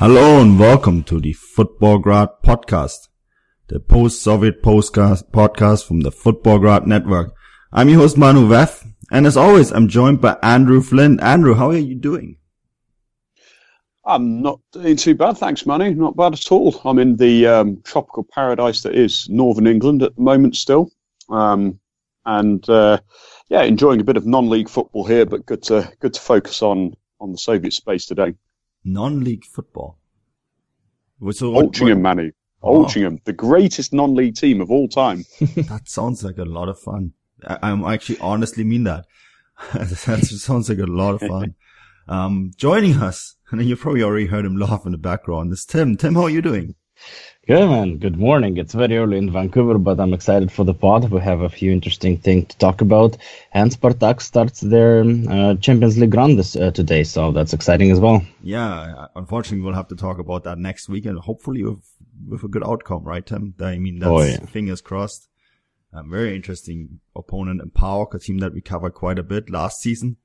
Hello 0.00 0.40
and 0.40 0.58
welcome 0.58 1.02
to 1.02 1.20
the 1.20 1.34
Futbolgrad 1.34 2.40
podcast, 2.42 3.08
the 3.68 3.78
post-Soviet 3.78 4.62
postcast 4.62 5.30
podcast 5.30 5.86
from 5.86 6.00
the 6.00 6.10
Futbolgrad 6.10 6.86
network. 6.86 7.34
I'm 7.70 7.90
your 7.90 7.98
host 7.98 8.16
Manu 8.16 8.48
Veth, 8.48 8.90
and 9.12 9.26
as 9.26 9.36
always, 9.36 9.70
I'm 9.70 9.88
joined 9.88 10.22
by 10.22 10.38
Andrew 10.42 10.80
Flynn. 10.80 11.20
Andrew, 11.20 11.52
how 11.52 11.68
are 11.68 11.76
you 11.76 11.96
doing? 11.96 12.38
I'm 14.02 14.40
not 14.40 14.60
doing 14.72 14.96
too 14.96 15.14
bad, 15.14 15.36
thanks, 15.36 15.66
Manu. 15.66 15.94
Not 15.94 16.16
bad 16.16 16.32
at 16.32 16.50
all. 16.50 16.80
I'm 16.86 16.98
in 16.98 17.16
the 17.16 17.46
um, 17.46 17.82
tropical 17.84 18.24
paradise 18.24 18.80
that 18.84 18.94
is 18.94 19.28
Northern 19.28 19.66
England 19.66 20.02
at 20.02 20.16
the 20.16 20.22
moment 20.22 20.56
still, 20.56 20.90
um, 21.28 21.78
and 22.24 22.66
uh, 22.70 23.00
yeah, 23.50 23.64
enjoying 23.64 24.00
a 24.00 24.04
bit 24.04 24.16
of 24.16 24.24
non-league 24.24 24.70
football 24.70 25.06
here, 25.06 25.26
but 25.26 25.44
good 25.44 25.62
to 25.64 25.92
good 26.00 26.14
to 26.14 26.20
focus 26.22 26.62
on 26.62 26.96
on 27.20 27.32
the 27.32 27.38
Soviet 27.38 27.74
space 27.74 28.06
today 28.06 28.32
non-league 28.84 29.44
football. 29.44 29.98
So 31.32 31.52
Altrincham, 31.52 32.00
Manu. 32.00 32.32
Oh. 32.62 32.84
Altrincham, 32.84 33.22
the 33.24 33.32
greatest 33.32 33.92
non-league 33.92 34.36
team 34.36 34.60
of 34.60 34.70
all 34.70 34.88
time. 34.88 35.24
that 35.40 35.82
sounds 35.84 36.24
like 36.24 36.38
a 36.38 36.44
lot 36.44 36.68
of 36.68 36.78
fun. 36.78 37.12
I, 37.46 37.70
am 37.70 37.84
actually 37.84 38.18
honestly 38.20 38.64
mean 38.64 38.84
that. 38.84 39.06
that 39.74 39.88
sounds 39.88 40.68
like 40.68 40.78
a 40.78 40.86
lot 40.86 41.14
of 41.14 41.20
fun. 41.22 41.54
Um, 42.08 42.50
joining 42.56 42.96
us, 42.96 43.36
and 43.52 43.62
you've 43.62 43.78
probably 43.78 44.02
already 44.02 44.26
heard 44.26 44.44
him 44.44 44.56
laugh 44.56 44.84
in 44.84 44.90
the 44.90 44.98
background, 44.98 45.52
is 45.52 45.64
Tim. 45.64 45.96
Tim, 45.96 46.14
how 46.14 46.22
are 46.22 46.30
you 46.30 46.42
doing? 46.42 46.74
Good 47.46 47.68
man. 47.68 47.96
Good 47.96 48.18
morning. 48.18 48.58
It's 48.58 48.74
very 48.74 48.96
early 48.96 49.16
in 49.16 49.32
Vancouver, 49.32 49.76
but 49.78 49.98
I'm 49.98 50.12
excited 50.12 50.52
for 50.52 50.62
the 50.64 50.74
pod. 50.74 51.10
We 51.10 51.20
have 51.20 51.40
a 51.40 51.48
few 51.48 51.72
interesting 51.72 52.16
things 52.16 52.48
to 52.48 52.58
talk 52.58 52.80
about, 52.80 53.16
and 53.52 53.72
Spartak 53.72 54.20
starts 54.20 54.60
their 54.60 55.00
uh, 55.00 55.56
Champions 55.56 55.98
League 55.98 56.14
run 56.14 56.36
this 56.36 56.54
uh, 56.54 56.70
today, 56.70 57.02
so 57.02 57.32
that's 57.32 57.52
exciting 57.52 57.90
as 57.90 57.98
well. 57.98 58.24
Yeah, 58.42 59.06
unfortunately, 59.16 59.64
we'll 59.64 59.74
have 59.74 59.88
to 59.88 59.96
talk 59.96 60.18
about 60.18 60.44
that 60.44 60.58
next 60.58 60.88
week, 60.88 61.06
and 61.06 61.18
hopefully 61.18 61.64
with 61.64 61.82
with 62.28 62.44
a 62.44 62.48
good 62.48 62.62
outcome, 62.64 63.04
right, 63.04 63.26
Tim? 63.26 63.54
I 63.58 63.78
mean, 63.78 63.98
that's 63.98 64.10
oh, 64.10 64.22
yeah. 64.22 64.44
fingers 64.46 64.80
crossed. 64.80 65.28
A 65.92 66.04
very 66.04 66.36
interesting 66.36 67.00
opponent 67.16 67.60
in 67.60 67.70
PAOK, 67.70 68.14
a 68.14 68.18
team 68.20 68.38
that 68.38 68.54
we 68.54 68.60
covered 68.60 68.94
quite 68.94 69.18
a 69.18 69.24
bit 69.24 69.50
last 69.50 69.80
season. 69.80 70.18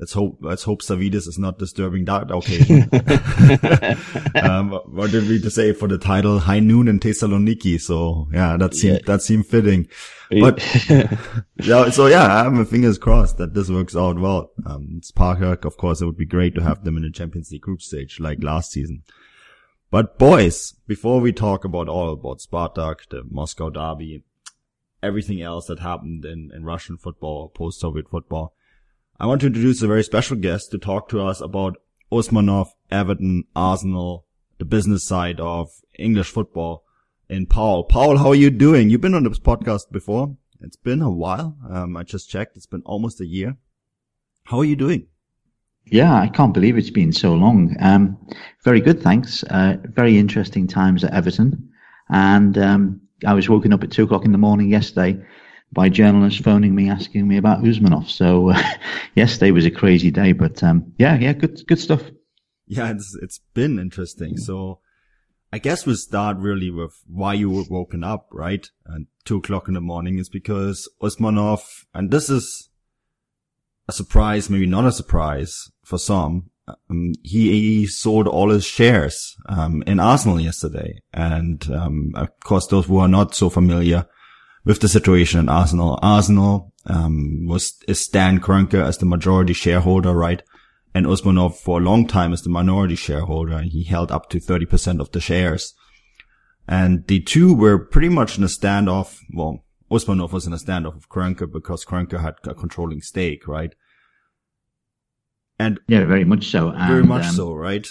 Let's 0.00 0.12
hope, 0.12 0.38
let's 0.40 0.62
hope 0.62 0.82
Savvidis 0.82 1.26
is 1.26 1.38
not 1.40 1.58
disturbing 1.58 2.04
that 2.04 2.30
occasion. 2.30 2.88
um, 4.48 4.70
what 4.86 5.10
did 5.10 5.28
we 5.28 5.40
say 5.50 5.72
for 5.72 5.88
the 5.88 5.98
title? 5.98 6.38
High 6.38 6.60
noon 6.60 6.86
in 6.86 7.00
Thessaloniki. 7.00 7.80
So 7.80 8.28
yeah, 8.32 8.56
that 8.56 8.74
seemed, 8.74 8.98
yeah. 8.98 9.06
that 9.06 9.22
seemed 9.22 9.48
fitting. 9.48 9.88
But 10.30 10.62
yeah, 11.56 11.90
so 11.90 12.06
yeah, 12.06 12.42
I'm 12.44 12.64
fingers 12.64 12.96
crossed 12.96 13.38
that 13.38 13.54
this 13.54 13.70
works 13.70 13.96
out 13.96 14.20
well. 14.20 14.52
Um, 14.64 15.00
Spartak, 15.02 15.64
of 15.64 15.76
course, 15.76 16.00
it 16.00 16.06
would 16.06 16.18
be 16.18 16.26
great 16.26 16.54
to 16.54 16.62
have 16.62 16.84
them 16.84 16.96
in 16.96 17.02
the 17.02 17.10
Champions 17.10 17.50
League 17.50 17.62
group 17.62 17.82
stage 17.82 18.20
like 18.20 18.42
last 18.42 18.70
season. 18.70 19.02
But 19.90 20.18
boys, 20.18 20.74
before 20.86 21.20
we 21.20 21.32
talk 21.32 21.64
about 21.64 21.88
all 21.88 22.12
about 22.12 22.38
Spartak, 22.38 23.08
the 23.08 23.22
Moscow 23.28 23.70
derby, 23.70 24.22
everything 25.02 25.40
else 25.40 25.66
that 25.66 25.80
happened 25.80 26.24
in, 26.24 26.50
in 26.54 26.64
Russian 26.64 26.98
football, 26.98 27.48
post-Soviet 27.48 28.10
football, 28.10 28.54
I 29.20 29.26
want 29.26 29.40
to 29.40 29.48
introduce 29.48 29.82
a 29.82 29.88
very 29.88 30.04
special 30.04 30.36
guest 30.36 30.70
to 30.70 30.78
talk 30.78 31.08
to 31.08 31.20
us 31.20 31.40
about 31.40 31.76
Usmanov, 32.12 32.68
Everton, 32.88 33.42
Arsenal, 33.56 34.24
the 34.58 34.64
business 34.64 35.02
side 35.02 35.40
of 35.40 35.72
English 35.98 36.30
football 36.30 36.84
in 37.28 37.46
Paul. 37.46 37.82
Paul, 37.82 38.18
how 38.18 38.28
are 38.28 38.36
you 38.36 38.48
doing? 38.48 38.90
You've 38.90 39.00
been 39.00 39.14
on 39.14 39.24
this 39.24 39.40
podcast 39.40 39.90
before. 39.90 40.36
It's 40.60 40.76
been 40.76 41.02
a 41.02 41.10
while. 41.10 41.56
Um, 41.68 41.96
I 41.96 42.04
just 42.04 42.30
checked. 42.30 42.56
It's 42.56 42.66
been 42.66 42.82
almost 42.82 43.20
a 43.20 43.26
year. 43.26 43.56
How 44.44 44.58
are 44.58 44.64
you 44.64 44.76
doing? 44.76 45.08
Yeah, 45.86 46.14
I 46.14 46.28
can't 46.28 46.54
believe 46.54 46.78
it's 46.78 46.90
been 46.90 47.12
so 47.12 47.34
long. 47.34 47.74
Um, 47.80 48.16
very 48.62 48.80
good, 48.80 49.02
thanks. 49.02 49.42
Uh, 49.42 49.78
very 49.82 50.16
interesting 50.16 50.68
times 50.68 51.02
at 51.02 51.12
Everton. 51.12 51.70
And 52.08 52.56
um, 52.56 53.00
I 53.26 53.34
was 53.34 53.48
woken 53.48 53.72
up 53.72 53.82
at 53.82 53.90
two 53.90 54.04
o'clock 54.04 54.24
in 54.24 54.30
the 54.30 54.38
morning 54.38 54.68
yesterday 54.68 55.20
by 55.72 55.88
journalists 55.88 56.40
phoning 56.40 56.74
me 56.74 56.88
asking 56.88 57.28
me 57.28 57.36
about 57.36 57.62
Usmanov. 57.62 58.08
So 58.08 58.50
uh, 58.50 58.62
yesterday 59.14 59.50
was 59.50 59.66
a 59.66 59.70
crazy 59.70 60.10
day, 60.10 60.32
but 60.32 60.62
um, 60.62 60.92
yeah, 60.98 61.16
yeah, 61.18 61.32
good, 61.32 61.66
good 61.66 61.78
stuff. 61.78 62.02
Yeah, 62.66 62.90
it's 62.90 63.16
it's 63.22 63.40
been 63.54 63.78
interesting. 63.78 64.36
So 64.36 64.80
I 65.52 65.58
guess 65.58 65.86
we'll 65.86 65.96
start 65.96 66.36
really 66.38 66.70
with 66.70 67.02
why 67.06 67.34
you 67.34 67.50
were 67.50 67.64
woken 67.68 68.04
up, 68.04 68.28
right? 68.30 68.68
And 68.86 69.06
two 69.24 69.38
o'clock 69.38 69.68
in 69.68 69.74
the 69.74 69.80
morning 69.80 70.18
is 70.18 70.28
because 70.28 70.88
Usmanov, 71.02 71.60
and 71.94 72.10
this 72.10 72.28
is 72.28 72.68
a 73.88 73.92
surprise, 73.92 74.50
maybe 74.50 74.66
not 74.66 74.84
a 74.84 74.92
surprise 74.92 75.70
for 75.82 75.98
some. 75.98 76.50
Um, 76.90 77.14
he, 77.22 77.50
he, 77.50 77.86
sold 77.86 78.28
all 78.28 78.50
his 78.50 78.66
shares 78.66 79.34
um, 79.48 79.82
in 79.86 79.98
Arsenal 79.98 80.38
yesterday, 80.38 81.00
and 81.14 81.66
um, 81.72 82.12
of 82.14 82.28
course, 82.40 82.66
those 82.66 82.84
who 82.84 82.98
are 82.98 83.08
not 83.08 83.34
so 83.34 83.48
familiar 83.48 84.06
with 84.64 84.80
the 84.80 84.88
situation 84.88 85.40
in 85.40 85.48
Arsenal. 85.48 85.98
Arsenal 86.02 86.72
um, 86.86 87.46
was 87.46 87.74
is 87.86 88.00
Stan 88.00 88.40
Kroenke 88.40 88.82
as 88.82 88.98
the 88.98 89.06
majority 89.06 89.52
shareholder, 89.52 90.12
right? 90.12 90.42
And 90.94 91.06
Usmanov 91.06 91.56
for 91.56 91.80
a 91.80 91.84
long 91.84 92.06
time 92.06 92.32
as 92.32 92.42
the 92.42 92.48
minority 92.48 92.96
shareholder. 92.96 93.60
He 93.60 93.84
held 93.84 94.10
up 94.10 94.30
to 94.30 94.38
30% 94.38 95.00
of 95.00 95.12
the 95.12 95.20
shares. 95.20 95.74
And 96.66 97.06
the 97.06 97.20
two 97.20 97.54
were 97.54 97.78
pretty 97.78 98.08
much 98.08 98.36
in 98.36 98.44
a 98.44 98.48
standoff. 98.48 99.18
Well, 99.32 99.64
Usmanov 99.90 100.32
was 100.32 100.46
in 100.46 100.52
a 100.52 100.56
standoff 100.56 100.94
with 100.94 101.08
Kroenke 101.08 101.50
because 101.50 101.84
Kroenke 101.84 102.20
had 102.20 102.34
a 102.44 102.54
controlling 102.54 103.00
stake, 103.00 103.46
right? 103.46 103.74
And 105.58 105.80
yeah, 105.88 106.04
very 106.04 106.24
much 106.24 106.46
so. 106.46 106.68
And, 106.68 106.88
very 106.88 107.02
much 107.02 107.26
um, 107.26 107.34
so, 107.34 107.52
right? 107.54 107.86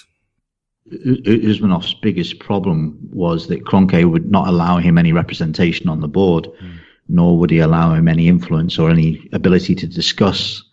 Usmanov's 0.92 1.94
biggest 1.94 2.40
problem 2.40 2.98
was 3.12 3.48
that 3.48 3.66
Kroenke 3.66 4.10
would 4.10 4.32
not 4.32 4.48
allow 4.48 4.78
him 4.78 4.98
any 4.98 5.12
representation 5.12 5.90
on 5.90 6.02
the 6.02 6.08
board, 6.08 6.46
mm. 6.46 6.78
nor 7.10 7.38
would 7.38 7.52
he 7.52 7.60
allow 7.60 7.94
him 7.94 8.08
any 8.08 8.28
influence 8.28 8.80
or 8.80 8.90
any 8.90 9.28
ability 9.34 9.76
to 9.76 9.88
discuss 9.88 10.64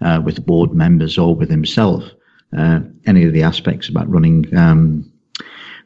uh, 0.00 0.20
with 0.24 0.44
board 0.44 0.72
members 0.72 1.18
or 1.18 1.34
with 1.34 1.50
himself 1.50 2.04
uh, 2.56 2.80
any 3.06 3.24
of 3.24 3.32
the 3.32 3.42
aspects 3.42 3.88
about 3.88 4.10
running 4.10 4.56
um, 4.56 5.10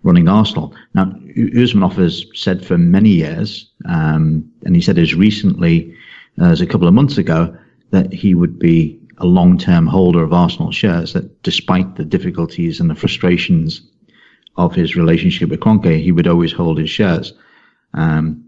running 0.03 0.29
Arsenal. 0.29 0.75
Now, 0.95 1.07
Usmanov 1.37 1.95
has 1.95 2.27
said 2.35 2.65
for 2.65 2.77
many 2.77 3.09
years, 3.09 3.71
um, 3.87 4.51
and 4.65 4.77
he 4.77 4.83
said 4.83 4.99
as 4.99 5.15
recently 5.15 5.97
as 6.39 6.61
a 6.61 6.67
couple 6.67 6.87
of 6.87 6.95
months 6.95 7.17
ago, 7.17 7.57
that 7.91 8.13
he 8.13 8.35
would 8.35 8.59
be 8.59 9.01
a 9.25 9.27
long-term 9.27 9.87
holder 9.87 10.23
of 10.23 10.33
Arsenal 10.33 10.71
shares 10.71 11.15
that 11.15 11.43
despite 11.43 11.97
the 11.97 12.05
difficulties 12.05 12.79
and 12.79 12.91
the 12.91 12.95
frustrations 12.95 13.83
of 14.57 14.75
his 14.75 14.95
relationship 14.97 15.49
with 15.49 15.61
Kroenke, 15.61 16.03
he 16.03 16.13
would 16.13 16.29
always 16.29 16.53
hold 16.53 16.79
his 16.79 16.91
shares, 16.91 17.33
um, 17.95 18.45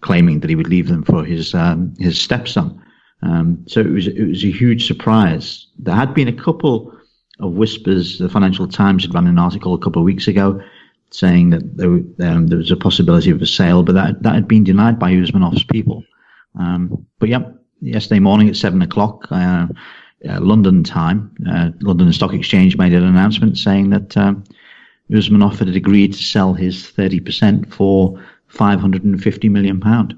claiming 0.00 0.40
that 0.40 0.50
he 0.50 0.56
would 0.56 0.68
leave 0.68 0.88
them 0.88 1.04
for 1.04 1.24
his 1.24 1.54
um, 1.54 1.94
his 1.98 2.20
stepson. 2.20 2.82
Um, 3.22 3.64
so 3.68 3.80
it 3.80 3.90
was 3.90 4.08
it 4.08 4.26
was 4.28 4.44
a 4.44 4.50
huge 4.50 4.86
surprise. 4.86 5.66
There 5.78 5.94
had 5.94 6.12
been 6.12 6.28
a 6.28 6.42
couple 6.44 6.92
of 7.38 7.52
whispers. 7.52 8.18
The 8.18 8.28
Financial 8.28 8.66
Times 8.66 9.04
had 9.04 9.14
run 9.14 9.28
an 9.28 9.38
article 9.38 9.74
a 9.74 9.78
couple 9.78 10.02
of 10.02 10.06
weeks 10.06 10.28
ago 10.28 10.60
saying 11.10 11.50
that 11.50 11.76
there, 11.76 11.92
um, 12.28 12.48
there 12.48 12.58
was 12.58 12.72
a 12.72 12.76
possibility 12.76 13.30
of 13.30 13.40
a 13.40 13.46
sale, 13.46 13.84
but 13.84 13.94
that 13.94 14.22
that 14.24 14.34
had 14.34 14.48
been 14.48 14.64
denied 14.64 14.98
by 14.98 15.12
Usmanov's 15.12 15.64
people. 15.64 16.02
Um, 16.58 17.06
but 17.20 17.28
yeah, 17.28 17.44
yesterday 17.84 18.20
morning 18.20 18.48
at 18.48 18.56
seven 18.56 18.82
o'clock, 18.82 19.26
uh, 19.30 19.66
uh, 20.28 20.40
London 20.40 20.82
time, 20.82 21.34
uh, 21.48 21.70
London 21.80 22.12
Stock 22.12 22.32
Exchange 22.32 22.76
made 22.78 22.94
an 22.94 23.04
announcement 23.04 23.58
saying 23.58 23.90
that 23.90 24.16
um, 24.16 24.44
had 25.10 25.76
agreed 25.76 26.14
to 26.14 26.22
sell 26.22 26.54
his 26.54 26.76
30% 26.82 27.72
for 27.72 28.22
550 28.48 29.48
million 29.48 29.80
pound. 29.80 30.14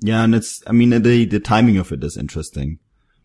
Yeah, 0.00 0.24
and 0.24 0.34
it's, 0.34 0.62
I 0.66 0.72
mean, 0.72 0.90
the, 0.90 1.24
the 1.26 1.40
timing 1.40 1.76
of 1.76 1.92
it 1.92 2.02
is 2.02 2.16
interesting 2.16 2.78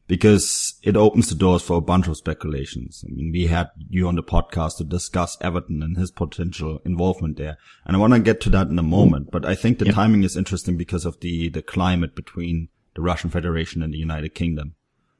because 0.08 0.76
it 0.84 0.96
opens 0.96 1.30
the 1.30 1.36
doors 1.36 1.62
for 1.62 1.78
a 1.78 1.82
bunch 1.82 2.08
of 2.08 2.18
speculations. 2.18 3.04
I 3.06 3.14
mean, 3.14 3.32
we 3.32 3.48
had 3.48 3.70
you 3.90 4.08
on 4.08 4.16
the 4.16 4.24
podcast 4.24 4.78
to 4.78 4.84
discuss 4.84 5.38
Everton 5.42 5.82
and 5.82 5.98
his 5.98 6.12
potential 6.12 6.80
involvement 6.86 7.38
there. 7.38 7.58
And 7.86 7.96
I 7.96 8.00
want 8.00 8.14
to 8.14 8.20
get 8.20 8.40
to 8.42 8.50
that 8.52 8.68
in 8.68 8.80
a 8.80 8.84
moment, 8.84 9.32
but 9.32 9.46
I 9.46 9.56
think 9.56 9.80
the 9.80 9.86
yep. 9.86 9.96
timing 9.96 10.24
is 10.24 10.38
interesting 10.38 10.78
because 10.78 11.06
of 11.06 11.20
the, 11.20 11.50
the 11.50 11.62
climate 11.62 12.16
between 12.16 12.70
the 12.98 13.02
Russian 13.02 13.30
Federation 13.30 13.82
and 13.82 13.94
the 13.94 13.98
United 13.98 14.36
Kingdom. 14.36 14.76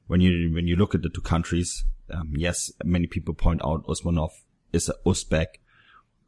When 0.06 0.20
you, 0.20 0.52
when 0.52 0.66
you 0.66 0.76
look 0.76 0.94
at 0.94 1.00
the 1.00 1.08
two 1.08 1.22
countries, 1.22 1.84
um, 2.12 2.32
yes, 2.36 2.70
many 2.84 3.06
people 3.06 3.32
point 3.32 3.62
out 3.64 3.86
Usmanov 3.86 4.32
is 4.72 4.90
a 4.90 4.94
Uzbek, 5.06 5.60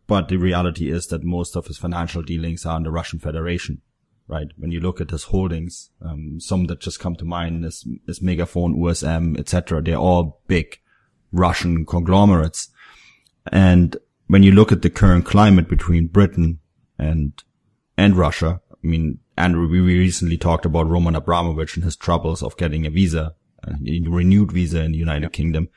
but 0.07 0.29
the 0.29 0.37
reality 0.37 0.91
is 0.91 1.09
that 1.09 1.25
most 1.25 1.57
of 1.57 1.67
his 1.67 1.77
financial 1.77 2.23
dealings 2.23 2.65
are 2.65 2.79
in 2.79 2.85
the 2.85 2.91
Russian 2.91 3.19
Federation 3.19 3.83
right? 4.31 4.47
When 4.57 4.71
you 4.71 4.81
look 4.81 5.01
at 5.01 5.11
his 5.11 5.25
holdings, 5.25 5.91
um, 6.01 6.39
some 6.39 6.67
that 6.67 6.81
just 6.81 7.01
come 7.01 7.17
to 7.17 7.25
mind 7.25 7.65
is, 7.65 7.87
is 8.07 8.21
Megafon, 8.21 8.77
USM, 8.77 9.39
etc. 9.39 9.83
They're 9.83 9.97
all 9.97 10.41
big 10.47 10.79
Russian 11.33 11.85
conglomerates. 11.85 12.69
And 13.51 13.97
when 14.29 14.45
you 14.45 14.53
look 14.53 14.71
at 14.71 14.83
the 14.83 14.91
current 14.91 15.27
climate 15.27 15.69
between 15.69 16.07
Britain 16.07 16.61
and, 16.97 17.43
and 17.97 18.17
Russia, 18.17 18.61
I 18.73 18.87
mean, 18.87 19.19
Andrew, 19.41 19.67
we 19.67 19.81
recently 19.81 20.37
talked 20.37 20.67
about 20.67 20.89
Roman 20.89 21.17
Abramovich 21.17 21.75
and 21.75 21.85
his 21.85 21.97
troubles 21.97 22.43
of 22.43 22.57
getting 22.59 22.87
a 22.87 22.91
visa, 22.91 23.35
a 23.65 23.75
renewed 24.07 24.53
visa 24.53 24.83
in 24.83 24.93
the 24.93 24.99
United 24.99 25.33
Kingdom. 25.33 25.69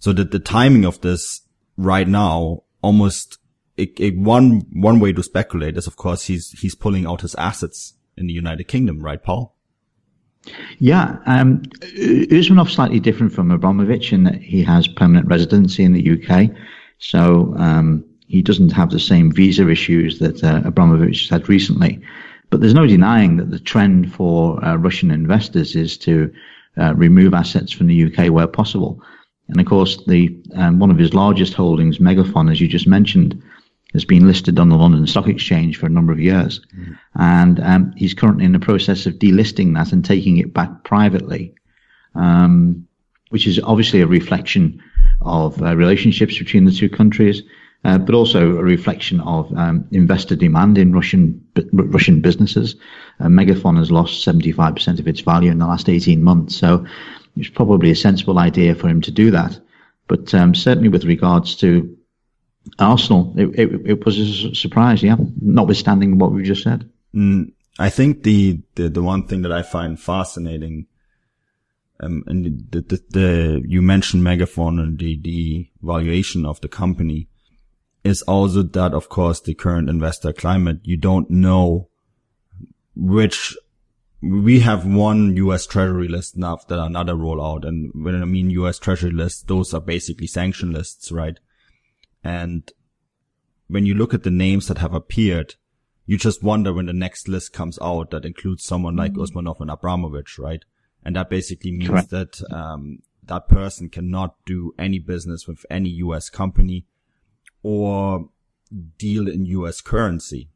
So 0.00 0.12
that 0.12 0.32
the 0.32 0.38
timing 0.38 0.84
of 0.84 1.00
this 1.00 1.40
right 1.78 2.06
now 2.06 2.64
almost 2.82 3.38
it, 3.76 3.98
it, 3.98 4.18
one 4.18 4.66
one 4.72 5.00
way 5.00 5.12
to 5.12 5.22
speculate 5.22 5.76
is, 5.76 5.86
of 5.86 5.96
course, 5.96 6.24
he's 6.24 6.50
he's 6.60 6.74
pulling 6.74 7.06
out 7.06 7.22
his 7.22 7.34
assets 7.36 7.94
in 8.16 8.26
the 8.26 8.32
United 8.32 8.64
Kingdom, 8.64 9.00
right, 9.00 9.22
Paul? 9.22 9.54
Yeah, 10.78 11.16
um, 11.26 11.62
Usmanov 11.82 12.70
slightly 12.70 13.00
different 13.00 13.32
from 13.32 13.50
Abramovich 13.50 14.12
in 14.12 14.24
that 14.24 14.40
he 14.40 14.62
has 14.62 14.86
permanent 14.86 15.26
residency 15.26 15.82
in 15.84 15.92
the 15.92 16.10
UK, 16.12 16.50
so 16.98 17.54
um, 17.58 18.04
he 18.28 18.42
doesn't 18.42 18.70
have 18.70 18.90
the 18.90 19.00
same 19.00 19.32
visa 19.32 19.68
issues 19.68 20.18
that 20.20 20.44
uh, 20.44 20.62
Abramovich 20.64 21.28
had 21.28 21.48
recently. 21.48 22.00
But 22.50 22.60
there's 22.60 22.74
no 22.74 22.86
denying 22.86 23.36
that 23.36 23.50
the 23.50 23.58
trend 23.58 24.12
for 24.12 24.64
uh, 24.64 24.76
Russian 24.76 25.10
investors 25.10 25.74
is 25.74 25.98
to 25.98 26.32
uh, 26.78 26.94
remove 26.94 27.34
assets 27.34 27.72
from 27.72 27.86
the 27.88 28.04
UK 28.04 28.30
where 28.30 28.46
possible. 28.46 29.02
And 29.48 29.60
of 29.60 29.66
course, 29.66 30.04
the 30.06 30.36
um, 30.54 30.78
one 30.78 30.90
of 30.90 30.98
his 30.98 31.14
largest 31.14 31.54
holdings, 31.54 31.98
Megafon, 31.98 32.50
as 32.50 32.60
you 32.60 32.68
just 32.68 32.86
mentioned, 32.86 33.40
has 33.92 34.04
been 34.04 34.26
listed 34.26 34.58
on 34.58 34.68
the 34.68 34.76
London 34.76 35.06
Stock 35.06 35.28
Exchange 35.28 35.78
for 35.78 35.86
a 35.86 35.90
number 35.90 36.12
of 36.12 36.20
years. 36.20 36.60
Mm. 36.76 36.98
And 37.14 37.60
um, 37.60 37.92
he's 37.96 38.14
currently 38.14 38.44
in 38.44 38.52
the 38.52 38.58
process 38.58 39.06
of 39.06 39.14
delisting 39.14 39.74
that 39.74 39.92
and 39.92 40.04
taking 40.04 40.38
it 40.38 40.52
back 40.52 40.84
privately, 40.84 41.54
um, 42.14 42.86
which 43.30 43.46
is 43.46 43.60
obviously 43.60 44.00
a 44.00 44.06
reflection 44.06 44.82
of 45.22 45.62
uh, 45.62 45.76
relationships 45.76 46.38
between 46.38 46.64
the 46.64 46.72
two 46.72 46.90
countries, 46.90 47.42
uh, 47.86 47.98
but 47.98 48.16
also 48.16 48.56
a 48.56 48.64
reflection 48.64 49.20
of 49.20 49.50
um, 49.56 49.86
investor 49.92 50.34
demand 50.34 50.76
in 50.76 50.92
Russian 50.92 51.40
Russian 51.72 52.20
businesses. 52.20 52.74
Uh, 53.20 53.26
Megafon 53.26 53.78
has 53.78 53.92
lost 53.92 54.26
75% 54.26 54.98
of 54.98 55.06
its 55.06 55.20
value 55.20 55.52
in 55.52 55.58
the 55.58 55.66
last 55.66 55.88
18 55.88 56.22
months, 56.22 56.56
so 56.56 56.84
it's 57.36 57.48
probably 57.48 57.92
a 57.92 57.94
sensible 57.94 58.40
idea 58.40 58.74
for 58.74 58.88
him 58.88 59.00
to 59.02 59.12
do 59.12 59.30
that. 59.30 59.60
But 60.08 60.34
um, 60.34 60.52
certainly 60.52 60.88
with 60.88 61.04
regards 61.04 61.54
to 61.56 61.96
Arsenal, 62.80 63.32
it, 63.36 63.56
it, 63.56 63.90
it, 63.90 64.04
was 64.04 64.18
a 64.18 64.54
surprise, 64.54 65.00
yeah, 65.00 65.16
notwithstanding 65.40 66.18
what 66.18 66.32
we 66.32 66.42
just 66.42 66.64
said. 66.64 66.90
Mm, 67.14 67.52
I 67.78 67.90
think 67.90 68.24
the, 68.24 68.60
the, 68.74 68.88
the 68.88 69.02
one 69.02 69.28
thing 69.28 69.42
that 69.42 69.52
I 69.52 69.62
find 69.62 69.98
fascinating, 69.98 70.86
um, 72.00 72.24
and 72.26 72.66
the, 72.72 72.80
the, 72.80 73.02
the, 73.10 73.62
you 73.64 73.80
mentioned 73.80 74.24
Megafon 74.24 74.80
and 74.80 74.98
the, 74.98 75.16
the 75.22 75.68
valuation 75.82 76.44
of 76.44 76.60
the 76.60 76.68
company 76.68 77.28
is 78.06 78.22
also 78.22 78.62
that, 78.62 78.94
of 78.94 79.08
course, 79.08 79.40
the 79.40 79.54
current 79.54 79.90
investor 79.90 80.32
climate, 80.32 80.78
you 80.84 80.96
don't 80.96 81.28
know 81.28 81.88
which 82.94 83.56
we 84.22 84.60
have 84.60 84.86
one 84.86 85.36
US 85.36 85.66
Treasury 85.66 86.06
list 86.06 86.36
now 86.36 86.56
that 86.68 86.78
another 86.78 87.14
rollout. 87.14 87.66
And 87.66 87.90
when 87.94 88.14
I 88.14 88.24
mean 88.24 88.50
US 88.50 88.78
Treasury 88.78 89.10
lists, 89.10 89.42
those 89.42 89.74
are 89.74 89.80
basically 89.80 90.28
sanction 90.28 90.72
lists, 90.72 91.10
right? 91.10 91.38
And 92.22 92.70
when 93.66 93.86
you 93.86 93.94
look 93.94 94.14
at 94.14 94.22
the 94.22 94.30
names 94.30 94.68
that 94.68 94.78
have 94.78 94.94
appeared, 94.94 95.56
you 96.06 96.16
just 96.16 96.44
wonder 96.44 96.72
when 96.72 96.86
the 96.86 96.92
next 96.92 97.26
list 97.26 97.52
comes 97.52 97.76
out 97.82 98.12
that 98.12 98.24
includes 98.24 98.64
someone 98.64 98.94
like 98.94 99.14
mm-hmm. 99.14 99.38
Usmanov 99.38 99.60
and 99.60 99.70
Abramovich, 99.70 100.38
right? 100.38 100.64
And 101.04 101.16
that 101.16 101.28
basically 101.28 101.72
means 101.72 101.90
Correct. 101.90 102.10
that 102.10 102.40
um, 102.52 103.00
that 103.24 103.48
person 103.48 103.88
cannot 103.88 104.36
do 104.46 104.74
any 104.78 105.00
business 105.00 105.48
with 105.48 105.66
any 105.68 105.88
U.S. 106.06 106.30
company 106.30 106.86
or 107.66 108.28
deal 108.98 109.28
in 109.28 109.44
U.S. 109.46 109.80
currency. 109.80 110.50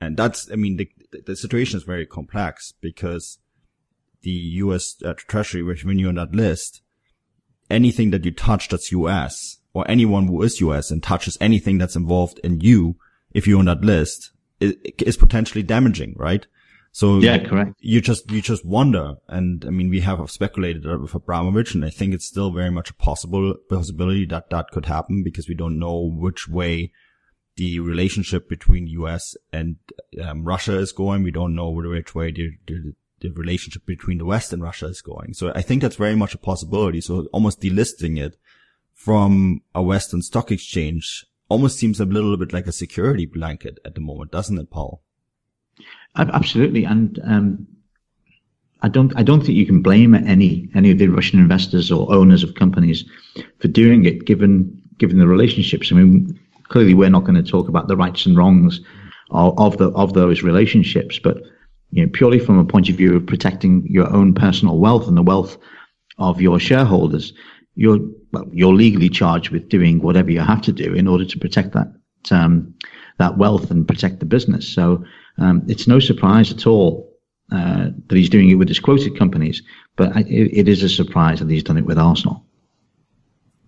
And 0.00 0.16
that's, 0.16 0.50
I 0.50 0.56
mean, 0.56 0.76
the, 0.76 0.90
the 1.26 1.36
situation 1.36 1.76
is 1.76 1.84
very 1.84 2.06
complex 2.06 2.72
because 2.80 3.38
the 4.22 4.30
U.S. 4.30 4.96
Uh, 5.04 5.14
Treasury, 5.16 5.62
which 5.62 5.84
when 5.84 5.98
you're 5.98 6.08
on 6.08 6.16
that 6.16 6.34
list, 6.34 6.82
anything 7.70 8.10
that 8.10 8.24
you 8.24 8.30
touch 8.30 8.68
that's 8.68 8.92
U.S 8.92 9.58
or 9.76 9.84
anyone 9.90 10.26
who 10.26 10.40
is 10.40 10.58
US 10.62 10.90
and 10.90 11.02
touches 11.02 11.36
anything 11.38 11.76
that's 11.76 11.96
involved 11.96 12.40
in 12.42 12.60
you, 12.62 12.96
if 13.32 13.46
you're 13.46 13.58
on 13.58 13.66
that 13.66 13.82
list, 13.82 14.30
is 14.58 15.18
potentially 15.18 15.62
damaging, 15.62 16.14
right? 16.16 16.46
So 16.96 17.18
yeah, 17.18 17.36
correct. 17.36 17.74
You 17.78 18.00
just 18.00 18.30
you 18.30 18.40
just 18.40 18.64
wonder, 18.64 19.16
and 19.28 19.62
I 19.66 19.68
mean, 19.68 19.90
we 19.90 20.00
have 20.00 20.30
speculated 20.30 20.86
with 20.86 21.14
Abramovich, 21.14 21.74
and 21.74 21.84
I 21.84 21.90
think 21.90 22.14
it's 22.14 22.24
still 22.24 22.50
very 22.50 22.70
much 22.70 22.88
a 22.88 22.94
possible 22.94 23.54
possibility 23.68 24.24
that 24.24 24.48
that 24.48 24.70
could 24.70 24.86
happen 24.86 25.22
because 25.22 25.46
we 25.46 25.54
don't 25.54 25.78
know 25.78 26.00
which 26.00 26.48
way 26.48 26.90
the 27.56 27.80
relationship 27.80 28.48
between 28.48 28.86
U.S. 28.86 29.36
and 29.52 29.76
um, 30.24 30.44
Russia 30.44 30.78
is 30.78 30.92
going. 30.92 31.22
We 31.22 31.30
don't 31.30 31.54
know 31.54 31.68
which 31.68 32.14
way 32.14 32.30
the, 32.30 32.52
the, 32.66 32.94
the 33.20 33.28
relationship 33.28 33.84
between 33.84 34.16
the 34.16 34.24
West 34.24 34.54
and 34.54 34.62
Russia 34.62 34.86
is 34.86 35.02
going. 35.02 35.34
So 35.34 35.52
I 35.54 35.60
think 35.60 35.82
that's 35.82 35.96
very 35.96 36.16
much 36.16 36.34
a 36.34 36.38
possibility. 36.38 37.02
So 37.02 37.26
almost 37.30 37.60
delisting 37.60 38.18
it 38.18 38.38
from 38.94 39.60
a 39.74 39.82
Western 39.82 40.22
stock 40.22 40.50
exchange 40.50 41.26
almost 41.50 41.78
seems 41.78 42.00
a 42.00 42.06
little 42.06 42.38
bit 42.38 42.54
like 42.54 42.66
a 42.66 42.72
security 42.72 43.26
blanket 43.26 43.80
at 43.84 43.96
the 43.96 44.00
moment, 44.00 44.32
doesn't 44.32 44.58
it, 44.58 44.70
Paul? 44.70 45.02
Absolutely, 46.18 46.84
and 46.84 47.18
um, 47.24 47.66
I 48.82 48.88
don't 48.88 49.12
I 49.16 49.22
don't 49.22 49.40
think 49.40 49.58
you 49.58 49.66
can 49.66 49.82
blame 49.82 50.14
any 50.14 50.68
any 50.74 50.90
of 50.90 50.98
the 50.98 51.08
Russian 51.08 51.38
investors 51.38 51.90
or 51.90 52.12
owners 52.12 52.42
of 52.42 52.54
companies 52.54 53.04
for 53.58 53.68
doing 53.68 54.04
it, 54.04 54.26
given 54.26 54.82
given 54.98 55.18
the 55.18 55.26
relationships. 55.26 55.92
I 55.92 55.96
mean, 55.96 56.38
clearly 56.68 56.94
we're 56.94 57.10
not 57.10 57.24
going 57.24 57.42
to 57.42 57.50
talk 57.50 57.68
about 57.68 57.88
the 57.88 57.96
rights 57.96 58.26
and 58.26 58.36
wrongs 58.36 58.80
of, 59.30 59.58
of 59.58 59.76
the 59.78 59.90
of 59.90 60.14
those 60.14 60.42
relationships, 60.42 61.18
but 61.18 61.42
you 61.90 62.04
know, 62.04 62.10
purely 62.12 62.38
from 62.38 62.58
a 62.58 62.64
point 62.64 62.88
of 62.88 62.96
view 62.96 63.16
of 63.16 63.26
protecting 63.26 63.86
your 63.88 64.12
own 64.12 64.34
personal 64.34 64.78
wealth 64.78 65.08
and 65.08 65.16
the 65.16 65.22
wealth 65.22 65.56
of 66.18 66.40
your 66.40 66.58
shareholders, 66.58 67.32
you're 67.74 67.98
well, 68.32 68.48
you're 68.52 68.74
legally 68.74 69.08
charged 69.08 69.50
with 69.50 69.68
doing 69.68 70.00
whatever 70.00 70.30
you 70.30 70.40
have 70.40 70.62
to 70.62 70.72
do 70.72 70.94
in 70.94 71.06
order 71.06 71.24
to 71.24 71.38
protect 71.38 71.72
that 71.72 71.88
um, 72.30 72.74
that 73.18 73.38
wealth 73.38 73.70
and 73.70 73.88
protect 73.88 74.20
the 74.20 74.26
business. 74.26 74.68
So 74.68 75.04
um, 75.38 75.62
it's 75.68 75.86
no 75.86 75.98
surprise 75.98 76.50
at 76.52 76.66
all 76.66 77.12
uh, 77.52 77.90
that 78.08 78.16
he's 78.16 78.30
doing 78.30 78.50
it 78.50 78.54
with 78.54 78.68
his 78.68 78.80
quoted 78.80 79.18
companies, 79.18 79.62
but 79.96 80.16
it, 80.16 80.58
it 80.58 80.68
is 80.68 80.82
a 80.82 80.88
surprise 80.88 81.40
that 81.40 81.50
he's 81.50 81.62
done 81.62 81.78
it 81.78 81.86
with 81.86 81.98
Arsenal. 81.98 82.44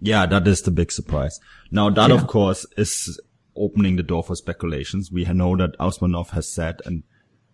Yeah, 0.01 0.27
that 0.27 0.47
is 0.47 0.63
the 0.63 0.71
big 0.71 0.93
surprise. 0.93 1.41
Now 1.71 1.91
that, 1.91 2.11
yeah. 2.11 2.17
of 2.17 2.27
course, 2.27 2.67
is 2.77 3.21
opening 3.57 3.97
the 3.97 4.03
door 4.03 4.23
for 4.23 4.37
speculations. 4.37 5.11
We 5.11 5.25
know 5.25 5.57
that 5.57 5.79
Usmanov 5.79 6.31
has 6.31 6.49
said, 6.49 6.81
and 6.85 7.03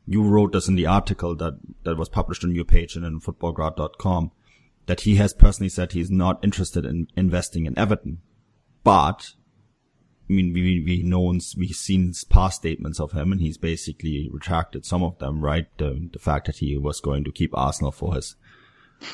you 0.06 0.22
wrote 0.22 0.52
this 0.52 0.68
in 0.68 0.74
the 0.74 0.86
article 0.86 1.34
that, 1.36 1.58
that 1.84 1.96
was 1.96 2.08
published 2.08 2.44
on 2.44 2.54
your 2.54 2.64
page 2.64 2.96
and 2.96 3.04
in 3.04 3.20
futbolgrad.com, 3.20 4.30
that 4.86 5.02
he 5.02 5.16
has 5.16 5.32
personally 5.32 5.70
said 5.70 5.92
he's 5.92 6.10
not 6.10 6.44
interested 6.44 6.84
in 6.84 7.08
investing 7.16 7.64
in 7.64 7.78
Everton. 7.78 8.18
But, 8.82 9.32
I 10.28 10.32
mean, 10.32 10.54
we, 10.54 10.82
we 10.84 11.02
know, 11.02 11.38
we've 11.56 11.76
seen 11.76 12.14
past 12.30 12.56
statements 12.56 12.98
of 12.98 13.12
him 13.12 13.30
and 13.30 13.40
he's 13.40 13.58
basically 13.58 14.30
retracted 14.32 14.86
some 14.86 15.02
of 15.02 15.18
them, 15.18 15.42
right? 15.42 15.66
The, 15.76 16.08
the 16.12 16.18
fact 16.18 16.46
that 16.46 16.56
he 16.56 16.78
was 16.78 17.00
going 17.00 17.24
to 17.24 17.32
keep 17.32 17.56
Arsenal 17.56 17.92
for 17.92 18.14
his, 18.14 18.36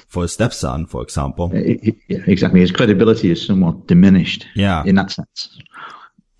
for 0.06 0.22
his 0.22 0.34
stepson, 0.34 0.86
for 0.86 1.02
example. 1.02 1.50
Exactly. 1.52 2.60
His 2.60 2.70
credibility 2.70 3.30
is 3.32 3.44
somewhat 3.44 3.88
diminished. 3.88 4.46
Yeah. 4.54 4.84
In 4.84 4.94
that 4.94 5.10
sense. 5.10 5.58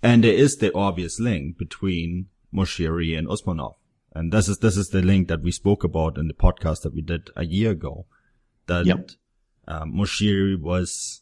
And 0.01 0.23
there 0.23 0.33
is 0.33 0.57
the 0.57 0.73
obvious 0.73 1.19
link 1.19 1.57
between 1.57 2.27
Moshiri 2.53 3.17
and 3.17 3.27
Usmanov. 3.27 3.75
And 4.15 4.31
this 4.31 4.47
is, 4.47 4.59
this 4.59 4.77
is 4.77 4.89
the 4.89 5.01
link 5.01 5.27
that 5.27 5.41
we 5.41 5.51
spoke 5.51 5.83
about 5.83 6.17
in 6.17 6.27
the 6.27 6.33
podcast 6.33 6.83
that 6.83 6.93
we 6.93 7.01
did 7.01 7.29
a 7.35 7.45
year 7.45 7.71
ago. 7.71 8.05
That 8.67 8.85
yep. 8.85 9.09
um, 9.67 9.93
Moshiri 9.93 10.59
was 10.59 11.20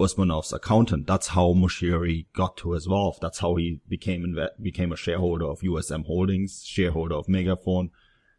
Usmanov's 0.00 0.52
accountant. 0.52 1.06
That's 1.06 1.28
how 1.28 1.52
Moshiri 1.54 2.26
got 2.34 2.56
to 2.58 2.72
his 2.72 2.88
wealth. 2.88 3.18
That's 3.20 3.38
how 3.38 3.54
he 3.56 3.80
became, 3.88 4.36
became 4.60 4.92
a 4.92 4.96
shareholder 4.96 5.46
of 5.46 5.60
USM 5.60 6.06
Holdings, 6.06 6.64
shareholder 6.64 7.14
of 7.14 7.26
Megafon, 7.26 7.90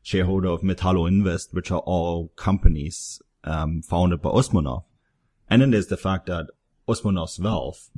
shareholder 0.01 0.49
of 0.49 0.61
Metalloinvest, 0.61 1.53
which 1.53 1.71
are 1.71 1.79
all 1.79 2.29
companies, 2.35 3.21
um, 3.45 3.81
founded 3.81 4.21
by 4.21 4.31
Usmanov. 4.31 4.83
And 5.49 5.61
then 5.61 5.71
there's 5.71 5.87
the 5.87 5.97
fact 5.97 6.25
that 6.25 6.47
Usmanov's 6.87 7.39
wealth 7.39 7.89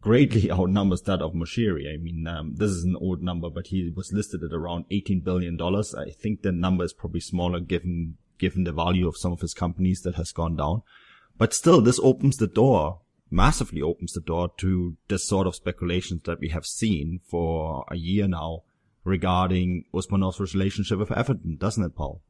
greatly 0.00 0.50
outnumbers 0.50 1.02
that 1.02 1.22
of 1.22 1.32
Moshiri. 1.32 1.92
I 1.92 1.96
mean, 1.96 2.26
um, 2.26 2.56
this 2.56 2.70
is 2.70 2.84
an 2.84 2.96
old 2.96 3.22
number, 3.22 3.50
but 3.50 3.68
he 3.68 3.92
was 3.94 4.12
listed 4.12 4.42
at 4.42 4.52
around 4.52 4.86
$18 4.90 5.22
billion. 5.22 5.58
I 5.60 6.10
think 6.10 6.42
the 6.42 6.52
number 6.52 6.84
is 6.84 6.92
probably 6.92 7.20
smaller 7.20 7.60
given, 7.60 8.16
given 8.38 8.64
the 8.64 8.72
value 8.72 9.06
of 9.06 9.16
some 9.16 9.32
of 9.32 9.40
his 9.40 9.54
companies 9.54 10.02
that 10.02 10.16
has 10.16 10.32
gone 10.32 10.56
down. 10.56 10.82
But 11.36 11.52
still, 11.52 11.80
this 11.80 12.00
opens 12.02 12.36
the 12.36 12.46
door, 12.46 13.00
massively 13.30 13.82
opens 13.82 14.12
the 14.12 14.20
door 14.20 14.50
to 14.58 14.96
this 15.08 15.26
sort 15.26 15.46
of 15.46 15.54
speculations 15.54 16.22
that 16.24 16.40
we 16.40 16.48
have 16.48 16.64
seen 16.64 17.20
for 17.28 17.84
a 17.90 17.96
year 17.96 18.28
now 18.28 18.62
regarding 19.04 19.84
Usmanov's 19.92 20.54
relationship 20.54 20.98
with 20.98 21.12
Everton, 21.12 21.56
doesn't 21.56 21.84
it, 21.84 21.96
Paul? 21.96 22.22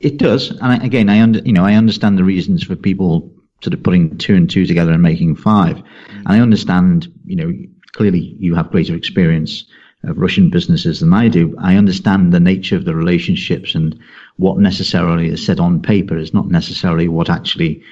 It 0.00 0.16
does, 0.18 0.50
and 0.60 0.82
again, 0.82 1.08
I 1.08 1.20
under, 1.20 1.40
you 1.40 1.52
know 1.52 1.64
I 1.64 1.74
understand 1.74 2.18
the 2.18 2.24
reasons 2.24 2.64
for 2.64 2.76
people 2.76 3.32
sort 3.62 3.74
of 3.74 3.82
putting 3.82 4.18
two 4.18 4.34
and 4.34 4.50
two 4.50 4.66
together 4.66 4.92
and 4.92 5.02
making 5.02 5.36
five. 5.36 5.76
Mm. 5.76 5.84
And 6.18 6.28
I 6.28 6.40
understand, 6.40 7.08
you 7.24 7.36
know, 7.36 7.52
clearly 7.92 8.36
you 8.38 8.54
have 8.54 8.70
greater 8.70 8.94
experience 8.94 9.64
of 10.02 10.18
Russian 10.18 10.50
businesses 10.50 11.00
than 11.00 11.12
I 11.14 11.28
do. 11.28 11.54
I 11.58 11.76
understand 11.76 12.32
the 12.32 12.40
nature 12.40 12.76
of 12.76 12.84
the 12.84 12.94
relationships 12.94 13.74
and 13.74 13.98
what 14.36 14.58
necessarily 14.58 15.28
is 15.28 15.44
said 15.44 15.60
on 15.60 15.80
paper 15.80 16.16
is 16.16 16.34
not 16.34 16.48
necessarily 16.48 17.08
what 17.08 17.30
actually 17.30 17.82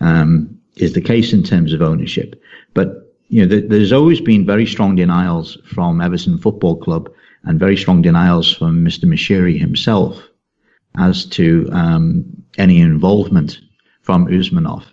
um, 0.00 0.58
is 0.76 0.92
the 0.92 1.00
case 1.00 1.32
in 1.32 1.42
terms 1.42 1.72
of 1.72 1.82
ownership. 1.82 2.40
But 2.74 3.14
you 3.28 3.44
know, 3.44 3.60
there's 3.60 3.92
always 3.92 4.20
been 4.20 4.46
very 4.46 4.66
strong 4.66 4.96
denials 4.96 5.58
from 5.66 6.00
Everton 6.00 6.38
Football 6.38 6.76
Club 6.76 7.10
and 7.44 7.58
very 7.58 7.76
strong 7.76 8.00
denials 8.00 8.54
from 8.54 8.84
Mr. 8.84 9.04
Moshiri 9.04 9.58
himself 9.58 10.22
as 10.96 11.26
to 11.26 11.68
um, 11.72 12.24
any 12.56 12.80
involvement 12.80 13.60
from 14.02 14.26
Usmanov. 14.26 14.84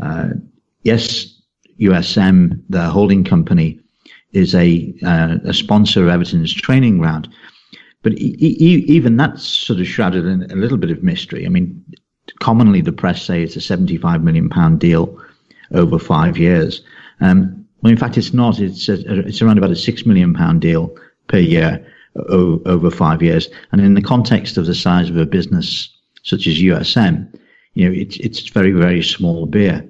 Uh, 0.00 0.28
yes, 0.82 1.40
USM, 1.80 2.62
the 2.68 2.88
holding 2.88 3.24
company, 3.24 3.80
is 4.32 4.54
a 4.54 4.94
uh, 5.04 5.38
a 5.44 5.52
sponsor 5.52 6.04
of 6.04 6.08
Everton's 6.08 6.54
training 6.54 6.98
ground, 6.98 7.28
but 8.02 8.12
e- 8.14 8.36
e- 8.38 8.84
even 8.88 9.16
that's 9.16 9.42
sort 9.42 9.80
of 9.80 9.86
shrouded 9.86 10.26
in 10.26 10.50
a 10.50 10.56
little 10.56 10.78
bit 10.78 10.90
of 10.90 11.02
mystery. 11.02 11.46
I 11.46 11.48
mean, 11.48 11.82
commonly 12.40 12.80
the 12.80 12.92
press 12.92 13.22
say 13.22 13.42
it's 13.42 13.56
a 13.56 13.60
75 13.60 14.22
million 14.22 14.48
pound 14.48 14.80
deal 14.80 15.18
over 15.72 15.98
five 15.98 16.36
years. 16.36 16.82
Um, 17.20 17.66
well, 17.82 17.92
in 17.92 17.98
fact, 17.98 18.18
it's 18.18 18.32
not. 18.32 18.60
It's 18.60 18.88
a, 18.88 19.26
it's 19.26 19.42
around 19.42 19.58
about 19.58 19.70
a 19.70 19.76
six 19.76 20.06
million 20.06 20.34
pound 20.34 20.60
deal 20.60 20.94
per 21.28 21.38
year 21.38 21.84
o- 22.16 22.62
over 22.66 22.90
five 22.90 23.22
years. 23.22 23.48
And 23.72 23.80
in 23.80 23.94
the 23.94 24.02
context 24.02 24.56
of 24.56 24.66
the 24.66 24.74
size 24.74 25.10
of 25.10 25.16
a 25.16 25.26
business 25.26 25.88
such 26.22 26.46
as 26.46 26.58
USM, 26.58 27.32
you 27.74 27.88
know, 27.88 27.94
it's 27.94 28.16
it's 28.18 28.48
very 28.48 28.72
very 28.72 29.02
small 29.02 29.46
beer. 29.46 29.84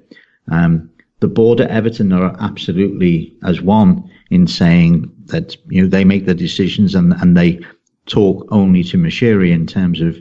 Um, 0.51 0.89
the 1.19 1.27
board 1.27 1.61
at 1.61 1.69
Everton 1.69 2.11
are 2.11 2.35
absolutely 2.39 3.33
as 3.43 3.61
one 3.61 4.09
in 4.29 4.47
saying 4.47 5.11
that 5.25 5.55
you 5.69 5.81
know 5.81 5.87
they 5.87 6.03
make 6.03 6.25
the 6.25 6.35
decisions 6.35 6.95
and 6.95 7.13
and 7.13 7.37
they 7.37 7.59
talk 8.05 8.47
only 8.51 8.83
to 8.85 8.97
Moshiri 8.97 9.51
in 9.51 9.65
terms 9.65 10.01
of 10.01 10.17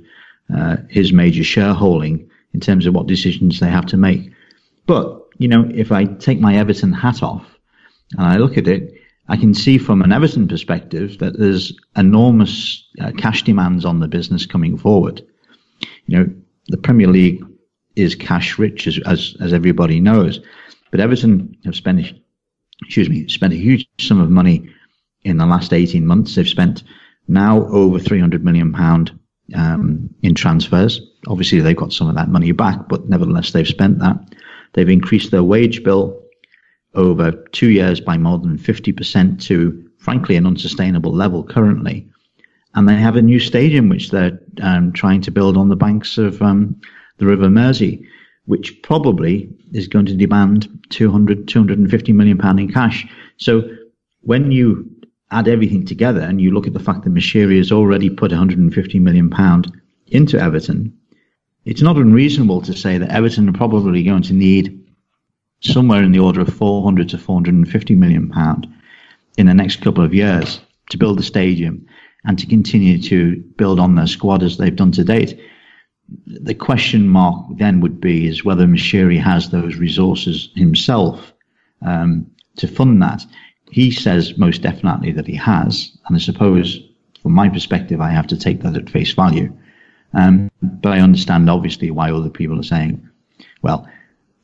uh, 0.55 0.77
his 0.89 1.13
major 1.13 1.45
shareholding 1.45 2.29
in 2.55 2.61
terms 2.61 2.87
of 2.87 2.95
what 2.95 3.07
decisions 3.07 3.61
they 3.61 3.71
have 3.71 3.87
to 3.87 3.97
make. 3.97 4.31
But 4.87 5.21
you 5.39 5.49
know, 5.49 5.69
if 5.75 5.91
I 5.91 6.05
take 6.05 6.41
my 6.41 6.57
Everton 6.57 6.93
hat 6.93 7.23
off 7.23 7.47
and 8.17 8.27
I 8.27 8.37
look 8.37 8.59
at 8.59 8.69
it, 8.69 8.95
I 9.29 9.37
can 9.37 9.55
see 9.55 9.79
from 9.79 10.03
an 10.03 10.13
Everton 10.13 10.49
perspective 10.49 11.19
that 11.19 11.39
there's 11.39 11.73
enormous 11.97 12.87
uh, 13.01 13.13
cash 13.17 13.43
demands 13.43 13.85
on 13.85 14.01
the 14.01 14.09
business 14.09 14.47
coming 14.47 14.77
forward. 14.77 15.25
You 16.07 16.19
know, 16.19 16.35
the 16.69 16.77
Premier 16.77 17.07
League 17.07 17.43
is 17.97 18.15
cash 18.15 18.59
rich, 18.59 18.87
as, 18.87 18.99
as, 19.07 19.37
as 19.41 19.53
everybody 19.53 20.01
knows. 20.01 20.41
But 20.91 21.01
Everton 21.01 21.57
have 21.65 21.77
spent, 21.77 22.13
excuse 22.85 23.09
me, 23.09 23.29
spent 23.29 23.53
a 23.53 23.57
huge 23.57 23.89
sum 24.01 24.21
of 24.21 24.31
money 24.31 24.69
in 25.25 25.39
the 25.39 25.47
last 25.47 25.73
18 25.73 26.07
months. 26.07 26.35
They've 26.35 26.49
spent 26.49 26.83
now 27.29 27.67
over 27.67 27.99
300 27.99 28.45
million 28.45 28.73
pound 28.73 29.19
um, 29.55 30.09
in 30.23 30.35
transfers. 30.35 31.01
Obviously, 31.29 31.61
they've 31.61 31.77
got 31.77 31.93
some 31.93 32.09
of 32.09 32.15
that 32.15 32.29
money 32.29 32.53
back, 32.53 32.89
but 32.89 33.09
nevertheless, 33.09 33.53
they've 33.53 33.67
spent 33.67 33.99
that. 33.99 34.17
They've 34.73 34.89
increased 34.89 35.31
their 35.31 35.43
wage 35.43 35.85
bill 35.85 36.21
over 36.95 37.33
two 37.53 37.71
years 37.71 38.01
by 38.01 38.19
more 38.19 38.39
than 38.39 38.59
50% 38.59 39.41
to, 39.43 39.91
frankly, 39.99 40.37
an 40.37 40.47
unsustainable 40.47 41.13
level 41.13 41.43
currently. 41.45 42.09
And 42.75 42.89
they 42.89 42.97
have 42.97 43.17
a 43.17 43.23
new 43.23 43.39
stadium 43.39 43.89
which 43.89 44.11
they're 44.11 44.39
um, 44.63 44.93
trying 44.93 45.21
to 45.23 45.31
build 45.31 45.57
on 45.57 45.69
the 45.69 45.77
banks 45.77 46.19
of 46.19 46.41
um, 46.41 46.81
the 47.19 47.27
River 47.27 47.51
Mersey, 47.51 48.07
which 48.47 48.83
probably 48.83 49.49
is 49.73 49.89
going 49.89 50.07
to 50.07 50.15
demand 50.15 50.69
200, 50.91 51.49
250 51.49 52.13
million 52.13 52.39
pound 52.39 52.61
in 52.61 52.73
cash. 52.73 53.07
So 53.37 53.63
when 54.23 54.53
you 54.53 54.91
add 55.33 55.49
everything 55.49 55.85
together 55.85 56.21
and 56.21 56.41
you 56.41 56.51
look 56.51 56.67
at 56.67 56.73
the 56.73 56.81
fact 56.81 57.05
that 57.05 57.15
Moshiri 57.15 57.59
has 57.59 57.73
already 57.73 58.11
put 58.11 58.31
150 58.31 58.99
million 58.99 59.31
pound 59.31 59.73
into 60.09 60.39
Everton, 60.39 60.97
it's 61.65 61.83
not 61.83 61.97
unreasonable 61.97 62.63
to 62.63 62.75
say 62.75 62.99
that 62.99 63.11
Everton 63.11 63.49
are 63.49 63.53
probably 63.53 64.03
going 64.03 64.23
to 64.23 64.35
need 64.35 64.79
somewhere 65.61 66.03
in 66.03 66.13
the 66.13 66.19
order 66.19 66.41
of 66.41 66.53
400 66.53 67.09
to 67.11 67.19
450 67.19 67.95
million 67.95 68.29
pound 68.29 68.67
in 69.39 69.47
the 69.47 69.55
next 69.55 69.81
couple 69.81 70.05
of 70.05 70.15
years 70.15 70.61
to 70.91 70.99
build 70.99 71.19
the 71.19 71.23
stadium 71.23 71.87
and 72.25 72.39
to 72.39 72.47
continue 72.47 73.01
to 73.01 73.37
build 73.57 73.81
on 73.81 73.95
their 73.95 74.07
squad 74.07 74.43
as 74.43 74.57
they've 74.57 74.77
done 74.77 74.93
to 74.93 75.05
date 75.05 75.41
the 76.27 76.55
question 76.55 77.09
mark 77.09 77.47
then 77.57 77.81
would 77.81 78.01
be 78.01 78.27
is 78.27 78.45
whether 78.45 78.67
Moshiri 78.67 79.21
has 79.21 79.51
those 79.51 79.77
resources 79.77 80.51
himself 80.55 81.33
um, 81.83 82.31
to 82.57 82.69
fund 82.69 83.03
that. 83.03 83.25
He 83.73 83.91
says 83.91 84.37
most 84.37 84.61
definitely 84.61 85.13
that 85.13 85.27
he 85.27 85.35
has, 85.37 85.91
and 86.07 86.15
I 86.15 86.21
suppose 86.21 86.79
from 87.23 87.33
my 87.33 87.49
perspective, 87.49 88.03
I 88.03 88.11
have 88.11 88.27
to 88.27 88.37
take 88.37 88.61
that 88.61 88.77
at 88.77 88.91
face 88.91 89.15
value. 89.15 89.51
Um, 90.13 90.51
but 90.61 90.93
I 90.93 91.01
understand 91.01 91.49
obviously 91.49 91.91
why 91.91 92.11
other 92.11 92.29
people 92.29 92.61
are 92.61 92.65
saying, 92.65 93.09
well, 93.63 93.89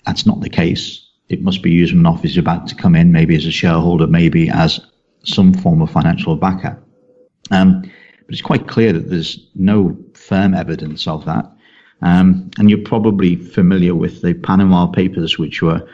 that's 0.07 0.25
not 0.25 0.41
the 0.41 0.49
case. 0.49 1.07
It 1.29 1.43
must 1.43 1.63
be 1.63 1.75
Usmanov 1.75 2.25
is 2.25 2.39
about 2.39 2.69
to 2.69 2.75
come 2.75 2.97
in, 2.97 3.13
maybe 3.13 3.37
as 3.37 3.45
a 3.45 3.51
shareholder, 3.51 4.07
maybe 4.07 4.49
as 4.49 4.81
some 5.25 5.53
form 5.53 5.83
of 5.83 5.91
financial 5.91 6.35
backer. 6.35 6.83
Um, 7.51 7.83
but 7.83 8.33
it's 8.33 8.41
quite 8.41 8.67
clear 8.67 8.95
that 8.95 9.11
there's 9.11 9.47
no 9.55 9.95
firm 10.15 10.55
evidence 10.55 11.07
of 11.07 11.27
that. 11.27 11.45
Um, 12.01 12.51
and 12.59 12.71
you're 12.71 12.79
probably 12.79 13.37
familiar 13.37 13.95
with 13.95 14.23
the 14.23 14.33
Panama 14.33 14.87
Papers, 14.87 15.39
which 15.39 15.61
were 15.61 15.87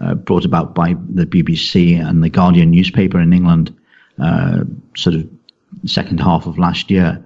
uh, 0.00 0.14
brought 0.14 0.44
about 0.44 0.74
by 0.74 0.94
the 1.08 1.26
BBC 1.26 1.98
and 1.98 2.22
the 2.22 2.30
Guardian 2.30 2.70
newspaper 2.70 3.20
in 3.20 3.32
England, 3.32 3.74
uh, 4.18 4.64
sort 4.96 5.16
of 5.16 5.28
second 5.84 6.20
half 6.20 6.46
of 6.46 6.58
last 6.58 6.90
year. 6.90 7.24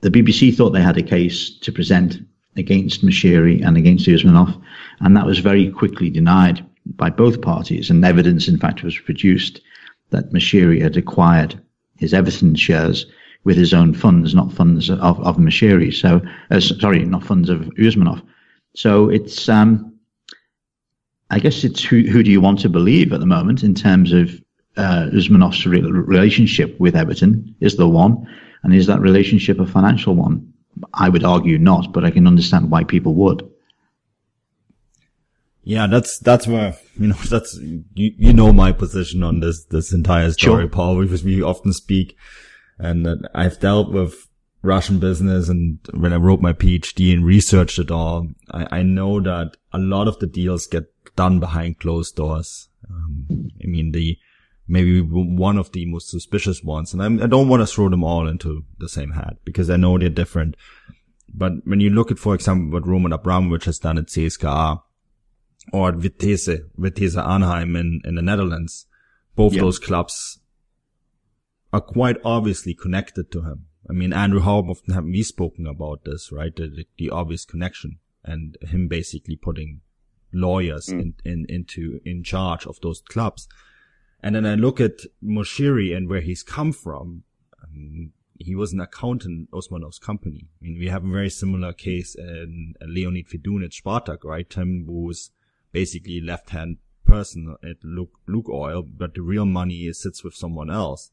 The 0.00 0.10
BBC 0.10 0.54
thought 0.54 0.70
they 0.70 0.82
had 0.82 0.98
a 0.98 1.02
case 1.02 1.50
to 1.60 1.72
present 1.72 2.18
against 2.56 3.04
Moshiri 3.04 3.64
and 3.64 3.76
against 3.76 4.06
Usmanov, 4.06 4.60
and 5.00 5.16
that 5.16 5.26
was 5.26 5.38
very 5.38 5.70
quickly 5.70 6.10
denied 6.10 6.64
by 6.96 7.10
both 7.10 7.40
parties. 7.40 7.90
And 7.90 8.04
evidence, 8.04 8.48
in 8.48 8.58
fact, 8.58 8.82
was 8.82 8.98
produced 8.98 9.60
that 10.10 10.32
Moshiri 10.32 10.82
had 10.82 10.96
acquired 10.96 11.60
his 11.96 12.12
Everton 12.12 12.54
shares 12.54 13.06
with 13.44 13.56
his 13.56 13.72
own 13.72 13.94
funds, 13.94 14.34
not 14.34 14.52
funds 14.52 14.90
of, 14.90 15.00
of 15.00 15.36
Moshiri. 15.36 15.92
So, 15.92 16.20
uh, 16.50 16.60
sorry, 16.60 17.04
not 17.04 17.24
funds 17.24 17.48
of 17.48 17.60
Usmanov. 17.78 18.22
So 18.74 19.08
it's, 19.08 19.48
um, 19.48 19.91
I 21.32 21.38
guess 21.38 21.64
it's 21.64 21.82
who, 21.82 22.02
who 22.02 22.22
do 22.22 22.30
you 22.30 22.42
want 22.42 22.60
to 22.60 22.68
believe 22.68 23.12
at 23.12 23.20
the 23.20 23.26
moment 23.26 23.62
in 23.62 23.74
terms 23.74 24.12
of 24.12 24.30
uh, 24.76 25.08
Usmanov's 25.12 25.66
re- 25.66 25.80
relationship 25.80 26.78
with 26.78 26.94
Everton? 26.94 27.54
Is 27.60 27.76
the 27.76 27.88
one? 27.88 28.26
And 28.62 28.74
is 28.74 28.86
that 28.86 29.00
relationship 29.00 29.58
a 29.58 29.66
financial 29.66 30.14
one? 30.14 30.52
I 30.92 31.08
would 31.08 31.24
argue 31.24 31.58
not, 31.58 31.92
but 31.92 32.04
I 32.04 32.10
can 32.10 32.26
understand 32.26 32.70
why 32.70 32.84
people 32.84 33.14
would. 33.14 33.48
Yeah, 35.64 35.86
that's 35.86 36.18
that's 36.18 36.46
where 36.46 36.76
you 36.98 37.08
know 37.08 37.14
that's 37.30 37.58
you 37.60 37.84
you 37.94 38.32
know 38.34 38.52
my 38.52 38.72
position 38.72 39.22
on 39.22 39.40
this 39.40 39.64
this 39.64 39.92
entire 39.92 40.30
story, 40.32 40.64
sure. 40.64 40.68
Paul, 40.70 41.00
because 41.00 41.24
we 41.24 41.42
often 41.42 41.72
speak 41.72 42.16
and 42.78 43.26
I've 43.34 43.58
dealt 43.60 43.90
with 43.90 44.28
Russian 44.62 45.00
business 45.00 45.48
and 45.48 45.78
when 45.92 46.12
I 46.12 46.16
wrote 46.16 46.40
my 46.40 46.52
PhD 46.52 47.12
and 47.12 47.24
researched 47.24 47.78
it 47.78 47.90
all, 47.90 48.28
I, 48.50 48.78
I 48.78 48.82
know 48.82 49.20
that 49.20 49.56
a 49.72 49.78
lot 49.78 50.06
of 50.06 50.18
the 50.20 50.26
deals 50.26 50.66
get 50.66 50.84
done 51.16 51.40
behind 51.40 51.80
closed 51.80 52.16
doors. 52.16 52.68
Um, 52.88 53.50
I 53.62 53.66
mean, 53.66 53.90
the, 53.90 54.18
maybe 54.68 55.00
one 55.00 55.58
of 55.58 55.72
the 55.72 55.84
most 55.86 56.10
suspicious 56.10 56.62
ones. 56.62 56.92
And 56.92 57.02
I'm, 57.02 57.18
I 57.18 57.26
do 57.26 57.38
not 57.38 57.48
want 57.48 57.62
to 57.62 57.66
throw 57.66 57.88
them 57.88 58.04
all 58.04 58.28
into 58.28 58.64
the 58.78 58.88
same 58.88 59.10
hat 59.10 59.38
because 59.44 59.68
I 59.68 59.76
know 59.76 59.98
they're 59.98 60.08
different. 60.08 60.56
But 61.34 61.52
when 61.64 61.80
you 61.80 61.90
look 61.90 62.10
at, 62.10 62.18
for 62.18 62.34
example, 62.34 62.72
what 62.72 62.86
Roman 62.86 63.12
Abramovich 63.12 63.64
has 63.64 63.78
done 63.78 63.98
at 63.98 64.06
CSKA 64.06 64.80
or 65.72 65.88
at 65.88 65.96
Vitesse, 65.96 66.60
Vitesse 66.76 67.16
Arnhem 67.16 67.74
in, 67.74 68.00
in 68.04 68.14
the 68.14 68.22
Netherlands, 68.22 68.86
both 69.34 69.54
those 69.54 69.78
clubs 69.78 70.40
are 71.72 71.80
quite 71.80 72.18
obviously 72.24 72.74
connected 72.74 73.32
to 73.32 73.42
him. 73.42 73.66
I 73.88 73.92
mean, 73.92 74.12
Andrew, 74.12 74.40
how 74.40 74.58
often 74.58 74.94
have 74.94 75.04
we 75.04 75.22
spoken 75.22 75.66
about 75.66 76.04
this, 76.04 76.30
right? 76.30 76.54
The, 76.54 76.68
the, 76.68 76.86
the 76.98 77.10
obvious 77.10 77.44
connection 77.44 77.98
and 78.24 78.56
him 78.62 78.88
basically 78.88 79.36
putting 79.36 79.80
lawyers 80.32 80.86
mm. 80.86 81.00
in, 81.00 81.14
in, 81.24 81.46
into, 81.48 82.00
in 82.04 82.22
charge 82.22 82.66
of 82.66 82.80
those 82.80 83.00
clubs. 83.00 83.48
And 84.22 84.36
then 84.36 84.46
I 84.46 84.54
look 84.54 84.80
at 84.80 85.00
Moshiri 85.22 85.96
and 85.96 86.08
where 86.08 86.20
he's 86.20 86.44
come 86.44 86.72
from. 86.72 87.24
Um, 87.62 88.12
he 88.38 88.54
was 88.54 88.72
an 88.72 88.80
accountant 88.80 89.48
in 89.52 89.58
Usmanov's 89.58 89.98
company. 89.98 90.48
I 90.60 90.64
mean, 90.64 90.78
we 90.78 90.88
have 90.88 91.04
a 91.04 91.10
very 91.10 91.30
similar 91.30 91.72
case 91.72 92.14
in 92.14 92.74
Leonid 92.80 93.28
Fedun 93.28 93.64
at 93.64 93.72
Spartak, 93.72 94.24
right? 94.24 94.52
Him 94.52 94.84
was 94.86 95.30
basically 95.72 96.20
left-hand 96.20 96.78
person 97.06 97.56
at 97.62 97.82
Luke, 97.82 98.18
Lukoil, 98.28 98.86
but 98.96 99.14
the 99.14 99.22
real 99.22 99.44
money 99.44 99.92
sits 99.92 100.22
with 100.22 100.34
someone 100.34 100.70
else. 100.70 101.10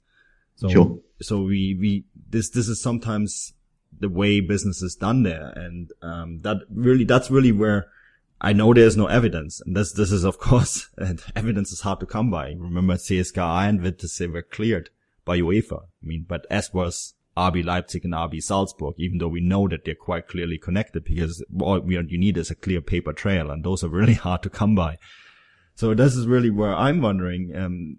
So, 0.59 0.69
sure. 0.69 0.99
so 1.21 1.41
we, 1.43 1.75
we, 1.79 2.03
this, 2.29 2.49
this 2.49 2.67
is 2.67 2.81
sometimes 2.81 3.53
the 3.97 4.09
way 4.09 4.41
business 4.41 4.81
is 4.81 4.95
done 4.95 5.23
there. 5.23 5.53
And, 5.55 5.91
um, 6.01 6.41
that 6.41 6.57
really, 6.69 7.05
that's 7.05 7.31
really 7.31 7.53
where 7.53 7.87
I 8.41 8.51
know 8.51 8.73
there's 8.73 8.97
no 8.97 9.07
evidence. 9.07 9.61
And 9.65 9.75
this, 9.75 9.93
this 9.93 10.11
is 10.11 10.25
of 10.25 10.37
course, 10.37 10.89
evidence 11.35 11.71
is 11.71 11.81
hard 11.81 12.01
to 12.01 12.05
come 12.05 12.29
by. 12.29 12.55
Remember 12.57 12.95
CSKA 12.95 13.69
and 13.69 13.81
Vitesse 13.81 14.27
were 14.27 14.41
cleared 14.41 14.89
by 15.23 15.39
UEFA. 15.39 15.83
I 15.83 16.05
mean, 16.05 16.25
but 16.27 16.45
as 16.49 16.73
was 16.73 17.13
RB 17.37 17.63
Leipzig 17.63 18.03
and 18.03 18.13
RB 18.13 18.43
Salzburg, 18.43 18.95
even 18.97 19.19
though 19.19 19.29
we 19.29 19.39
know 19.39 19.67
that 19.69 19.85
they're 19.85 19.95
quite 19.95 20.27
clearly 20.27 20.57
connected 20.57 21.05
because 21.05 21.43
all 21.61 21.79
we, 21.79 21.95
you 21.95 22.17
need 22.17 22.37
is 22.37 22.51
a 22.51 22.55
clear 22.55 22.81
paper 22.81 23.13
trail 23.13 23.49
and 23.49 23.63
those 23.63 23.81
are 23.83 23.89
really 23.89 24.13
hard 24.25 24.43
to 24.43 24.49
come 24.49 24.75
by. 24.75 24.97
So 25.75 25.93
this 25.93 26.15
is 26.15 26.27
really 26.27 26.49
where 26.49 26.75
I'm 26.75 27.01
wondering, 27.01 27.55
um, 27.55 27.97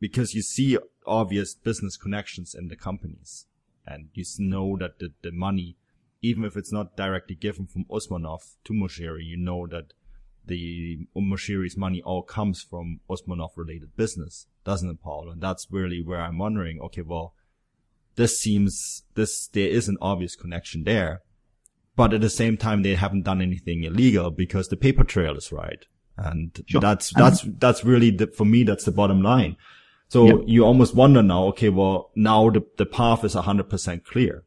because 0.00 0.34
you 0.34 0.40
see 0.40 0.78
obvious 1.06 1.54
business 1.54 1.96
connections 1.96 2.54
in 2.54 2.68
the 2.68 2.76
companies 2.76 3.46
and 3.86 4.08
you 4.14 4.24
know 4.38 4.76
that 4.78 4.98
the, 4.98 5.12
the 5.22 5.30
money, 5.30 5.76
even 6.22 6.44
if 6.44 6.56
it's 6.56 6.72
not 6.72 6.96
directly 6.96 7.36
given 7.36 7.66
from 7.66 7.84
Usmanov 7.84 8.56
to 8.64 8.72
Moshiri, 8.72 9.24
you 9.24 9.36
know 9.36 9.66
that 9.66 9.92
the 10.44 11.06
Moshiri's 11.16 11.76
money 11.76 12.02
all 12.02 12.22
comes 12.22 12.62
from 12.62 13.00
Usmanov 13.08 13.50
related 13.56 13.96
business, 13.96 14.46
doesn't 14.64 14.90
it, 14.90 15.02
Paul? 15.02 15.30
And 15.30 15.40
that's 15.40 15.66
really 15.70 16.02
where 16.02 16.20
I'm 16.20 16.38
wondering, 16.38 16.80
okay, 16.80 17.02
well, 17.02 17.34
this 18.16 18.38
seems, 18.38 19.02
this, 19.14 19.48
there 19.48 19.68
is 19.68 19.88
an 19.88 19.98
obvious 20.00 20.36
connection 20.36 20.84
there. 20.84 21.22
But 21.96 22.12
at 22.12 22.20
the 22.20 22.30
same 22.30 22.56
time, 22.56 22.82
they 22.82 22.94
haven't 22.94 23.22
done 23.22 23.40
anything 23.40 23.84
illegal 23.84 24.30
because 24.30 24.68
the 24.68 24.76
paper 24.76 25.04
trail 25.04 25.36
is 25.36 25.50
right. 25.50 25.84
And 26.16 26.62
sure. 26.66 26.80
that's, 26.80 27.10
that's, 27.10 27.42
that's 27.42 27.84
really 27.84 28.10
the, 28.10 28.26
for 28.26 28.44
me, 28.44 28.62
that's 28.62 28.84
the 28.84 28.92
bottom 28.92 29.22
line. 29.22 29.56
So 30.08 30.26
yep. 30.26 30.36
you 30.46 30.64
almost 30.64 30.94
wonder 30.94 31.22
now, 31.22 31.44
okay, 31.46 31.68
well, 31.68 32.10
now 32.14 32.48
the, 32.50 32.64
the 32.76 32.86
path 32.86 33.24
is 33.24 33.34
100% 33.34 34.04
clear. 34.04 34.44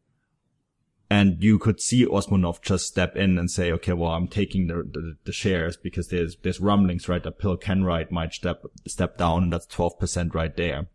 And 1.12 1.44
you 1.44 1.58
could 1.58 1.82
see 1.82 2.06
Usmanov 2.06 2.62
just 2.62 2.86
step 2.86 3.16
in 3.16 3.39
and 3.39 3.50
say, 3.50 3.72
okay, 3.72 3.94
well, 3.94 4.12
I'm 4.12 4.28
taking 4.28 4.68
the, 4.68 4.75
the, 4.75 5.16
the 5.25 5.32
shares 5.32 5.75
because 5.75 6.10
there's, 6.10 6.38
there's 6.44 6.60
rumblings, 6.60 7.10
right? 7.10 7.24
That 7.24 7.39
Bill 7.39 7.58
Kenwright 7.58 8.12
might 8.12 8.34
step, 8.34 8.62
step 8.88 9.18
down 9.18 9.44
and 9.44 9.54
that's 9.54 9.66
12% 9.68 10.36
right 10.36 10.56
there. 10.56 10.88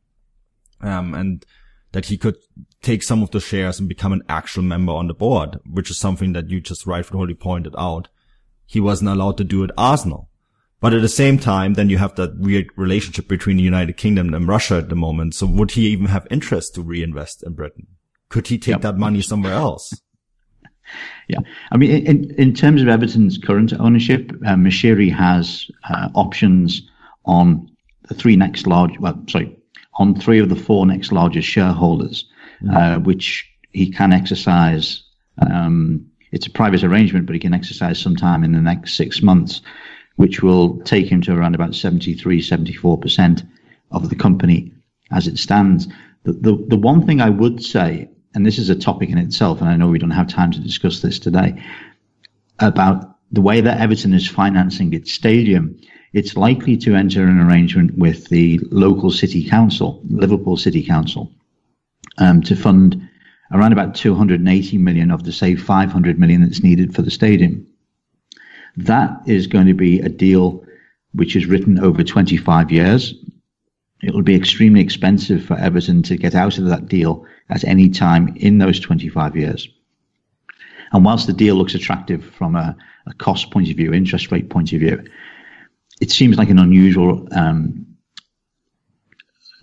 Um, 0.81 1.15
and 1.15 1.45
that 1.93 2.07
he 2.07 2.17
could 2.17 2.37
take 2.81 3.03
some 3.03 3.23
of 3.23 3.33
the 3.33 3.41
shares 3.41 3.81
and 3.81 3.89
become 3.89 4.13
an 4.13 4.23
actual 4.29 4.63
member 4.63 4.93
on 4.93 5.09
the 5.09 5.15
board, 5.15 5.59
which 5.65 5.91
is 5.91 5.99
something 5.99 6.33
that 6.33 6.49
you 6.49 6.61
just 6.61 6.87
rightfully 6.87 7.35
pointed 7.35 7.75
out. 7.77 8.09
He 8.67 8.81
wasn't 8.81 9.11
allowed 9.11 9.37
to 9.39 9.45
do 9.45 9.63
it 9.65 9.71
Arsenal. 9.77 10.29
But 10.81 10.93
at 10.93 11.01
the 11.01 11.09
same 11.09 11.39
time, 11.39 11.75
then 11.75 11.89
you 11.89 11.99
have 11.99 12.15
that 12.17 12.39
weird 12.39 12.67
relationship 12.77 13.27
between 13.27 13.57
the 13.57 13.63
United 13.63 13.97
Kingdom 13.97 14.35
and 14.35 14.47
Russia 14.47 14.77
at 14.77 14.91
the 14.91 14.97
moment. 14.97 15.35
So 15.35 15.47
would 15.47 15.71
he 15.73 15.87
even 15.87 16.07
have 16.07 16.27
interest 16.31 16.75
to 16.75 16.83
reinvest 16.83 17.43
in 17.43 17.55
Britain? 17.55 17.87
Could 18.29 18.49
he 18.49 18.59
take 18.59 18.73
yep. 18.73 18.81
that 18.83 18.99
money 18.99 19.21
somewhere 19.21 19.55
else? 19.55 20.01
Yeah, 21.29 21.39
I 21.73 21.79
mean, 21.79 22.07
in, 22.07 22.35
in 22.35 22.53
terms 22.53 22.83
of 22.83 22.89
Everton's 22.89 23.39
current 23.39 23.73
ownership, 23.73 24.31
uh, 24.45 24.55
Moshiri 24.55 25.11
has 25.11 25.71
uh, 25.89 26.11
options 26.15 26.83
on 27.25 27.71
the 28.09 28.15
three 28.15 28.37
next 28.37 28.67
large, 28.67 28.99
well, 28.99 29.19
sorry, 29.29 29.57
on 29.95 30.15
three 30.15 30.39
of 30.39 30.49
the 30.49 30.57
four 30.57 30.85
next 30.85 31.13
largest 31.13 31.49
shareholders, 31.49 32.27
mm-hmm. 32.63 32.77
uh, 32.77 32.99
which 32.99 33.51
he 33.71 33.91
can 33.91 34.13
exercise. 34.13 35.03
Um, 35.39 36.07
it's 36.33 36.47
a 36.47 36.51
private 36.51 36.85
arrangement, 36.85 37.27
but 37.27 37.35
he 37.35 37.41
can 37.41 37.55
exercise 37.55 37.99
sometime 37.99 38.45
in 38.45 38.53
the 38.53 38.61
next 38.61 38.97
six 38.97 39.23
months, 39.23 39.63
which 40.17 40.43
will 40.43 40.81
take 40.81 41.07
him 41.07 41.21
to 41.23 41.35
around 41.35 41.55
about 41.55 41.75
73, 41.75 42.41
74% 42.41 43.47
of 43.91 44.09
the 44.09 44.17
company 44.17 44.73
as 45.11 45.27
it 45.27 45.39
stands. 45.39 45.89
The, 46.25 46.33
the, 46.33 46.65
the 46.69 46.77
one 46.77 47.07
thing 47.07 47.21
I 47.21 47.31
would 47.31 47.63
say, 47.63 48.09
and 48.35 48.47
this 48.47 48.59
is 48.59 48.71
a 48.71 48.75
topic 48.75 49.11
in 49.11 49.19
itself, 49.19 49.61
and 49.61 49.69
I 49.69 49.77
know 49.77 49.89
we 49.89 49.99
don't 49.99 50.11
have 50.11 50.29
time 50.29 50.53
to 50.53 50.61
discuss 50.61 51.01
this 51.01 51.19
today, 51.19 51.63
about 52.61 53.17
the 53.33 53.41
way 53.41 53.61
that 53.61 53.81
Everton 53.81 54.15
is 54.15 54.29
financing 54.29 54.93
its 54.95 55.13
stadium 55.13 55.79
it's 56.15 56.37
likely 56.37 56.77
to 56.77 56.95
enter 56.95 57.25
an 57.25 57.41
arrangement 57.41 57.99
with 57.99 58.29
the 58.29 58.61
local 58.71 59.11
city 59.11 59.47
council, 59.47 60.01
Liverpool 60.09 60.57
City 60.57 60.83
Council, 60.83 61.31
um, 62.19 62.41
to 62.43 62.55
fund 62.55 63.09
around 63.53 63.73
about 63.73 63.97
280 63.97 64.79
million 64.79 65.11
of 65.11 65.25
the 65.25 65.33
say 65.33 65.57
500 65.57 66.19
million 66.19 66.41
that's 66.41 66.63
needed 66.63 66.95
for 66.95 67.03
the 67.03 67.11
stadium. 67.11 67.67
That 68.77 69.21
is 69.27 69.47
going 69.47 69.67
to 69.67 69.75
be 69.75 70.01
a 70.01 70.09
deal 70.09 70.65
which 71.13 71.37
is 71.37 71.47
written 71.47 71.79
over 71.79 72.03
25 72.03 72.71
years. 72.71 73.15
It 74.03 74.13
will 74.13 74.23
be 74.23 74.35
extremely 74.35 74.81
expensive 74.81 75.45
for 75.45 75.57
Everton 75.57 76.03
to 76.05 76.17
get 76.17 76.35
out 76.35 76.59
of 76.59 76.67
that 76.67 76.89
deal 76.89 77.25
at 77.49 77.65
any 77.65 77.89
time 77.89 78.35
in 78.37 78.59
those 78.59 78.81
25 78.81 79.37
years. 79.37 79.69
And 80.93 81.05
whilst 81.05 81.27
the 81.27 81.33
deal 81.33 81.57
looks 81.57 81.75
attractive 81.75 82.25
from 82.25 82.57
a, 82.57 82.77
a 83.07 83.15
cost 83.15 83.51
point 83.51 83.71
of 83.71 83.77
view, 83.77 83.93
interest 83.93 84.31
rate 84.31 84.51
point 84.51 84.73
of 84.73 84.81
view, 84.81 85.05
it 86.01 86.11
seems 86.11 86.37
like 86.37 86.51
an 86.51 86.59
unusual 86.59 87.29
um, 87.33 87.87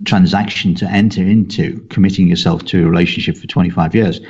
transaction 0.06 0.74
to 0.76 0.86
enter 0.86 1.22
into, 1.22 1.82
committing 1.90 2.28
yourself 2.28 2.66
to 2.66 2.86
a 2.86 2.90
relationship 2.90 3.38
for 3.38 3.48
25 3.48 3.94
years. 3.94 4.22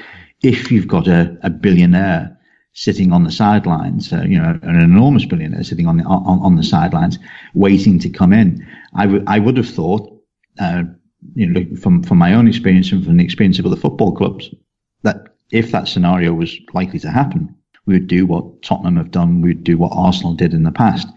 If 0.42 0.72
you've 0.72 0.88
got 0.88 1.08
a, 1.08 1.38
a 1.44 1.50
billionaire 1.50 2.38
sitting 2.74 3.12
on 3.12 3.24
the 3.24 3.32
sidelines, 3.32 4.14
uh, 4.14 4.24
you 4.24 4.38
know, 4.38 4.58
an 4.64 4.80
enormous 4.80 5.26
billionaire 5.26 5.64
sitting 5.64 5.88
on 5.88 5.98
the 5.98 6.04
on, 6.06 6.40
on 6.40 6.56
the 6.56 6.64
sidelines, 6.64 7.20
waiting 7.54 8.00
to 8.00 8.10
come 8.10 8.34
in, 8.34 8.66
I, 8.96 9.06
w- 9.06 9.24
I 9.28 9.40
would 9.40 9.58
have 9.58 9.70
thought, 9.70 10.10
uh, 10.60 10.84
you 11.36 11.48
know, 11.48 11.76
from 11.76 12.04
from 12.04 12.18
my 12.18 12.34
own 12.34 12.48
experience 12.48 12.92
and 12.92 13.04
from 13.06 13.18
the 13.18 13.24
experience 13.24 13.60
of 13.60 13.66
other 13.66 13.76
football 13.76 14.16
clubs, 14.16 14.54
that 15.04 15.36
if 15.52 15.72
that 15.72 15.88
scenario 15.88 16.34
was 16.34 16.58
likely 16.74 17.00
to 17.00 17.10
happen, 17.10 17.54
we 17.86 17.96
would 17.96 18.08
do 18.08 18.26
what 18.26 18.62
Tottenham 18.62 18.96
have 18.96 19.12
done, 19.12 19.42
we'd 19.42 19.64
do 19.64 19.78
what 19.78 19.92
Arsenal 19.94 20.34
did 20.34 20.54
in 20.54 20.64
the 20.64 20.72
past. 20.72 21.08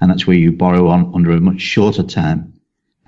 And 0.00 0.10
that's 0.10 0.26
where 0.26 0.36
you 0.36 0.50
borrow 0.50 0.88
on 0.88 1.12
under 1.14 1.30
a 1.30 1.40
much 1.40 1.60
shorter 1.60 2.02
term 2.02 2.54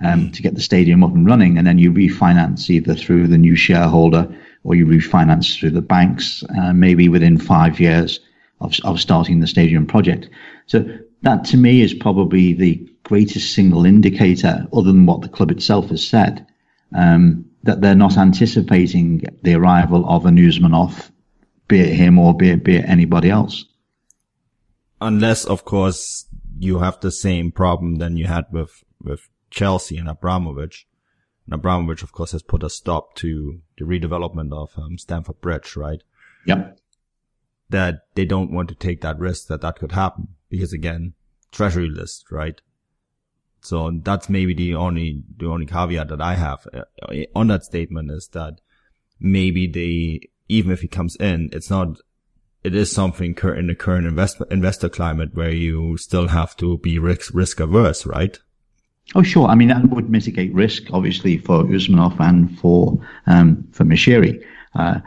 um, 0.03 0.31
to 0.31 0.41
get 0.41 0.55
the 0.55 0.61
stadium 0.61 1.03
up 1.03 1.13
and 1.13 1.25
running, 1.25 1.57
and 1.57 1.65
then 1.65 1.79
you 1.79 1.91
refinance 1.91 2.69
either 2.69 2.93
through 2.93 3.27
the 3.27 3.37
new 3.37 3.55
shareholder 3.55 4.27
or 4.63 4.75
you 4.75 4.85
refinance 4.85 5.57
through 5.57 5.71
the 5.71 5.81
banks, 5.81 6.43
uh, 6.57 6.73
maybe 6.73 7.09
within 7.09 7.37
five 7.37 7.79
years 7.79 8.19
of, 8.61 8.73
of 8.83 8.99
starting 8.99 9.39
the 9.39 9.47
stadium 9.47 9.85
project. 9.85 10.29
So 10.67 10.85
that 11.21 11.45
to 11.45 11.57
me 11.57 11.81
is 11.81 11.93
probably 11.93 12.53
the 12.53 12.89
greatest 13.03 13.53
single 13.53 13.85
indicator, 13.85 14.65
other 14.71 14.91
than 14.91 15.05
what 15.05 15.21
the 15.21 15.29
club 15.29 15.51
itself 15.51 15.89
has 15.89 16.05
said, 16.07 16.45
um, 16.95 17.45
that 17.63 17.81
they're 17.81 17.95
not 17.95 18.17
anticipating 18.17 19.23
the 19.41 19.55
arrival 19.55 20.07
of 20.09 20.25
a 20.25 20.29
Usmanov, 20.29 21.11
be 21.67 21.79
it 21.79 21.93
him 21.93 22.19
or 22.19 22.35
be 22.35 22.49
it, 22.49 22.63
be 22.63 22.77
it 22.77 22.85
anybody 22.87 23.29
else. 23.29 23.65
Unless, 25.01 25.45
of 25.45 25.65
course, 25.65 26.25
you 26.59 26.79
have 26.79 26.99
the 27.01 27.11
same 27.11 27.51
problem 27.51 27.95
than 27.95 28.15
you 28.15 28.27
had 28.27 28.45
with, 28.51 28.83
with 29.01 29.27
Chelsea 29.49 29.97
and 29.97 30.07
Abramovich. 30.07 30.87
And 31.45 31.55
Abramovich, 31.55 32.03
of 32.03 32.11
course, 32.11 32.31
has 32.31 32.41
put 32.43 32.63
a 32.63 32.69
stop 32.69 33.15
to 33.15 33.61
the 33.77 33.85
redevelopment 33.85 34.53
of 34.53 34.71
um, 34.77 34.97
Stamford 34.97 35.41
Bridge, 35.41 35.75
right? 35.75 36.01
Yep. 36.45 36.79
That 37.69 38.05
they 38.15 38.25
don't 38.25 38.51
want 38.51 38.69
to 38.69 38.75
take 38.75 39.01
that 39.01 39.19
risk 39.19 39.47
that 39.47 39.61
that 39.61 39.77
could 39.77 39.91
happen 39.91 40.29
because 40.49 40.73
again, 40.73 41.13
treasury 41.51 41.89
list, 41.89 42.31
right? 42.31 42.61
So 43.61 43.91
that's 44.03 44.29
maybe 44.29 44.53
the 44.53 44.75
only, 44.75 45.23
the 45.37 45.47
only 45.47 45.65
caveat 45.65 46.09
that 46.09 46.21
I 46.21 46.35
have 46.35 46.67
uh, 46.73 47.13
on 47.33 47.47
that 47.47 47.63
statement 47.63 48.11
is 48.11 48.27
that 48.33 48.59
maybe 49.19 49.67
they, 49.67 50.29
even 50.49 50.71
if 50.71 50.81
he 50.81 50.87
comes 50.87 51.15
in, 51.15 51.49
it's 51.53 51.69
not 51.69 51.97
it 52.63 52.75
is 52.75 52.91
something 52.91 53.37
in 53.43 53.67
the 53.67 53.75
current 53.75 54.07
invest, 54.07 54.41
investor 54.49 54.89
climate 54.89 55.31
where 55.33 55.51
you 55.51 55.97
still 55.97 56.29
have 56.29 56.55
to 56.57 56.77
be 56.77 56.97
risk, 56.97 57.33
risk 57.33 57.59
averse, 57.59 58.05
right? 58.05 58.39
Oh, 59.15 59.23
sure. 59.23 59.47
I 59.47 59.55
mean, 59.55 59.67
that 59.67 59.89
would 59.89 60.09
mitigate 60.09 60.53
risk, 60.53 60.83
obviously, 60.91 61.37
for 61.37 61.63
Usmanov 61.63 62.19
and 62.19 62.57
for 62.57 62.99
um, 63.27 63.67
for 63.71 63.83
Moshiri. 63.83 64.43
Uh, 64.75 64.99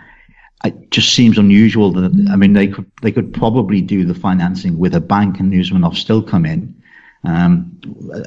it 0.64 0.90
just 0.90 1.12
seems 1.12 1.38
unusual 1.38 1.92
that 1.92 2.28
I 2.30 2.36
mean 2.36 2.52
they 2.52 2.68
could 2.68 2.90
they 3.02 3.12
could 3.12 3.32
probably 3.32 3.80
do 3.80 4.04
the 4.04 4.14
financing 4.14 4.78
with 4.78 4.94
a 4.94 5.00
bank 5.00 5.38
and 5.38 5.52
Usmanov 5.52 5.96
still 5.96 6.22
come 6.22 6.46
in. 6.46 6.74
Um, 7.24 7.78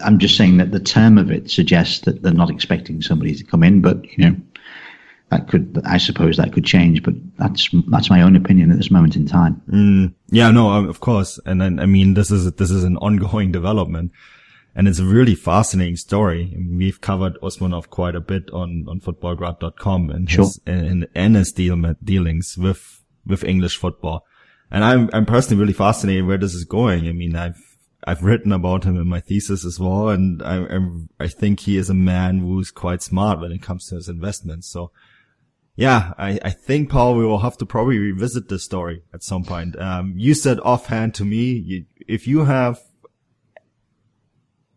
I'm 0.04 0.20
just 0.20 0.36
saying 0.36 0.58
that 0.58 0.72
the 0.72 0.80
term 0.80 1.18
of 1.18 1.32
it 1.32 1.50
suggests 1.50 2.02
that 2.02 2.22
they're 2.22 2.34
not 2.34 2.50
expecting 2.50 3.02
somebody 3.02 3.36
to 3.36 3.44
come 3.44 3.64
in, 3.64 3.82
but 3.82 4.06
you 4.18 4.26
know 4.26 4.36
that 5.30 5.48
could 5.48 5.82
I 5.86 5.98
suppose 5.98 6.38
that 6.38 6.54
could 6.54 6.66
change, 6.66 7.04
but 7.04 7.14
that's 7.38 7.70
that's 7.88 8.10
my 8.10 8.22
own 8.22 8.36
opinion 8.36 8.72
at 8.72 8.78
this 8.78 8.92
moment 8.92 9.16
in 9.16 9.26
time. 9.26 9.62
Mm, 9.70 10.14
yeah, 10.30 10.52
no, 10.52 10.72
of 10.88 11.00
course, 11.00 11.40
and 11.46 11.62
then 11.62 11.80
I 11.80 11.86
mean 11.86 12.14
this 12.14 12.32
is 12.32 12.52
this 12.54 12.72
is 12.72 12.84
an 12.84 12.98
ongoing 12.98 13.52
development. 13.60 14.12
And 14.76 14.88
it's 14.88 15.00
a 15.00 15.06
really 15.06 15.36
fascinating 15.36 15.98
story. 15.98 16.56
We've 16.72 17.02
covered 17.02 17.40
Usmanov 17.42 17.90
quite 17.90 18.16
a 18.16 18.22
bit 18.22 18.50
on, 18.52 18.86
on 18.88 19.02
futbolgrad.com 19.02 20.10
and 20.10 20.30
sure. 20.30 20.46
his, 20.46 20.60
and, 20.66 21.08
and 21.16 21.36
his 21.36 21.52
deal, 21.52 21.76
dealings 22.04 22.58
with, 22.58 23.04
with 23.26 23.44
English 23.44 23.78
football. 23.78 24.26
And 24.72 24.84
I'm, 24.84 25.10
I'm 25.12 25.26
personally 25.26 25.60
really 25.60 25.74
fascinated 25.74 26.28
where 26.28 26.38
this 26.38 26.54
is 26.54 26.66
going. 26.66 27.08
I 27.08 27.14
mean, 27.14 27.36
I've, 27.36 27.60
I've 28.06 28.24
written 28.24 28.52
about 28.52 28.84
him 28.84 28.96
in 28.96 29.08
my 29.08 29.20
thesis 29.20 29.66
as 29.66 29.80
well. 29.80 30.10
And 30.10 30.42
I, 30.44 30.64
I, 30.64 30.80
I 31.20 31.28
think 31.28 31.62
he 31.62 31.76
is 31.76 31.90
a 31.90 31.96
man 31.96 32.40
who's 32.40 32.72
quite 32.72 33.02
smart 33.02 33.40
when 33.40 33.52
it 33.52 33.62
comes 33.62 33.88
to 33.88 33.96
his 33.96 34.08
investments. 34.08 34.68
So 34.68 34.92
yeah, 35.80 36.14
I, 36.18 36.38
I 36.44 36.50
think 36.50 36.90
Paul, 36.90 37.16
we 37.16 37.26
will 37.26 37.40
have 37.40 37.58
to 37.58 37.66
probably 37.66 37.98
revisit 37.98 38.50
this 38.50 38.66
story 38.66 39.02
at 39.14 39.24
some 39.24 39.46
point. 39.46 39.80
Um, 39.80 40.14
you 40.18 40.34
said 40.34 40.60
offhand 40.60 41.16
to 41.16 41.24
me, 41.24 41.54
you, 41.54 41.86
if 42.06 42.28
you 42.28 42.44
have 42.44 42.82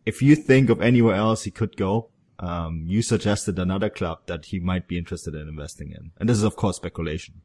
if 0.04 0.22
you 0.22 0.36
think 0.36 0.70
of 0.70 0.80
anywhere 0.80 1.14
else 1.14 1.44
he 1.44 1.50
could 1.50 1.76
go, 1.76 2.08
um, 2.38 2.84
you 2.86 3.02
suggested 3.02 3.58
another 3.58 3.88
club 3.88 4.20
that 4.26 4.46
he 4.46 4.58
might 4.58 4.88
be 4.88 4.98
interested 4.98 5.34
in 5.34 5.48
investing 5.48 5.92
in, 5.92 6.10
and 6.18 6.28
this 6.28 6.36
is 6.36 6.42
of 6.42 6.56
course 6.56 6.76
speculation. 6.76 7.40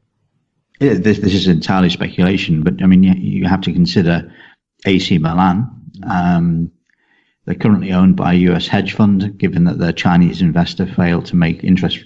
Yeah, 0.80 0.94
this, 0.94 1.18
this 1.18 1.34
is 1.34 1.48
entirely 1.48 1.90
speculation, 1.90 2.62
but 2.62 2.82
I 2.82 2.86
mean 2.86 3.02
you, 3.02 3.46
have 3.48 3.60
to 3.62 3.72
consider 3.72 4.32
AC 4.86 5.18
Milan. 5.18 5.68
Um, 6.08 6.70
they're 7.44 7.56
currently 7.56 7.92
owned 7.92 8.14
by 8.14 8.34
a 8.34 8.36
U.S. 8.50 8.66
hedge 8.66 8.92
fund. 8.92 9.38
Given 9.38 9.64
that 9.64 9.78
their 9.78 9.92
Chinese 9.92 10.42
investor 10.42 10.86
failed 10.86 11.26
to 11.26 11.36
make 11.36 11.64
interest 11.64 12.04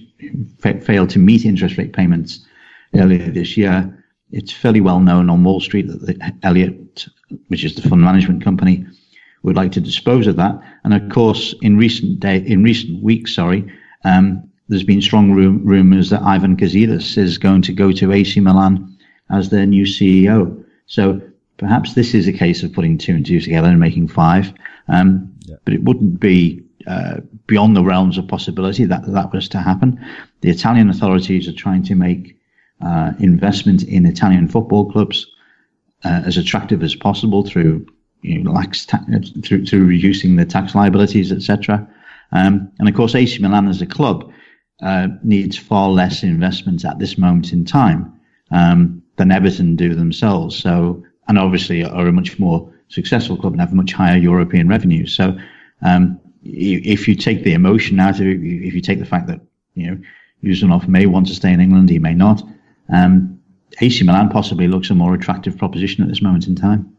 failed 0.60 1.10
to 1.10 1.18
meet 1.18 1.44
interest 1.44 1.76
rate 1.76 1.92
payments 1.92 2.46
earlier 2.94 3.30
this 3.30 3.56
year, 3.56 4.04
it's 4.30 4.52
fairly 4.52 4.80
well 4.80 5.00
known 5.00 5.28
on 5.28 5.44
Wall 5.44 5.60
Street 5.60 5.88
that 5.88 6.06
the 6.06 6.32
Elliott, 6.42 7.06
which 7.48 7.64
is 7.64 7.74
the 7.74 7.86
fund 7.86 8.02
management 8.02 8.42
company, 8.42 8.86
would 9.42 9.56
like 9.56 9.72
to 9.72 9.80
dispose 9.80 10.26
of 10.26 10.36
that. 10.36 10.58
And 10.84 10.94
of 10.94 11.08
course, 11.10 11.54
in 11.62 11.76
recent 11.76 12.20
day, 12.20 12.38
in 12.38 12.62
recent 12.62 13.02
weeks, 13.02 13.34
sorry, 13.34 13.70
um, 14.04 14.48
there's 14.68 14.84
been 14.84 15.02
strong 15.02 15.32
rum- 15.32 15.64
rumors 15.64 16.10
that 16.10 16.22
Ivan 16.22 16.56
Gazidis 16.56 17.18
is 17.18 17.38
going 17.38 17.62
to 17.62 17.72
go 17.72 17.92
to 17.92 18.12
AC 18.12 18.40
Milan 18.40 18.96
as 19.30 19.50
their 19.50 19.66
new 19.66 19.84
CEO. 19.84 20.64
So 20.86 21.20
perhaps 21.56 21.94
this 21.94 22.14
is 22.14 22.28
a 22.28 22.32
case 22.32 22.62
of 22.62 22.72
putting 22.72 22.98
two 22.98 23.14
and 23.14 23.26
two 23.26 23.40
together 23.40 23.68
and 23.68 23.80
making 23.80 24.08
five. 24.08 24.52
Um, 24.88 25.32
yeah. 25.46 25.56
But 25.64 25.74
it 25.74 25.82
wouldn't 25.82 26.20
be 26.20 26.62
uh, 26.86 27.20
beyond 27.46 27.76
the 27.76 27.84
realms 27.84 28.18
of 28.18 28.26
possibility 28.28 28.84
that 28.84 29.06
that 29.06 29.32
was 29.32 29.48
to 29.50 29.58
happen. 29.58 30.04
The 30.40 30.50
Italian 30.50 30.90
authorities 30.90 31.48
are 31.48 31.52
trying 31.52 31.82
to 31.84 31.94
make 31.94 32.38
uh, 32.80 33.12
investment 33.20 33.84
in 33.84 34.06
Italian 34.06 34.48
football 34.48 34.90
clubs 34.90 35.26
uh, 36.04 36.22
as 36.24 36.36
attractive 36.36 36.82
as 36.82 36.94
possible 36.94 37.44
through 37.44 37.86
you 38.22 38.42
know, 38.42 38.52
lax 38.52 38.86
ta- 38.86 39.04
through, 39.44 39.66
through 39.66 39.84
reducing 39.84 40.36
the 40.36 40.44
tax 40.44 40.74
liabilities, 40.74 41.32
etc. 41.32 41.86
Um, 42.30 42.70
and 42.78 42.88
of 42.88 42.94
course, 42.94 43.14
AC 43.14 43.38
Milan 43.40 43.68
as 43.68 43.82
a 43.82 43.86
club 43.86 44.32
uh, 44.80 45.08
needs 45.22 45.58
far 45.58 45.90
less 45.90 46.22
investment 46.22 46.84
at 46.84 46.98
this 46.98 47.18
moment 47.18 47.52
in 47.52 47.64
time 47.64 48.12
um, 48.50 49.02
than 49.16 49.32
Everton 49.32 49.76
do 49.76 49.94
themselves. 49.94 50.56
So, 50.56 51.04
and 51.28 51.38
obviously 51.38 51.84
are 51.84 52.06
a 52.06 52.12
much 52.12 52.38
more 52.38 52.72
successful 52.88 53.36
club 53.36 53.52
and 53.52 53.60
have 53.60 53.72
much 53.72 53.92
higher 53.92 54.16
European 54.16 54.68
revenues. 54.68 55.14
So, 55.14 55.36
um, 55.82 56.20
if 56.44 57.06
you 57.06 57.14
take 57.14 57.44
the 57.44 57.54
emotion 57.54 58.00
out 58.00 58.18
of 58.18 58.26
it, 58.26 58.40
if 58.42 58.74
you 58.74 58.80
take 58.80 58.98
the 58.98 59.04
fact 59.04 59.28
that 59.28 59.40
you 59.74 59.90
know 59.90 59.98
Usmanov 60.42 60.88
may 60.88 61.06
want 61.06 61.28
to 61.28 61.34
stay 61.34 61.52
in 61.52 61.60
England, 61.60 61.90
he 61.90 61.98
may 61.98 62.14
not. 62.14 62.42
Um, 62.92 63.40
AC 63.80 64.04
Milan 64.04 64.28
possibly 64.28 64.68
looks 64.68 64.90
a 64.90 64.94
more 64.94 65.14
attractive 65.14 65.56
proposition 65.56 66.02
at 66.02 66.08
this 66.08 66.20
moment 66.20 66.46
in 66.46 66.56
time 66.56 66.92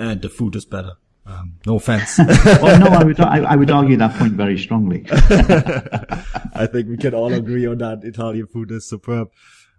and 0.00 0.22
the 0.22 0.28
food 0.28 0.56
is 0.56 0.64
better. 0.64 0.94
Um, 1.26 1.56
no 1.66 1.76
offense. 1.76 2.18
well, 2.18 2.80
no, 2.80 2.86
I 2.86 3.04
would, 3.04 3.20
I, 3.20 3.38
I, 3.52 3.56
would 3.56 3.70
argue 3.70 3.96
that 3.98 4.16
point 4.16 4.32
very 4.32 4.58
strongly. 4.58 5.04
I 5.10 6.66
think 6.66 6.88
we 6.88 6.96
can 6.96 7.14
all 7.14 7.32
agree 7.32 7.66
on 7.66 7.78
that. 7.78 8.02
Italian 8.02 8.46
food 8.46 8.72
is 8.72 8.88
superb. 8.88 9.28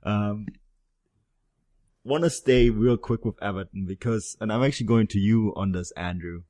Um, 0.03 0.45
want 2.03 2.23
to 2.23 2.29
stay 2.29 2.69
real 2.69 2.95
quick 2.95 3.25
with 3.25 3.41
Everton 3.41 3.85
because, 3.85 4.37
and 4.39 4.53
I'm 4.53 4.63
actually 4.63 4.85
going 4.85 5.07
to 5.07 5.19
you 5.19 5.51
on 5.55 5.71
this, 5.71 5.91
Andrew. 5.97 6.43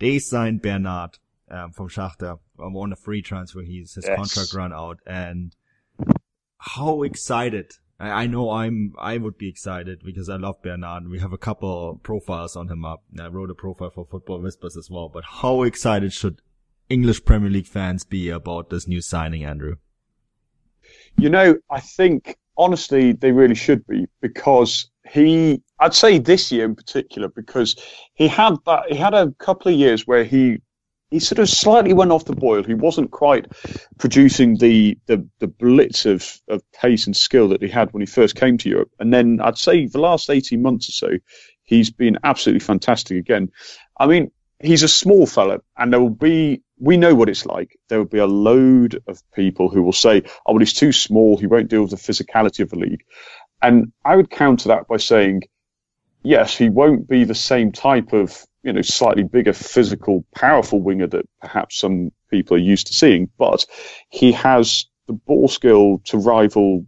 They 0.00 0.18
signed 0.18 0.60
Bernard 0.60 1.18
um, 1.48 1.70
from 1.70 1.88
Shakhtar 1.88 2.40
um, 2.58 2.76
on 2.76 2.92
a 2.92 2.96
free 2.96 3.22
transfer. 3.22 3.62
He's 3.62 3.94
his 3.94 4.04
yes. 4.06 4.16
contract 4.16 4.54
run 4.54 4.72
out, 4.72 4.98
and 5.06 5.54
how 6.58 7.04
excited 7.04 7.72
I, 8.02 8.24
I 8.24 8.26
know 8.26 8.50
I'm, 8.50 8.92
I 8.98 9.16
would 9.16 9.38
be 9.38 9.48
excited 9.48 10.02
because 10.04 10.28
I 10.28 10.36
love 10.36 10.60
Bernard. 10.60 11.08
We 11.08 11.20
have 11.20 11.32
a 11.32 11.38
couple 11.38 12.00
profiles 12.02 12.56
on 12.56 12.68
him 12.68 12.84
up. 12.84 13.04
I 13.18 13.28
wrote 13.28 13.50
a 13.50 13.54
profile 13.54 13.90
for 13.90 14.04
Football 14.04 14.40
Whispers 14.40 14.76
as 14.76 14.90
well. 14.90 15.08
But 15.08 15.24
how 15.24 15.62
excited 15.62 16.12
should 16.12 16.42
English 16.88 17.24
Premier 17.24 17.48
League 17.50 17.68
fans 17.68 18.04
be 18.04 18.28
about 18.28 18.70
this 18.70 18.88
new 18.88 19.00
signing, 19.00 19.44
Andrew? 19.44 19.76
You 21.16 21.30
know, 21.30 21.56
I 21.70 21.80
think 21.80 22.36
honestly 22.58 23.12
they 23.12 23.32
really 23.32 23.54
should 23.54 23.86
be 23.86 24.06
because 24.20 24.90
he 25.10 25.62
I'd 25.78 25.94
say 25.94 26.18
this 26.18 26.52
year 26.52 26.64
in 26.64 26.74
particular 26.74 27.28
because 27.28 27.76
he 28.14 28.28
had 28.28 28.56
that 28.66 28.84
he 28.88 28.96
had 28.96 29.14
a 29.14 29.30
couple 29.38 29.72
of 29.72 29.78
years 29.78 30.06
where 30.06 30.24
he 30.24 30.58
he 31.12 31.18
sort 31.18 31.38
of 31.38 31.48
slightly 31.48 31.92
went 31.92 32.10
off 32.10 32.24
the 32.24 32.34
boil. 32.34 32.64
He 32.64 32.72
wasn't 32.74 33.10
quite 33.10 33.46
producing 33.98 34.56
the 34.56 34.98
the, 35.06 35.28
the 35.40 35.46
blitz 35.46 36.06
of, 36.06 36.40
of 36.48 36.62
pace 36.72 37.06
and 37.06 37.14
skill 37.14 37.48
that 37.48 37.62
he 37.62 37.68
had 37.68 37.92
when 37.92 38.00
he 38.00 38.06
first 38.06 38.34
came 38.34 38.56
to 38.58 38.68
Europe. 38.68 38.90
And 38.98 39.12
then 39.12 39.38
I'd 39.42 39.58
say 39.58 39.86
the 39.86 40.00
last 40.00 40.30
18 40.30 40.62
months 40.62 40.88
or 40.88 40.92
so, 40.92 41.18
he's 41.64 41.90
been 41.90 42.18
absolutely 42.24 42.60
fantastic 42.60 43.18
again. 43.18 43.50
I 44.00 44.06
mean, 44.06 44.30
he's 44.58 44.82
a 44.82 44.88
small 44.88 45.26
fella, 45.26 45.58
and 45.76 45.92
there 45.92 46.00
will 46.00 46.08
be 46.08 46.62
we 46.80 46.96
know 46.96 47.14
what 47.14 47.28
it's 47.28 47.44
like. 47.44 47.78
There 47.88 47.98
will 47.98 48.06
be 48.06 48.18
a 48.18 48.26
load 48.26 49.02
of 49.06 49.22
people 49.34 49.68
who 49.68 49.82
will 49.82 49.92
say, 49.92 50.22
"Oh, 50.46 50.54
well, 50.54 50.60
he's 50.60 50.72
too 50.72 50.92
small. 50.92 51.36
He 51.36 51.46
won't 51.46 51.68
deal 51.68 51.82
with 51.82 51.90
the 51.90 51.96
physicality 51.96 52.60
of 52.60 52.70
the 52.70 52.78
league." 52.78 53.04
And 53.60 53.92
I 54.04 54.16
would 54.16 54.30
counter 54.30 54.68
that 54.68 54.88
by 54.88 54.96
saying, 54.96 55.42
yes, 56.22 56.56
he 56.56 56.68
won't 56.68 57.08
be 57.08 57.24
the 57.24 57.34
same 57.34 57.72
type 57.72 58.12
of 58.12 58.44
you 58.62 58.72
know, 58.72 58.82
slightly 58.82 59.24
bigger, 59.24 59.52
physical, 59.52 60.24
powerful 60.34 60.80
winger 60.80 61.06
that 61.08 61.28
perhaps 61.40 61.78
some 61.78 62.12
people 62.30 62.56
are 62.56 62.60
used 62.60 62.86
to 62.86 62.94
seeing, 62.94 63.28
but 63.38 63.66
he 64.10 64.32
has 64.32 64.86
the 65.06 65.12
ball 65.12 65.48
skill 65.48 66.00
to 66.04 66.16
rival 66.16 66.86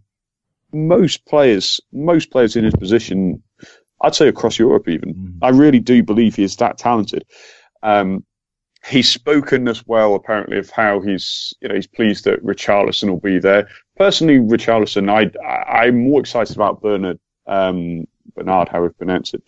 most 0.73 1.25
players, 1.25 1.81
most 1.91 2.31
players 2.31 2.55
in 2.55 2.63
his 2.63 2.75
position. 2.75 3.41
I'd 4.01 4.15
say 4.15 4.27
across 4.27 4.59
Europe, 4.59 4.87
even. 4.87 5.13
Mm. 5.13 5.37
I 5.41 5.49
really 5.49 5.79
do 5.79 6.03
believe 6.03 6.35
he 6.35 6.43
is 6.43 6.55
that 6.57 6.77
talented. 6.77 7.23
Um, 7.83 8.25
he's 8.87 9.09
spoken 9.09 9.67
as 9.67 9.85
well, 9.85 10.15
apparently, 10.15 10.57
of 10.57 10.69
how 10.69 11.01
he's, 11.01 11.53
you 11.61 11.69
know, 11.69 11.75
he's 11.75 11.87
pleased 11.87 12.25
that 12.25 12.43
Richarlison 12.43 13.09
will 13.09 13.19
be 13.19 13.39
there. 13.39 13.67
Personally, 13.97 14.39
Richarlison, 14.39 15.09
I, 15.09 15.31
I'm 15.69 16.03
more 16.03 16.19
excited 16.19 16.55
about 16.55 16.81
Bernard, 16.81 17.19
um, 17.47 18.05
Bernard, 18.35 18.69
how 18.69 18.81
we 18.81 18.89
pronounce 18.89 19.33
it, 19.33 19.43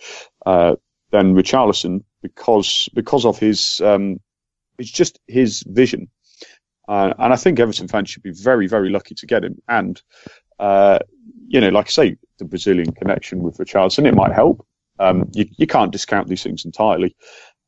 uh, 0.45 0.75
than 1.11 1.35
Richarlison 1.35 2.03
because 2.21 2.89
because 2.93 3.25
of 3.25 3.37
his 3.39 3.81
um, 3.81 4.19
it's 4.77 4.91
just 4.91 5.19
his 5.27 5.63
vision. 5.67 6.09
Uh, 6.87 7.13
and 7.19 7.33
I 7.33 7.35
think 7.35 7.59
Everton 7.59 7.87
fans 7.87 8.09
should 8.09 8.23
be 8.23 8.31
very, 8.31 8.67
very 8.67 8.89
lucky 8.89 9.13
to 9.15 9.25
get 9.25 9.43
him. 9.43 9.61
And, 9.67 10.01
uh, 10.57 10.99
you 11.47 11.59
know, 11.59 11.69
like 11.69 11.87
I 11.87 11.89
say, 11.89 12.17
the 12.39 12.45
Brazilian 12.45 12.93
connection 12.93 13.43
with 13.43 13.57
Richarlison, 13.57 14.07
it 14.07 14.15
might 14.15 14.31
help. 14.31 14.65
Um, 14.99 15.29
you, 15.33 15.45
you 15.57 15.67
can't 15.67 15.91
discount 15.91 16.27
these 16.27 16.43
things 16.43 16.65
entirely. 16.65 17.15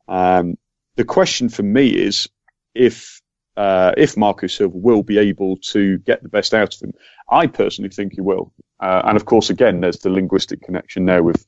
Um, 0.07 0.57
the 0.95 1.03
question 1.03 1.49
for 1.49 1.63
me 1.63 1.89
is 1.89 2.29
if 2.73 3.21
uh, 3.57 3.93
if 3.97 4.15
Marco 4.15 4.47
Silva 4.47 4.77
will 4.77 5.03
be 5.03 5.17
able 5.17 5.57
to 5.57 5.97
get 5.99 6.23
the 6.23 6.29
best 6.29 6.53
out 6.53 6.73
of 6.73 6.81
him. 6.81 6.93
I 7.29 7.45
personally 7.45 7.89
think 7.89 8.13
he 8.13 8.21
will. 8.21 8.53
Uh, 8.79 9.01
and 9.05 9.17
of 9.17 9.25
course, 9.25 9.49
again, 9.49 9.81
there's 9.81 9.99
the 9.99 10.09
linguistic 10.09 10.61
connection 10.61 11.05
there 11.05 11.23
with 11.23 11.45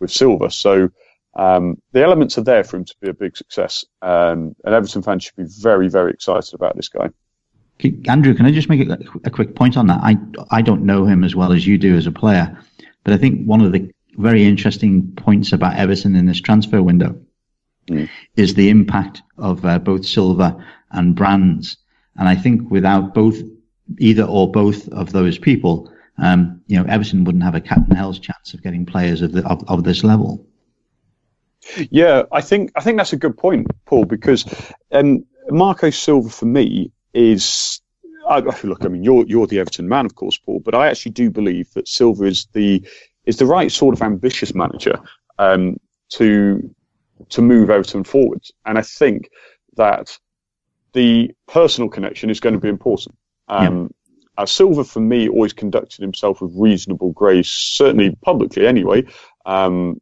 with 0.00 0.10
Silva. 0.10 0.50
So 0.50 0.90
um, 1.36 1.80
the 1.92 2.02
elements 2.02 2.38
are 2.38 2.42
there 2.42 2.64
for 2.64 2.76
him 2.76 2.84
to 2.84 2.94
be 3.00 3.08
a 3.08 3.14
big 3.14 3.36
success, 3.36 3.84
um, 4.02 4.54
and 4.64 4.74
Everton 4.74 5.02
fans 5.02 5.24
should 5.24 5.36
be 5.36 5.46
very, 5.60 5.88
very 5.88 6.12
excited 6.12 6.54
about 6.54 6.76
this 6.76 6.88
guy. 6.88 7.10
Andrew, 8.06 8.34
can 8.34 8.46
I 8.46 8.52
just 8.52 8.68
make 8.68 8.88
a, 8.88 8.98
a, 9.24 9.30
quick 9.30 9.56
point 9.56 9.76
on 9.76 9.88
that? 9.88 10.00
I 10.02 10.16
I 10.50 10.62
don't 10.62 10.84
know 10.84 11.06
him 11.06 11.24
as 11.24 11.34
well 11.34 11.52
as 11.52 11.66
you 11.66 11.76
do 11.76 11.96
as 11.96 12.06
a 12.06 12.12
player, 12.12 12.56
but 13.02 13.12
I 13.12 13.16
think 13.16 13.44
one 13.46 13.60
of 13.60 13.72
the 13.72 13.90
very 14.16 14.44
interesting 14.44 15.12
points 15.16 15.52
about 15.52 15.76
Everton 15.76 16.14
in 16.14 16.26
this 16.26 16.40
transfer 16.40 16.82
window 16.82 17.18
mm. 17.88 18.08
is 18.36 18.54
the 18.54 18.70
impact 18.70 19.22
of 19.38 19.64
uh, 19.64 19.78
both 19.78 20.06
Silva 20.06 20.56
and 20.92 21.16
Brands. 21.16 21.76
And 22.16 22.28
I 22.28 22.36
think 22.36 22.70
without 22.70 23.12
both, 23.12 23.38
either 23.98 24.22
or 24.22 24.50
both 24.50 24.88
of 24.90 25.12
those 25.12 25.36
people, 25.36 25.92
um, 26.18 26.62
you 26.66 26.76
know, 26.76 26.84
Everton 26.88 27.24
wouldn't 27.24 27.44
have 27.44 27.54
a 27.54 27.60
cat 27.60 27.78
and 27.78 27.96
hell's 27.96 28.18
chance 28.18 28.54
of 28.54 28.62
getting 28.62 28.86
players 28.86 29.22
of, 29.22 29.32
the, 29.32 29.46
of, 29.46 29.64
of 29.68 29.84
this 29.84 30.04
level. 30.04 30.46
Yeah, 31.90 32.24
I 32.30 32.40
think 32.40 32.72
I 32.76 32.80
think 32.80 32.98
that's 32.98 33.14
a 33.14 33.16
good 33.16 33.38
point, 33.38 33.68
Paul, 33.86 34.04
because 34.04 34.44
um, 34.92 35.24
Marco 35.48 35.90
Silva 35.90 36.28
for 36.28 36.46
me 36.46 36.92
is. 37.12 37.80
I, 38.26 38.38
look, 38.38 38.84
I 38.84 38.88
mean, 38.88 39.04
you're 39.04 39.26
you're 39.26 39.46
the 39.46 39.60
Everton 39.60 39.88
man, 39.88 40.06
of 40.06 40.14
course, 40.14 40.38
Paul, 40.38 40.60
but 40.60 40.74
I 40.74 40.88
actually 40.88 41.12
do 41.12 41.30
believe 41.30 41.70
that 41.74 41.88
Silva 41.88 42.24
is 42.24 42.46
the 42.52 42.86
is 43.26 43.36
the 43.36 43.46
right 43.46 43.70
sort 43.70 43.94
of 43.94 44.02
ambitious 44.02 44.54
manager 44.54 44.98
um, 45.38 45.78
to 46.10 46.74
to 47.30 47.42
move 47.42 47.70
Everton 47.70 48.04
forward, 48.04 48.42
and 48.64 48.78
I 48.78 48.82
think 48.82 49.30
that 49.76 50.18
the 50.92 51.34
personal 51.48 51.88
connection 51.88 52.30
is 52.30 52.40
going 52.40 52.54
to 52.54 52.60
be 52.60 52.68
important. 52.68 53.16
Um. 53.48 53.90
Uh, 54.36 54.46
Silva, 54.46 54.84
for 54.84 55.00
me, 55.00 55.28
always 55.28 55.52
conducted 55.52 56.00
himself 56.00 56.40
with 56.40 56.52
reasonable 56.56 57.12
grace, 57.12 57.50
certainly 57.50 58.16
publicly 58.22 58.66
anyway, 58.66 59.04
um, 59.46 60.00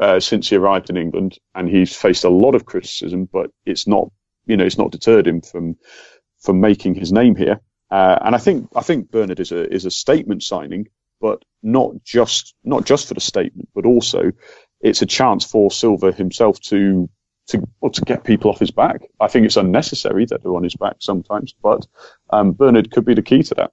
uh, 0.00 0.20
since 0.20 0.48
he 0.48 0.56
arrived 0.56 0.90
in 0.90 0.96
England. 0.96 1.38
And 1.54 1.68
he's 1.68 1.94
faced 1.94 2.24
a 2.24 2.30
lot 2.30 2.54
of 2.54 2.64
criticism, 2.64 3.28
but 3.30 3.50
it's 3.66 3.86
not, 3.86 4.10
you 4.46 4.56
know, 4.56 4.64
it's 4.64 4.78
not 4.78 4.92
deterred 4.92 5.26
him 5.26 5.40
from 5.42 5.76
from 6.40 6.60
making 6.60 6.94
his 6.94 7.12
name 7.12 7.34
here. 7.34 7.60
Uh, 7.90 8.18
and 8.22 8.34
I 8.34 8.38
think 8.38 8.68
I 8.74 8.82
think 8.82 9.10
Bernard 9.10 9.40
is 9.40 9.52
a 9.52 9.72
is 9.72 9.84
a 9.84 9.90
statement 9.90 10.42
signing, 10.42 10.88
but 11.20 11.44
not 11.62 12.02
just 12.04 12.54
not 12.64 12.86
just 12.86 13.08
for 13.08 13.14
the 13.14 13.20
statement, 13.20 13.68
but 13.74 13.86
also 13.86 14.32
it's 14.80 15.02
a 15.02 15.06
chance 15.06 15.44
for 15.44 15.70
Silva 15.70 16.12
himself 16.12 16.60
to 16.60 17.08
to 17.48 17.66
well, 17.80 17.90
to 17.90 18.02
get 18.02 18.24
people 18.24 18.50
off 18.50 18.58
his 18.58 18.70
back. 18.70 19.02
I 19.20 19.28
think 19.28 19.46
it's 19.46 19.56
unnecessary 19.56 20.26
that 20.26 20.42
they're 20.42 20.54
on 20.54 20.62
his 20.62 20.76
back 20.76 20.96
sometimes, 21.00 21.54
but 21.62 21.86
um, 22.30 22.52
Bernard 22.52 22.90
could 22.90 23.04
be 23.04 23.14
the 23.14 23.22
key 23.22 23.42
to 23.42 23.54
that. 23.56 23.72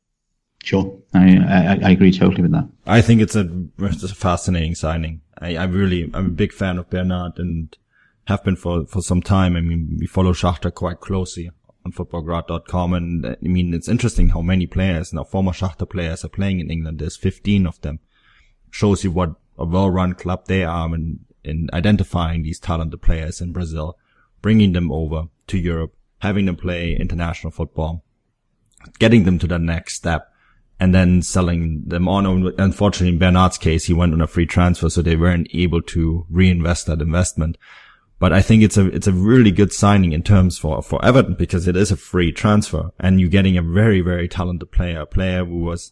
Sure, 0.63 0.97
I, 1.13 1.37
I, 1.37 1.79
I 1.83 1.89
agree 1.91 2.11
totally 2.11 2.41
with 2.41 2.51
that. 2.53 2.67
I 2.87 3.01
think 3.01 3.21
it's 3.21 3.35
a, 3.35 3.47
it's 3.79 4.03
a 4.03 4.15
fascinating 4.15 4.73
signing. 4.73 5.21
I, 5.39 5.57
I 5.57 5.65
really 5.65 6.09
I'm 6.13 6.27
a 6.27 6.29
big 6.29 6.53
fan 6.53 6.77
of 6.79 6.89
Bernard 6.89 7.33
and 7.37 7.75
have 8.27 8.43
been 8.43 8.55
for 8.55 8.85
for 8.85 9.01
some 9.01 9.21
time. 9.21 9.55
I 9.55 9.61
mean, 9.61 9.97
we 9.99 10.07
follow 10.07 10.33
Shakhtar 10.33 10.73
quite 10.73 11.01
closely 11.01 11.51
on 11.85 11.91
futbolgrad.com, 11.91 12.93
and 12.93 13.25
I 13.25 13.37
mean 13.41 13.73
it's 13.73 13.89
interesting 13.89 14.29
how 14.29 14.41
many 14.41 14.65
players 14.65 15.13
now 15.13 15.23
former 15.23 15.51
Shakhtar 15.51 15.89
players 15.89 16.23
are 16.25 16.29
playing 16.29 16.61
in 16.61 16.71
England. 16.71 16.99
There's 16.99 17.17
15 17.17 17.67
of 17.67 17.79
them. 17.81 17.99
Shows 18.71 19.03
you 19.03 19.11
what 19.11 19.35
a 19.57 19.65
well-run 19.65 20.15
club 20.15 20.47
they 20.47 20.63
are 20.63 20.93
and 20.93 21.19
in 21.45 21.69
identifying 21.73 22.43
these 22.43 22.59
talented 22.59 23.01
players 23.01 23.41
in 23.41 23.51
Brazil, 23.51 23.97
bringing 24.41 24.73
them 24.73 24.91
over 24.91 25.25
to 25.47 25.57
Europe, 25.57 25.93
having 26.19 26.45
them 26.45 26.55
play 26.55 26.95
international 26.95 27.51
football, 27.51 28.03
getting 28.99 29.23
them 29.23 29.39
to 29.39 29.47
the 29.47 29.59
next 29.59 29.95
step, 29.95 30.31
and 30.79 30.93
then 30.93 31.21
selling 31.21 31.83
them 31.85 32.07
on. 32.07 32.53
Unfortunately, 32.57 33.13
in 33.13 33.19
Bernard's 33.19 33.57
case, 33.57 33.85
he 33.85 33.93
went 33.93 34.13
on 34.13 34.21
a 34.21 34.27
free 34.27 34.45
transfer, 34.45 34.89
so 34.89 35.01
they 35.01 35.15
weren't 35.15 35.47
able 35.53 35.81
to 35.81 36.25
reinvest 36.29 36.87
that 36.87 37.01
investment. 37.01 37.57
But 38.17 38.31
I 38.31 38.41
think 38.41 38.63
it's 38.63 38.77
a, 38.77 38.87
it's 38.87 39.07
a 39.07 39.13
really 39.13 39.51
good 39.51 39.73
signing 39.73 40.13
in 40.13 40.23
terms 40.23 40.57
for, 40.57 40.81
for 40.81 41.03
Everton 41.03 41.35
because 41.35 41.67
it 41.67 41.75
is 41.75 41.91
a 41.91 41.97
free 41.97 42.31
transfer 42.31 42.91
and 42.99 43.19
you're 43.19 43.29
getting 43.29 43.57
a 43.57 43.61
very, 43.61 43.99
very 43.99 44.29
talented 44.29 44.71
player, 44.71 45.01
a 45.01 45.05
player 45.05 45.43
who 45.43 45.59
was 45.59 45.91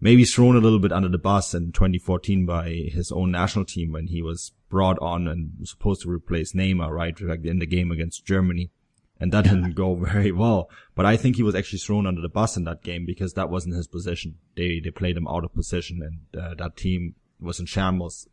maybe 0.00 0.24
thrown 0.24 0.56
a 0.56 0.60
little 0.60 0.80
bit 0.80 0.92
under 0.92 1.08
the 1.08 1.18
bus 1.18 1.54
in 1.54 1.70
2014 1.72 2.44
by 2.46 2.68
his 2.92 3.12
own 3.12 3.30
national 3.30 3.64
team 3.64 3.92
when 3.92 4.08
he 4.08 4.22
was 4.22 4.52
brought 4.68 4.98
on 5.00 5.28
and 5.28 5.52
supposed 5.66 6.02
to 6.02 6.10
replace 6.10 6.52
Neymar, 6.52 6.90
right? 6.90 7.18
Like 7.20 7.44
in 7.44 7.58
the 7.58 7.66
game 7.66 7.90
against 7.90 8.26
Germany. 8.26 8.70
And 9.18 9.32
that 9.32 9.44
didn't 9.44 9.74
go 9.74 9.94
very 10.12 10.32
well. 10.32 10.68
But 10.94 11.06
I 11.06 11.16
think 11.16 11.36
he 11.36 11.42
was 11.42 11.54
actually 11.54 11.78
thrown 11.78 12.06
under 12.06 12.20
the 12.20 12.28
bus 12.28 12.56
in 12.56 12.64
that 12.64 12.82
game 12.82 13.06
because 13.06 13.32
that 13.34 13.48
wasn't 13.48 13.76
his 13.76 13.86
position. 13.86 14.36
They, 14.56 14.80
they 14.80 14.90
played 14.90 15.16
him 15.16 15.28
out 15.28 15.44
of 15.44 15.54
position 15.54 16.02
and 16.02 16.42
uh, 16.42 16.54
that 16.54 16.76
team 16.76 17.14
was 17.40 17.60
in 17.60 17.66
shambles 17.66 18.28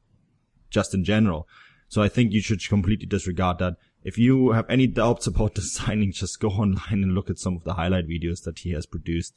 just 0.70 0.94
in 0.94 1.04
general. 1.04 1.48
So 1.88 2.02
I 2.02 2.10
think 2.10 2.34
you 2.34 2.42
should 2.42 2.68
completely 2.68 3.06
disregard 3.06 3.60
that. 3.60 3.76
If 4.04 4.18
you 4.18 4.52
have 4.52 4.66
any 4.70 4.88
doubts 4.88 5.28
about 5.28 5.56
the 5.56 5.62
signing, 5.62 6.12
just 6.12 6.40
go 6.40 6.50
online 6.50 7.04
and 7.04 7.14
look 7.14 7.30
at 7.30 7.40
some 7.40 7.56
of 7.56 7.64
the 7.64 7.76
highlight 7.76 8.08
videos 8.08 8.44
that 8.44 8.60
he 8.60 8.72
has 8.72 8.86
produced 8.86 9.36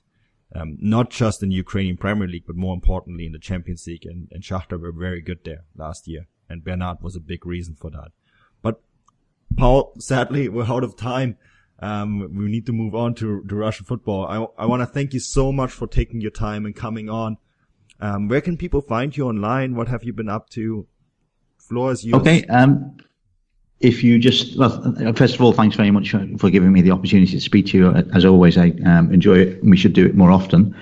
um, 0.54 0.78
not 0.80 1.10
just 1.10 1.42
in 1.42 1.50
Ukrainian 1.50 1.96
Premier 1.96 2.28
League, 2.28 2.46
but 2.46 2.56
more 2.56 2.74
importantly 2.74 3.26
in 3.26 3.32
the 3.32 3.38
Champions 3.38 3.86
League. 3.86 4.06
And, 4.06 4.28
and 4.30 4.42
Shakhtar 4.42 4.80
were 4.80 4.92
very 4.92 5.20
good 5.20 5.40
there 5.44 5.64
last 5.76 6.06
year. 6.06 6.28
And 6.48 6.64
Bernard 6.64 6.98
was 7.00 7.16
a 7.16 7.20
big 7.20 7.44
reason 7.44 7.74
for 7.74 7.90
that. 7.90 8.12
But 8.62 8.80
Paul, 9.56 9.94
sadly, 9.98 10.48
we're 10.48 10.64
out 10.64 10.84
of 10.84 10.96
time. 10.96 11.38
Um, 11.78 12.34
we 12.34 12.48
need 12.48 12.66
to 12.66 12.72
move 12.72 12.94
on 12.94 13.14
to, 13.16 13.44
to 13.44 13.54
Russian 13.54 13.84
football. 13.84 14.26
I, 14.26 14.62
I 14.62 14.66
want 14.66 14.80
to 14.80 14.86
thank 14.86 15.12
you 15.12 15.20
so 15.20 15.52
much 15.52 15.72
for 15.72 15.86
taking 15.86 16.20
your 16.20 16.30
time 16.30 16.64
and 16.64 16.74
coming 16.74 17.10
on. 17.10 17.36
Um, 18.00 18.28
where 18.28 18.40
can 18.40 18.56
people 18.56 18.80
find 18.80 19.16
you 19.16 19.26
online? 19.28 19.74
What 19.74 19.88
have 19.88 20.04
you 20.04 20.12
been 20.12 20.28
up 20.28 20.48
to? 20.50 20.86
Floor 21.58 21.92
is 21.92 22.04
yours. 22.04 22.20
Okay. 22.20 22.44
Um, 22.44 22.96
if 23.80 24.02
you 24.02 24.18
just 24.18 24.56
well, 24.56 24.94
first 25.14 25.34
of 25.34 25.42
all, 25.42 25.52
thanks 25.52 25.76
very 25.76 25.90
much 25.90 26.14
for 26.38 26.50
giving 26.50 26.72
me 26.72 26.80
the 26.80 26.90
opportunity 26.90 27.32
to 27.32 27.40
speak 27.40 27.66
to 27.66 27.78
you. 27.78 27.90
As 28.14 28.24
always, 28.24 28.56
I 28.56 28.70
um, 28.86 29.12
enjoy 29.12 29.38
it. 29.38 29.64
We 29.64 29.76
should 29.76 29.92
do 29.92 30.06
it 30.06 30.14
more 30.14 30.30
often. 30.30 30.74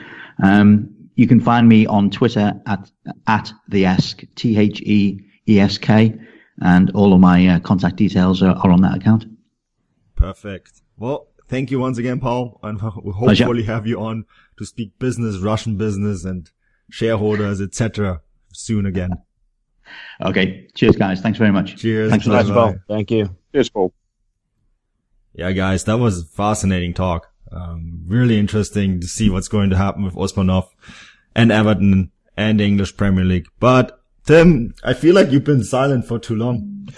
Um, 0.42 0.94
you 1.16 1.26
can 1.26 1.40
find 1.40 1.68
me 1.68 1.86
on 1.86 2.10
Twitter 2.10 2.52
at 2.66 2.90
at 3.26 3.52
the 3.68 3.84
Esk 3.86 4.24
T 4.36 4.58
H 4.58 4.80
E 4.82 5.20
E 5.48 5.60
S 5.60 5.78
K, 5.78 6.18
and 6.60 6.90
all 6.92 7.12
of 7.12 7.20
my 7.20 7.46
uh, 7.46 7.60
contact 7.60 7.96
details 7.96 8.42
are, 8.42 8.54
are, 8.54 8.70
on 8.70 8.80
that 8.82 8.96
account. 8.96 9.26
Perfect. 10.16 10.82
Well, 10.96 11.28
thank 11.48 11.70
you 11.70 11.80
once 11.80 11.98
again, 11.98 12.20
Paul, 12.20 12.58
and 12.62 12.80
we'll 12.82 13.14
hopefully 13.14 13.36
Pleasure. 13.36 13.72
have 13.72 13.86
you 13.86 14.00
on 14.00 14.24
to 14.58 14.64
speak 14.64 14.98
business, 14.98 15.38
Russian 15.38 15.76
business, 15.76 16.24
and 16.24 16.50
shareholders, 16.90 17.60
etc. 17.60 18.20
soon 18.52 18.86
again. 18.86 19.10
Okay. 20.22 20.66
Cheers, 20.74 20.96
guys. 20.96 21.20
Thanks 21.20 21.38
very 21.38 21.52
much. 21.52 21.76
Cheers. 21.76 22.10
Thanks 22.10 22.26
a 22.26 22.30
Paul. 22.30 22.76
Thank 22.88 23.10
you. 23.10 23.36
Cheers, 23.52 23.68
Paul. 23.68 23.92
Yeah, 25.34 25.52
guys, 25.52 25.84
that 25.84 25.98
was 25.98 26.24
fascinating 26.32 26.94
talk. 26.94 27.30
Um, 27.52 28.02
really 28.06 28.38
interesting 28.38 29.00
to 29.00 29.06
see 29.06 29.28
what's 29.28 29.48
going 29.48 29.70
to 29.70 29.76
happen 29.76 30.04
with 30.04 30.14
Usmanov 30.14 30.68
and 31.34 31.52
Everton 31.52 32.12
and 32.36 32.60
the 32.60 32.64
English 32.64 32.96
Premier 32.96 33.24
League. 33.24 33.46
But 33.60 34.00
Tim, 34.26 34.74
I 34.82 34.94
feel 34.94 35.14
like 35.14 35.30
you've 35.30 35.44
been 35.44 35.64
silent 35.64 36.06
for 36.06 36.18
too 36.18 36.34
long. 36.34 36.88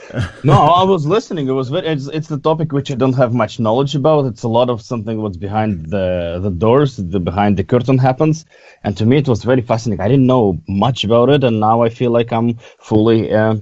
no, 0.45 0.53
I 0.53 0.85
was 0.85 1.07
listening. 1.07 1.49
It 1.49 1.53
was 1.53 1.71
very, 1.71 1.89
it's 1.89 2.07
it's 2.07 2.29
the 2.29 2.39
topic 2.39 2.71
which 2.71 2.91
I 2.91 2.95
don't 2.95 3.15
have 3.15 3.35
much 3.35 3.59
knowledge 3.59 3.97
about. 3.97 4.27
It's 4.27 4.45
a 4.45 4.49
lot 4.49 4.71
of 4.71 4.81
something 4.81 5.21
what's 5.21 5.37
behind 5.37 5.87
the 5.87 6.39
the 6.41 6.51
doors, 6.51 6.97
the 6.97 7.19
behind 7.19 7.57
the 7.57 7.65
curtain 7.65 7.99
happens, 7.99 8.45
and 8.85 8.97
to 8.97 9.07
me 9.07 9.17
it 9.19 9.29
was 9.29 9.43
very 9.43 9.63
fascinating. 9.63 10.05
I 10.05 10.09
didn't 10.09 10.27
know 10.27 10.61
much 10.69 11.03
about 11.03 11.31
it, 11.31 11.43
and 11.43 11.59
now 11.59 11.83
I 11.83 11.89
feel 11.89 12.13
like 12.13 12.33
I'm 12.33 12.59
fully 12.79 13.33
uh, 13.33 13.57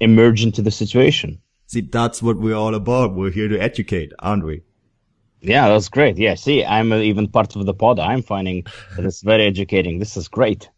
emerged 0.00 0.44
into 0.44 0.62
the 0.62 0.70
situation. 0.72 1.40
See, 1.66 1.82
that's 1.82 2.20
what 2.20 2.38
we're 2.38 2.56
all 2.56 2.74
about. 2.74 3.14
We're 3.14 3.30
here 3.30 3.48
to 3.48 3.58
educate, 3.58 4.12
aren't 4.18 4.44
we? 4.44 4.62
Yeah, 5.40 5.68
that's 5.68 5.88
great. 5.88 6.18
Yeah, 6.18 6.34
see, 6.34 6.64
I'm 6.64 6.92
even 6.92 7.28
part 7.28 7.54
of 7.54 7.64
the 7.64 7.74
pod. 7.74 8.00
I'm 8.00 8.22
finding 8.22 8.64
that 8.96 9.04
it's 9.04 9.22
very 9.22 9.46
educating. 9.46 10.00
This 10.00 10.16
is 10.16 10.26
great. 10.26 10.68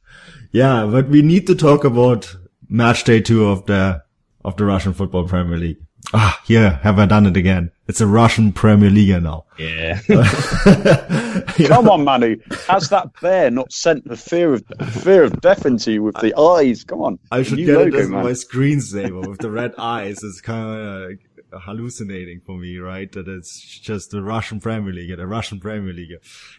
Yeah, 0.52 0.86
but 0.90 1.08
we 1.08 1.22
need 1.22 1.46
to 1.46 1.54
talk 1.54 1.84
about 1.84 2.34
match 2.68 3.04
day 3.04 3.20
two 3.20 3.46
of 3.46 3.66
the 3.66 4.02
of 4.44 4.56
the 4.56 4.64
Russian 4.64 4.92
Football 4.92 5.28
Premier 5.28 5.56
League. 5.56 5.78
Ah, 6.14 6.40
here, 6.44 6.80
have 6.82 6.98
I 6.98 7.06
done 7.06 7.26
it 7.26 7.36
again? 7.36 7.70
It's 7.86 8.00
a 8.00 8.06
Russian 8.06 8.52
Premier 8.52 8.90
League 8.90 9.22
now. 9.22 9.44
Yeah. 9.58 10.00
Come 11.66 11.88
on, 11.88 12.04
Manny. 12.04 12.38
Has 12.68 12.88
that 12.88 13.08
bear 13.20 13.50
not 13.50 13.72
sent 13.72 14.06
the 14.06 14.16
fear 14.16 14.54
of 14.54 14.64
fear 14.88 15.22
of 15.22 15.40
death 15.40 15.64
into 15.64 15.92
you 15.92 16.02
with 16.02 16.16
the 16.20 16.36
eyes? 16.38 16.84
Come 16.84 17.00
on. 17.00 17.18
I 17.30 17.42
should 17.42 17.58
get 17.58 17.78
logo, 17.78 17.96
it 17.96 18.00
as 18.02 18.08
man. 18.08 18.24
my 18.24 18.30
screensaver 18.32 19.26
with 19.26 19.38
the 19.38 19.50
red 19.50 19.74
eyes. 19.78 20.22
It's 20.22 20.40
kind 20.40 21.18
of 21.52 21.62
hallucinating 21.62 22.40
for 22.44 22.56
me, 22.58 22.78
right? 22.78 23.10
That 23.12 23.28
it's 23.28 23.60
just 23.60 24.10
the 24.10 24.22
Russian 24.22 24.60
Premier 24.60 24.92
League, 24.92 25.16
the 25.16 25.26
Russian 25.26 25.60
Premier 25.60 25.92
League. 25.92 26.12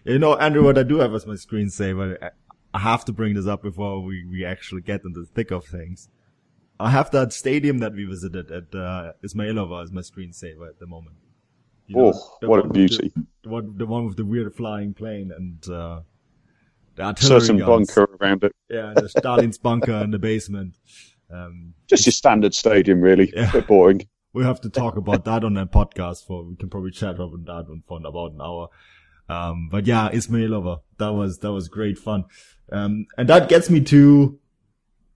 You 0.04 0.20
know, 0.20 0.36
Andrew, 0.36 0.64
what 0.64 0.78
I 0.78 0.84
do 0.84 1.00
have 1.00 1.14
as 1.14 1.26
my 1.26 1.34
screensaver, 1.34 2.32
I 2.74 2.80
have 2.80 3.06
to 3.06 3.14
bring 3.14 3.36
this 3.36 3.48
up 3.48 3.62
before 3.62 4.02
we, 4.04 4.26
we 4.26 4.44
actually 4.46 4.82
get 4.82 5.04
into 5.04 5.22
the 5.22 5.28
thick 5.28 5.52
of 5.52 5.66
things. 5.66 6.10
I 6.80 6.90
have 6.90 7.12
that 7.12 7.32
stadium 7.32 7.78
that 7.80 7.94
we 7.94 8.06
visited 8.06 8.52
at 8.52 8.76
uh, 8.76 9.14
Izmailovo 9.24 9.84
as 9.84 9.92
my 9.92 10.02
screensaver 10.02 10.68
at 10.68 10.80
the 10.80 10.88
moment. 10.88 11.18
You 11.88 11.98
know, 11.98 12.14
oh, 12.16 12.48
what 12.48 12.66
a 12.66 12.68
beauty! 12.68 13.12
The, 13.16 13.26
the, 13.44 13.50
one, 13.50 13.78
the 13.78 13.86
one 13.86 14.06
with 14.06 14.18
the 14.18 14.26
weird 14.26 14.56
flying 14.56 14.94
plane 14.94 15.32
and 15.36 15.70
uh, 15.70 16.02
the 16.96 17.04
artillery 17.04 17.42
Certain 17.42 17.58
guns. 17.58 17.94
bunker 17.94 18.10
around 18.20 18.44
it. 18.44 18.54
Yeah, 18.70 18.94
the 18.96 19.10
Stalin's 19.10 19.58
bunker 19.58 19.94
in 20.04 20.12
the 20.12 20.20
basement. 20.20 20.76
Um, 21.32 21.74
Just 21.88 22.06
your 22.06 22.14
standard 22.14 22.54
stadium, 22.54 23.02
really. 23.02 23.32
Yeah. 23.36 23.50
A 23.50 23.52
bit 23.52 23.68
boring. 23.68 24.08
We 24.34 24.44
have 24.44 24.62
to 24.62 24.70
talk 24.70 24.98
about 24.98 25.26
that 25.26 25.44
on 25.44 25.58
a 25.58 25.68
podcast 25.68 26.26
for, 26.26 26.44
we 26.44 26.56
can 26.56 26.70
probably 26.70 26.92
chat 26.92 27.16
about 27.16 27.46
that 27.46 27.70
one 27.70 27.84
for 27.88 28.00
about 28.04 28.32
an 28.32 28.42
hour. 28.42 28.70
Um, 29.30 29.70
but 29.72 29.88
yeah, 29.88 30.10
Izmailovo, 30.10 30.82
that 30.98 31.14
was, 31.14 31.40
that 31.40 31.52
was 31.52 31.68
great 31.68 31.98
fun. 31.98 32.26
Um, 32.72 33.06
and 33.18 33.30
that 33.30 33.50
gets 33.50 33.70
me 33.70 33.82
to 33.82 34.40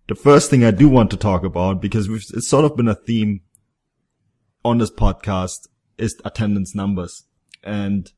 the 0.08 0.16
first 0.16 0.50
thing 0.50 0.64
I 0.64 0.72
do 0.72 0.88
want 0.88 1.12
to 1.12 1.18
talk 1.18 1.44
about 1.44 1.82
because 1.82 2.08
it's 2.08 2.48
sort 2.48 2.66
of 2.66 2.78
been 2.78 2.88
a 2.88 2.96
theme 2.96 3.42
on 4.64 4.78
this 4.78 4.92
podcast 4.92 5.68
is 5.98 6.20
attendance 6.24 6.74
numbers. 6.74 7.24
And 7.64 8.12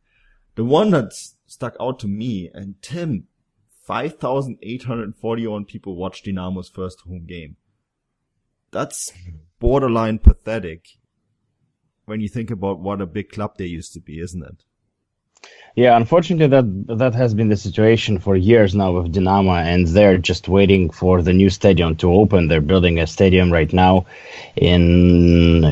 the 0.55 0.63
one 0.63 0.91
that's 0.91 1.35
stuck 1.47 1.75
out 1.79 1.99
to 1.99 2.07
me 2.07 2.49
and 2.53 2.75
Tim, 2.81 3.27
5,841 3.85 5.65
people 5.65 5.95
watched 5.95 6.25
Dynamo's 6.25 6.69
first 6.69 7.01
home 7.01 7.25
game. 7.25 7.55
That's 8.71 9.11
borderline 9.59 10.19
pathetic 10.19 10.85
when 12.05 12.21
you 12.21 12.29
think 12.29 12.51
about 12.51 12.79
what 12.79 13.01
a 13.01 13.07
big 13.07 13.29
club 13.29 13.57
they 13.57 13.65
used 13.65 13.93
to 13.93 13.99
be, 13.99 14.19
isn't 14.19 14.43
it? 14.43 14.63
Yeah, 15.79 15.95
unfortunately, 15.95 16.47
that 16.47 16.97
that 16.97 17.13
has 17.15 17.33
been 17.33 17.47
the 17.47 17.55
situation 17.55 18.19
for 18.19 18.35
years 18.35 18.75
now 18.75 18.91
with 18.91 19.13
Dinamo, 19.13 19.55
and 19.55 19.87
they're 19.87 20.17
just 20.17 20.49
waiting 20.49 20.89
for 20.89 21.21
the 21.21 21.31
new 21.31 21.49
stadium 21.49 21.95
to 22.01 22.11
open. 22.11 22.49
They're 22.49 22.69
building 22.73 22.99
a 22.99 23.07
stadium 23.07 23.49
right 23.49 23.71
now 23.71 24.05
in 24.57 25.63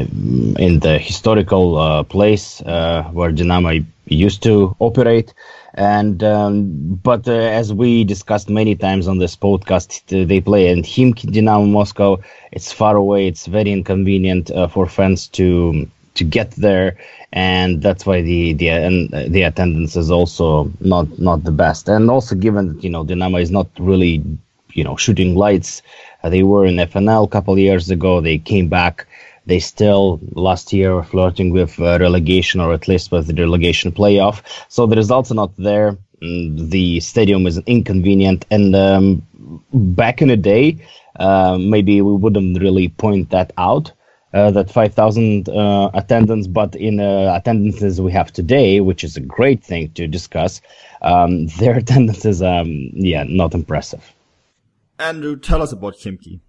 in 0.66 0.80
the 0.80 0.98
historical 0.98 1.78
uh, 1.78 2.04
place 2.04 2.62
uh, 2.62 3.04
where 3.12 3.34
Dinamo 3.34 3.86
used 4.06 4.44
to 4.44 4.74
operate. 4.80 5.34
And 5.74 6.24
um, 6.24 6.54
but 7.04 7.28
uh, 7.28 7.34
as 7.62 7.74
we 7.74 8.06
discussed 8.06 8.50
many 8.50 8.76
times 8.76 9.10
on 9.10 9.18
this 9.18 9.36
podcast, 9.36 9.92
they 10.30 10.40
play 10.40 10.70
in 10.70 10.84
Khimki 10.84 11.30
Dynamo 11.34 11.66
Moscow. 11.66 12.20
It's 12.54 12.72
far 12.72 12.96
away. 12.96 13.28
It's 13.28 13.46
very 13.46 13.74
inconvenient 13.74 14.52
uh, 14.52 14.70
for 14.70 14.86
fans 14.88 15.28
to 15.40 15.86
to 16.18 16.24
get 16.24 16.52
there, 16.52 16.98
and 17.34 17.82
that's 17.82 18.06
why 18.06 18.22
the 18.22 18.54
the 18.54 18.70
and 18.70 19.10
the 19.34 19.44
attendance 19.44 19.96
is 19.96 20.12
also 20.12 20.72
not 20.82 21.08
not 21.20 21.44
the 21.44 21.52
best. 21.52 21.88
And 21.90 22.10
also 22.10 22.36
given 22.36 22.68
that 22.70 22.84
you 22.84 22.90
know 22.90 23.04
Dynamo 23.04 23.38
is 23.38 23.52
not 23.52 23.68
really 23.80 24.24
you 24.74 24.84
know 24.84 24.96
shooting 24.98 25.36
lights, 25.36 25.82
uh, 26.24 26.30
they 26.30 26.44
were 26.44 26.66
in 26.66 26.76
FNL 26.76 27.26
a 27.26 27.30
couple 27.30 27.58
years 27.58 27.90
ago. 27.90 28.22
They 28.22 28.38
came 28.38 28.68
back. 28.68 29.08
They 29.46 29.60
still 29.60 30.20
last 30.34 30.74
year 30.74 30.94
were 30.96 31.04
flirting 31.04 31.52
with 31.52 31.80
uh, 31.80 31.98
relegation 32.00 32.60
or 32.60 32.74
at 32.74 32.88
least 32.88 33.12
with 33.12 33.28
the 33.28 33.34
relegation 33.34 33.92
playoff. 33.92 34.42
So 34.68 34.86
the 34.86 34.98
results 34.98 35.32
are 35.32 35.36
not 35.36 35.56
there. 35.58 35.98
Mm, 36.22 36.70
the 36.70 37.00
stadium 37.00 37.48
is 37.48 37.58
inconvenient, 37.60 38.46
and 38.52 38.76
um, 38.76 39.24
back 39.72 40.22
in 40.22 40.28
the 40.28 40.38
day, 40.38 40.78
uh, 41.20 41.58
maybe 41.60 42.02
we 42.02 42.14
wouldn't 42.14 42.60
really 42.60 42.90
point 42.90 43.30
that 43.30 43.54
out 43.58 43.92
uh, 44.38 44.52
that 44.52 44.70
5,000 44.70 45.50
uh, 45.50 45.90
attendance, 45.94 46.48
but 46.48 46.76
in 46.76 47.00
uh, 47.00 47.34
attendances 47.36 48.00
we 48.00 48.12
have 48.12 48.32
today, 48.32 48.80
which 48.80 49.04
is 49.04 49.18
a 49.18 49.20
great 49.20 49.64
thing 49.64 49.90
to 49.94 50.08
discuss, 50.08 50.62
um, 51.02 51.48
their 51.60 51.78
attendance 51.78 52.24
is, 52.26 52.42
um, 52.42 52.68
yeah, 52.94 53.24
not 53.28 53.54
impressive. 53.54 54.04
Andrew, 55.00 55.38
tell 55.38 55.62
us 55.62 55.72
about 55.72 55.96
Khimki. 55.96 56.40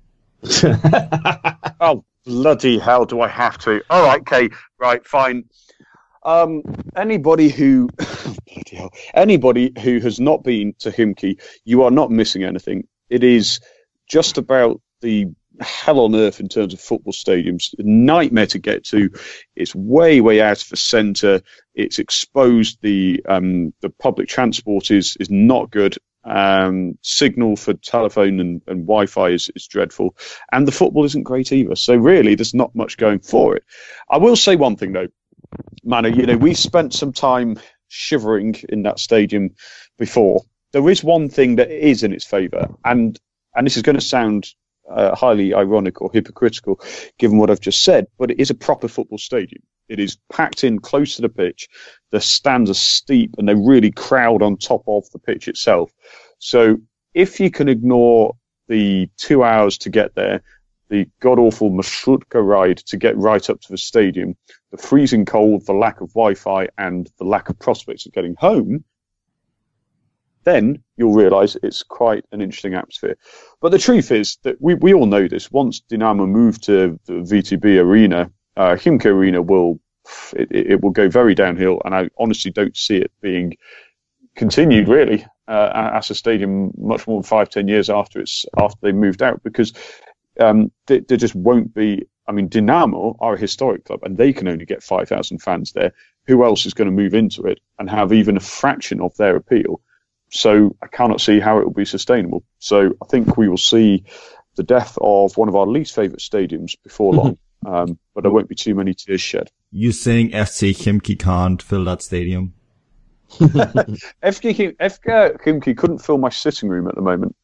oh, 1.81 2.05
bloody 2.24 2.79
hell, 2.79 3.05
do 3.05 3.20
I 3.20 3.29
have 3.29 3.59
to? 3.59 3.83
All 3.90 4.05
right, 4.05 4.20
okay, 4.20 4.48
right, 4.79 5.05
fine. 5.07 5.44
Um, 6.24 6.62
anybody 6.94 7.48
who, 7.48 7.88
bloody 7.96 8.77
hell, 8.77 8.90
anybody 9.14 9.72
who 9.83 9.98
has 10.01 10.20
not 10.20 10.44
been 10.44 10.74
to 10.81 10.90
Khimki, 10.90 11.40
you 11.64 11.83
are 11.83 11.90
not 11.90 12.11
missing 12.11 12.44
anything. 12.44 12.87
It 13.09 13.24
is 13.24 13.61
just 14.07 14.37
about 14.37 14.81
the 15.01 15.27
hell 15.61 16.01
on 16.01 16.14
earth 16.14 16.40
in 16.40 16.49
terms 16.49 16.75
of 16.75 16.81
football 16.81 17.12
stadiums. 17.12 17.75
Nightmare 17.79 18.47
to 18.47 18.59
get 18.59 18.85
to. 18.87 19.11
It's 19.57 19.75
way, 19.75 20.21
way 20.21 20.40
out 20.40 20.62
of 20.62 20.68
the 20.68 20.77
centre. 20.77 21.42
It's 21.75 21.99
exposed. 21.99 22.79
The 22.83 23.23
um, 23.29 23.73
the 23.81 23.90
public 23.90 24.29
transport 24.29 24.90
is 24.90 25.16
is 25.21 25.31
not 25.31 25.71
good. 25.71 25.97
Um, 26.25 26.99
signal 27.03 27.57
for 27.57 27.73
telephone 27.75 28.40
and, 28.40 28.61
and 28.66 28.87
Wi-Fi 28.87 29.31
is, 29.31 29.51
is 29.55 29.66
dreadful, 29.66 30.16
and 30.53 30.66
the 30.66 30.73
football 30.73 31.05
isn't 31.05 31.23
great 31.23 31.53
either. 31.53 31.77
So 31.77 31.97
really, 31.97 32.35
there's 32.35 32.55
not 32.55 32.75
much 32.75 32.97
going 32.97 33.21
for 33.21 33.57
it. 33.57 33.64
I 34.11 34.18
will 34.18 34.37
say 34.37 34.57
one 34.57 34.77
thing 34.77 34.92
though, 34.92 35.09
Manu. 35.85 36.11
You 36.11 36.27
know, 36.27 36.37
we 36.37 36.55
spent 36.55 36.92
some 36.92 37.12
time 37.12 37.59
shivering 37.88 38.57
in 38.68 38.83
that 38.83 38.99
stadium 38.99 39.55
before. 39.99 40.42
There 40.73 40.90
is 40.90 41.03
one 41.03 41.31
thing 41.31 41.57
that 41.57 41.71
is 41.71 42.03
in 42.03 42.12
its 42.12 42.27
favour, 42.27 42.68
and 42.85 43.18
and 43.55 43.66
this 43.66 43.77
is 43.77 43.83
going 43.83 43.97
to 43.99 44.05
sound 44.05 44.53
uh, 44.90 45.14
highly 45.14 45.55
ironic 45.55 46.01
or 46.01 46.11
hypocritical 46.12 46.81
given 47.18 47.38
what 47.38 47.51
I've 47.51 47.61
just 47.61 47.83
said, 47.83 48.07
but 48.18 48.31
it 48.31 48.40
is 48.40 48.51
a 48.51 48.55
proper 48.55 48.88
football 48.88 49.18
stadium. 49.18 49.62
It 49.88 49.98
is 49.98 50.18
packed 50.31 50.64
in 50.64 50.81
close 50.81 51.16
to 51.16 51.22
the 51.22 51.29
pitch. 51.29 51.68
The 52.11 52.20
stands 52.20 52.70
are 52.70 52.74
steep 52.74 53.35
and 53.38 53.48
they 53.48 53.55
really 53.55 53.90
crowd 53.90 54.42
on 54.42 54.57
top 54.57 54.83
of 54.87 55.11
the 55.11 55.18
pitch 55.18 55.48
itself. 55.48 55.90
So 56.38 56.79
if 57.14 57.40
you 57.40 57.51
can 57.51 57.68
ignore 57.68 58.37
the 58.68 59.09
two 59.16 59.42
hours 59.42 59.79
to 59.79 59.90
get 59.90 60.14
there, 60.14 60.42
the 60.88 61.07
god 61.20 61.38
awful 61.38 61.70
marshrutka 61.70 62.42
ride 62.42 62.79
to 62.79 62.96
get 62.96 63.16
right 63.16 63.48
up 63.51 63.61
to 63.61 63.70
the 63.70 63.79
stadium, 63.79 64.37
the 64.70 64.79
freezing 64.79 65.24
cold, 65.24 65.66
the 65.66 65.72
lack 65.72 66.01
of 66.01 66.09
Wi-Fi, 66.14 66.68
and 66.79 67.11
the 67.18 67.24
lack 67.24 67.48
of 67.48 67.59
prospects 67.59 68.07
of 68.07 68.12
getting 68.12 68.35
home, 68.38 68.85
then 70.48 70.82
you'll 70.96 71.14
realise 71.14 71.56
it's 71.62 71.82
quite 71.82 72.24
an 72.32 72.40
interesting 72.40 72.74
atmosphere. 72.74 73.16
But 73.61 73.70
the 73.70 73.78
truth 73.78 74.11
is 74.11 74.38
that 74.44 74.56
we, 74.61 74.74
we 74.74 74.94
all 74.94 75.06
know 75.06 75.28
this. 75.28 75.50
Once 75.50 75.80
Dynamo 75.80 76.26
move 76.26 76.61
to 76.62 76.98
the 77.06 77.12
VTB 77.12 77.78
arena, 77.78 78.30
uh, 78.56 78.76
Arena 79.04 79.42
will 79.42 79.80
it, 80.32 80.48
it, 80.50 80.82
will 80.82 80.90
go 80.90 81.08
very 81.08 81.34
downhill, 81.34 81.80
and 81.84 81.94
I 81.94 82.08
honestly 82.18 82.50
don't 82.50 82.76
see 82.76 82.96
it 82.96 83.12
being 83.20 83.56
continued 84.34 84.88
really 84.88 85.26
uh, 85.46 85.90
as 85.94 86.11
a 86.11 86.14
stadium 86.14 86.72
much 86.76 87.06
more 87.06 87.18
than 87.20 87.24
five 87.24 87.50
ten 87.50 87.68
years 87.68 87.90
after 87.90 88.20
it's 88.20 88.46
after 88.56 88.78
they 88.82 88.92
moved 88.92 89.22
out 89.22 89.42
because 89.42 89.72
um, 90.40 90.72
there, 90.87 91.00
there 91.00 91.18
just 91.18 91.34
won't 91.34 91.74
be. 91.74 92.06
I 92.26 92.32
mean, 92.32 92.48
Dynamo 92.48 93.16
are 93.20 93.34
a 93.34 93.38
historic 93.38 93.84
club, 93.84 94.00
and 94.02 94.16
they 94.16 94.32
can 94.32 94.48
only 94.48 94.66
get 94.66 94.82
five 94.82 95.08
thousand 95.08 95.38
fans 95.40 95.72
there. 95.72 95.92
Who 96.26 96.44
else 96.44 96.66
is 96.66 96.74
going 96.74 96.88
to 96.88 97.02
move 97.02 97.14
into 97.14 97.42
it 97.44 97.61
and 97.78 97.88
have 97.88 98.12
even 98.12 98.37
a 98.37 98.40
fraction 98.40 99.00
of 99.00 99.16
their 99.16 99.37
appeal? 99.37 99.80
So 100.31 100.77
I 100.83 100.87
cannot 100.87 101.21
see 101.21 101.41
how 101.41 101.59
it 101.59 101.64
will 101.64 101.73
be 101.73 101.85
sustainable. 101.85 102.45
So 102.59 102.95
I 103.03 103.07
think 103.07 103.37
we 103.37 103.49
will 103.49 103.57
see 103.57 104.05
the 104.57 104.62
death 104.62 104.99
of 105.01 105.37
one 105.37 105.49
of 105.49 105.57
our 105.57 105.67
least 105.67 105.95
favourite 105.95 106.21
stadiums 106.21 106.77
before 106.83 107.14
long. 107.14 107.38
um, 107.67 107.99
but 108.14 108.23
there 108.23 108.31
won't 108.31 108.49
be 108.49 108.55
too 108.55 108.75
many 108.75 108.95
tears 108.95 109.21
shed. 109.21 109.51
You 109.71 109.93
saying 109.93 110.31
FC 110.31 110.73
Khimki 110.73 111.19
can't 111.19 111.62
fill 111.62 111.85
that 111.85 112.03
stadium? 112.03 112.55
FK, 113.38 114.77
FK 114.77 115.41
Khimki 115.43 115.77
couldn't 115.77 115.99
fill 115.99 116.19
my 116.19 116.31
sitting 116.31 116.69
room 116.69 116.88
at 116.88 116.95
the 116.95 117.03
moment. 117.03 117.37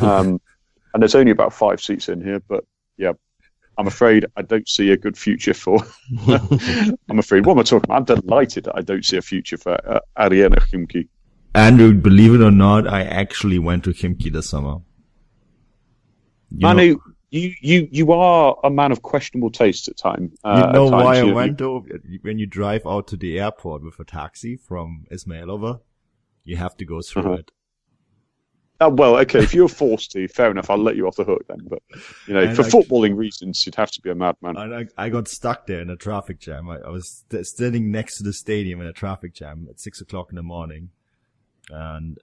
Um, 0.00 0.40
and 0.94 1.02
there's 1.02 1.14
only 1.14 1.30
about 1.30 1.52
five 1.52 1.80
seats 1.80 2.08
in 2.08 2.20
here, 2.20 2.40
but 2.48 2.64
yeah, 2.96 3.12
I'm 3.76 3.86
afraid 3.86 4.26
I 4.36 4.42
don't 4.42 4.68
see 4.68 4.90
a 4.90 4.96
good 4.96 5.16
future 5.16 5.54
for. 5.54 5.80
I'm 7.08 7.18
afraid. 7.18 7.46
What 7.46 7.52
am 7.52 7.60
I 7.60 7.62
talking 7.62 7.84
about? 7.84 8.10
I'm 8.10 8.20
delighted 8.20 8.64
that 8.64 8.76
I 8.76 8.80
don't 8.80 9.04
see 9.04 9.16
a 9.16 9.22
future 9.22 9.56
for 9.56 9.74
uh, 9.88 10.00
Arena 10.16 10.56
Khimki. 10.56 11.08
Andrew, 11.58 11.92
believe 11.92 12.34
it 12.34 12.40
or 12.40 12.50
not, 12.50 12.86
I 12.86 13.02
actually 13.02 13.58
went 13.58 13.84
to 13.84 13.90
Khimki 13.90 14.32
this 14.32 14.48
summer. 14.48 14.76
You 16.50 16.60
Manu, 16.60 16.94
know, 16.94 17.00
you, 17.30 17.52
you, 17.60 17.88
you 17.90 18.12
are 18.12 18.56
a 18.64 18.70
man 18.70 18.92
of 18.92 19.02
questionable 19.02 19.50
taste 19.50 19.88
at 19.88 19.96
time. 19.96 20.32
Uh, 20.44 20.64
you 20.66 20.72
know 20.72 20.86
why 20.86 21.18
I 21.18 21.24
went 21.24 21.58
though? 21.58 21.84
When 22.22 22.38
you 22.38 22.46
drive 22.46 22.86
out 22.86 23.08
to 23.08 23.16
the 23.16 23.40
airport 23.40 23.82
with 23.82 23.98
a 23.98 24.04
taxi 24.04 24.56
from 24.56 25.04
Izmailovo, 25.10 25.80
you 26.44 26.56
have 26.56 26.76
to 26.78 26.84
go 26.84 27.02
through 27.02 27.22
uh-huh. 27.22 27.32
it. 27.32 27.50
Uh, 28.80 28.88
well, 28.92 29.16
okay, 29.16 29.40
if 29.40 29.52
you're 29.52 29.66
forced 29.68 30.12
to, 30.12 30.28
fair 30.28 30.52
enough. 30.52 30.70
I'll 30.70 30.78
let 30.78 30.94
you 30.94 31.08
off 31.08 31.16
the 31.16 31.24
hook 31.24 31.44
then. 31.48 31.58
But 31.68 31.82
you 32.28 32.34
know, 32.34 32.42
and 32.42 32.54
for 32.54 32.62
I, 32.62 32.68
footballing 32.68 33.16
reasons, 33.16 33.66
you'd 33.66 33.74
have 33.74 33.90
to 33.90 34.00
be 34.00 34.10
a 34.10 34.14
madman. 34.14 34.56
I, 34.56 34.86
I 34.96 35.08
got 35.08 35.26
stuck 35.26 35.66
there 35.66 35.80
in 35.80 35.90
a 35.90 35.96
traffic 35.96 36.38
jam. 36.38 36.70
I, 36.70 36.78
I 36.78 36.90
was 36.90 37.24
st- 37.28 37.44
standing 37.44 37.90
next 37.90 38.18
to 38.18 38.22
the 38.22 38.32
stadium 38.32 38.80
in 38.80 38.86
a 38.86 38.92
traffic 38.92 39.34
jam 39.34 39.66
at 39.68 39.80
six 39.80 40.00
o'clock 40.00 40.28
in 40.30 40.36
the 40.36 40.44
morning, 40.44 40.90
and 41.70 42.18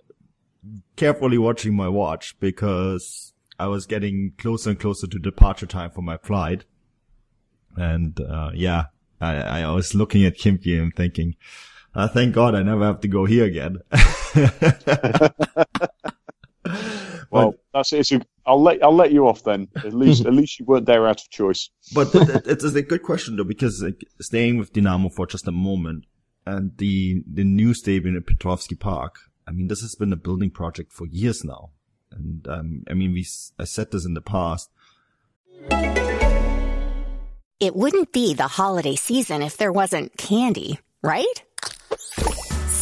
carefully 0.96 1.38
watching 1.38 1.76
my 1.76 1.88
watch 1.88 2.40
because 2.40 3.34
I 3.60 3.68
was 3.68 3.86
getting 3.86 4.34
closer 4.38 4.72
and 4.72 4.80
closer 4.80 5.08
to 5.08 5.20
departure 5.20 5.66
time 5.66 5.92
for 5.92 6.02
my 6.02 6.18
flight. 6.18 6.66
And, 7.76 8.20
uh, 8.20 8.52
yeah, 8.54 8.86
I, 9.22 9.62
I 9.62 9.72
was 9.72 9.96
looking 9.96 10.26
at 10.26 10.38
Khimki 10.38 10.82
and 10.82 10.96
thinking, 10.96 11.36
uh, 11.94 12.08
thank 12.08 12.34
God 12.34 12.56
I 12.56 12.64
never 12.64 12.86
have 12.86 13.02
to 13.02 13.08
go 13.08 13.26
here 13.26 13.46
again. 13.46 13.78
well, 17.30 17.52
but, 17.52 17.60
that's 17.74 17.94
it. 17.94 18.28
I'll 18.46 18.62
let 18.62 18.84
I'll 18.84 18.96
let 18.96 19.12
you 19.12 19.28
off 19.28 19.44
then. 19.44 19.70
At 19.78 19.94
least 19.94 20.26
at 20.26 20.34
least 20.34 20.60
you 20.60 20.66
weren't 20.66 20.86
there 20.86 21.08
out 21.08 21.22
of 21.22 21.30
choice. 21.30 21.70
But 21.94 22.10
it's 22.14 22.64
a 22.64 22.82
good 22.82 23.04
question 23.04 23.38
though, 23.38 23.46
because 23.46 23.82
like, 23.82 24.06
staying 24.20 24.58
with 24.58 24.74
Dynamo 24.74 25.10
for 25.10 25.26
just 25.26 25.48
a 25.48 25.54
moment, 25.54 26.06
and 26.46 26.78
the 26.78 27.24
the 27.32 27.46
new 27.46 27.74
stadium 27.74 28.18
in 28.18 28.24
Petrovsky 28.24 28.76
Park 28.76 29.16
I 29.48 29.52
mean, 29.52 29.68
this 29.68 29.82
has 29.82 29.96
been 29.96 30.14
a 30.14 30.18
building 30.18 30.50
project 30.50 30.92
for 30.92 31.06
years 31.06 31.44
now. 31.44 31.72
And, 32.12 32.48
um, 32.48 32.84
I 32.90 32.94
mean, 32.94 33.14
we, 33.14 33.26
I 33.60 33.66
said 33.66 33.92
this 33.92 34.06
in 34.06 34.14
the 34.14 34.22
past. 34.22 34.70
It 37.60 37.76
wouldn't 37.76 38.12
be 38.12 38.34
the 38.34 38.48
holiday 38.48 38.96
season 38.96 39.42
if 39.42 39.58
there 39.58 39.72
wasn't 39.72 40.18
candy, 40.18 40.80
right? 41.02 41.44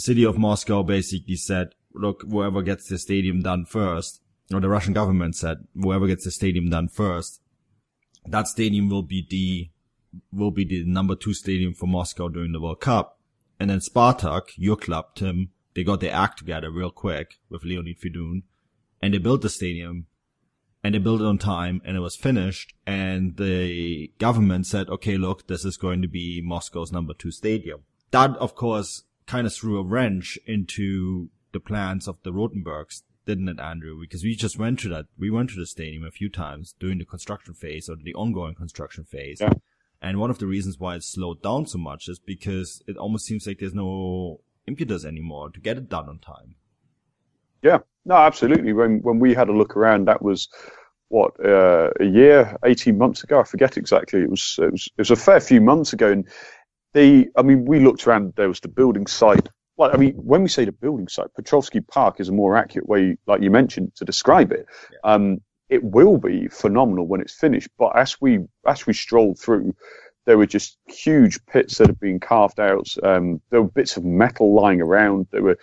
city 0.00 0.24
of 0.24 0.38
Moscow 0.38 0.82
basically 0.82 1.36
said, 1.36 1.74
look, 1.94 2.22
whoever 2.28 2.62
gets 2.62 2.88
the 2.88 2.98
stadium 2.98 3.42
done 3.42 3.64
first, 3.64 4.20
or 4.52 4.60
the 4.60 4.68
Russian 4.68 4.92
government 4.92 5.36
said, 5.36 5.66
whoever 5.80 6.06
gets 6.06 6.24
the 6.24 6.30
stadium 6.30 6.70
done 6.70 6.88
first, 6.88 7.40
that 8.26 8.48
stadium 8.48 8.88
will 8.88 9.02
be 9.02 9.26
the, 9.28 9.70
will 10.32 10.50
be 10.50 10.64
the 10.64 10.84
number 10.84 11.14
two 11.14 11.34
stadium 11.34 11.74
for 11.74 11.86
Moscow 11.86 12.28
during 12.28 12.52
the 12.52 12.60
World 12.60 12.80
Cup. 12.80 13.18
And 13.58 13.70
then 13.70 13.80
Spartak, 13.80 14.52
your 14.56 14.76
club, 14.76 15.14
Tim, 15.14 15.50
they 15.74 15.84
got 15.84 16.00
their 16.00 16.14
act 16.14 16.38
together 16.38 16.70
real 16.70 16.90
quick 16.90 17.36
with 17.48 17.64
Leonid 17.64 18.00
Fedun 18.00 18.42
and 19.02 19.14
they 19.14 19.18
built 19.18 19.42
the 19.42 19.48
stadium 19.48 20.06
and 20.82 20.94
they 20.94 20.98
built 20.98 21.20
it 21.20 21.26
on 21.26 21.38
time 21.38 21.80
and 21.84 21.96
it 21.96 22.00
was 22.00 22.16
finished 22.16 22.74
and 22.86 23.36
the 23.36 24.12
government 24.18 24.66
said, 24.66 24.88
okay, 24.88 25.16
look, 25.16 25.46
this 25.46 25.64
is 25.64 25.76
going 25.76 26.02
to 26.02 26.08
be 26.08 26.40
Moscow's 26.42 26.92
number 26.92 27.14
two 27.14 27.30
stadium. 27.30 27.82
That, 28.10 28.36
of 28.38 28.54
course, 28.54 29.04
kind 29.30 29.46
of 29.46 29.54
threw 29.54 29.78
a 29.78 29.84
wrench 29.84 30.36
into 30.44 31.28
the 31.52 31.60
plans 31.60 32.08
of 32.08 32.16
the 32.24 32.32
Rotenbergs, 32.32 33.02
didn't 33.26 33.48
it, 33.48 33.60
Andrew? 33.60 33.96
Because 34.00 34.24
we 34.24 34.34
just 34.34 34.58
went 34.58 34.80
to 34.80 34.88
that, 34.88 35.06
we 35.16 35.30
went 35.30 35.50
to 35.50 35.56
the 35.56 35.66
stadium 35.66 36.04
a 36.04 36.10
few 36.10 36.28
times 36.28 36.74
during 36.80 36.98
the 36.98 37.04
construction 37.04 37.54
phase 37.54 37.88
or 37.88 37.94
the 37.94 38.14
ongoing 38.14 38.56
construction 38.56 39.04
phase. 39.04 39.38
Yeah. 39.40 39.52
And 40.02 40.18
one 40.18 40.30
of 40.30 40.38
the 40.38 40.48
reasons 40.48 40.80
why 40.80 40.96
it 40.96 41.04
slowed 41.04 41.42
down 41.42 41.66
so 41.66 41.78
much 41.78 42.08
is 42.08 42.18
because 42.18 42.82
it 42.88 42.96
almost 42.96 43.24
seems 43.24 43.46
like 43.46 43.60
there's 43.60 43.72
no 43.72 44.40
impetus 44.66 45.04
anymore 45.04 45.50
to 45.50 45.60
get 45.60 45.76
it 45.76 45.88
done 45.88 46.08
on 46.08 46.18
time. 46.18 46.56
Yeah, 47.62 47.78
no, 48.04 48.16
absolutely. 48.16 48.72
When 48.72 49.00
when 49.02 49.20
we 49.20 49.34
had 49.34 49.48
a 49.48 49.52
look 49.52 49.76
around, 49.76 50.08
that 50.08 50.22
was 50.22 50.48
what 51.08 51.32
uh, 51.44 51.90
a 52.00 52.04
year, 52.04 52.56
eighteen 52.64 52.96
months 52.96 53.22
ago. 53.22 53.40
I 53.40 53.44
forget 53.44 53.76
exactly. 53.76 54.22
It 54.22 54.30
was 54.30 54.56
it 54.58 54.72
was 54.72 54.88
it 54.96 55.00
was 55.02 55.10
a 55.10 55.16
fair 55.16 55.40
few 55.40 55.60
months 55.60 55.92
ago, 55.92 56.10
and 56.10 56.26
the 56.94 57.28
I 57.36 57.42
mean, 57.42 57.64
we 57.64 57.80
looked 57.80 58.06
around. 58.06 58.34
There 58.36 58.48
was 58.48 58.60
the 58.60 58.68
building 58.68 59.06
site. 59.06 59.48
Well, 59.76 59.90
I 59.92 59.96
mean, 59.96 60.12
when 60.14 60.42
we 60.42 60.48
say 60.48 60.64
the 60.64 60.72
building 60.72 61.08
site, 61.08 61.28
Petrovsky 61.34 61.80
Park 61.80 62.20
is 62.20 62.28
a 62.28 62.32
more 62.32 62.56
accurate 62.56 62.88
way, 62.88 63.16
like 63.26 63.42
you 63.42 63.50
mentioned, 63.50 63.94
to 63.96 64.04
describe 64.04 64.52
it. 64.52 64.66
Yeah. 64.92 64.98
Um, 65.04 65.40
it 65.70 65.82
will 65.82 66.18
be 66.18 66.48
phenomenal 66.48 67.06
when 67.06 67.20
it's 67.20 67.32
finished. 67.32 67.68
But 67.78 67.96
as 67.96 68.20
we 68.20 68.40
as 68.66 68.86
we 68.86 68.92
strolled 68.92 69.38
through, 69.38 69.74
there 70.26 70.36
were 70.36 70.46
just 70.46 70.78
huge 70.86 71.44
pits 71.46 71.78
that 71.78 71.86
had 71.86 72.00
been 72.00 72.20
carved 72.20 72.60
out. 72.60 72.88
Um, 73.02 73.40
there 73.50 73.62
were 73.62 73.68
bits 73.68 73.96
of 73.96 74.04
metal 74.04 74.54
lying 74.54 74.80
around. 74.80 75.28
There 75.30 75.42
were 75.42 75.58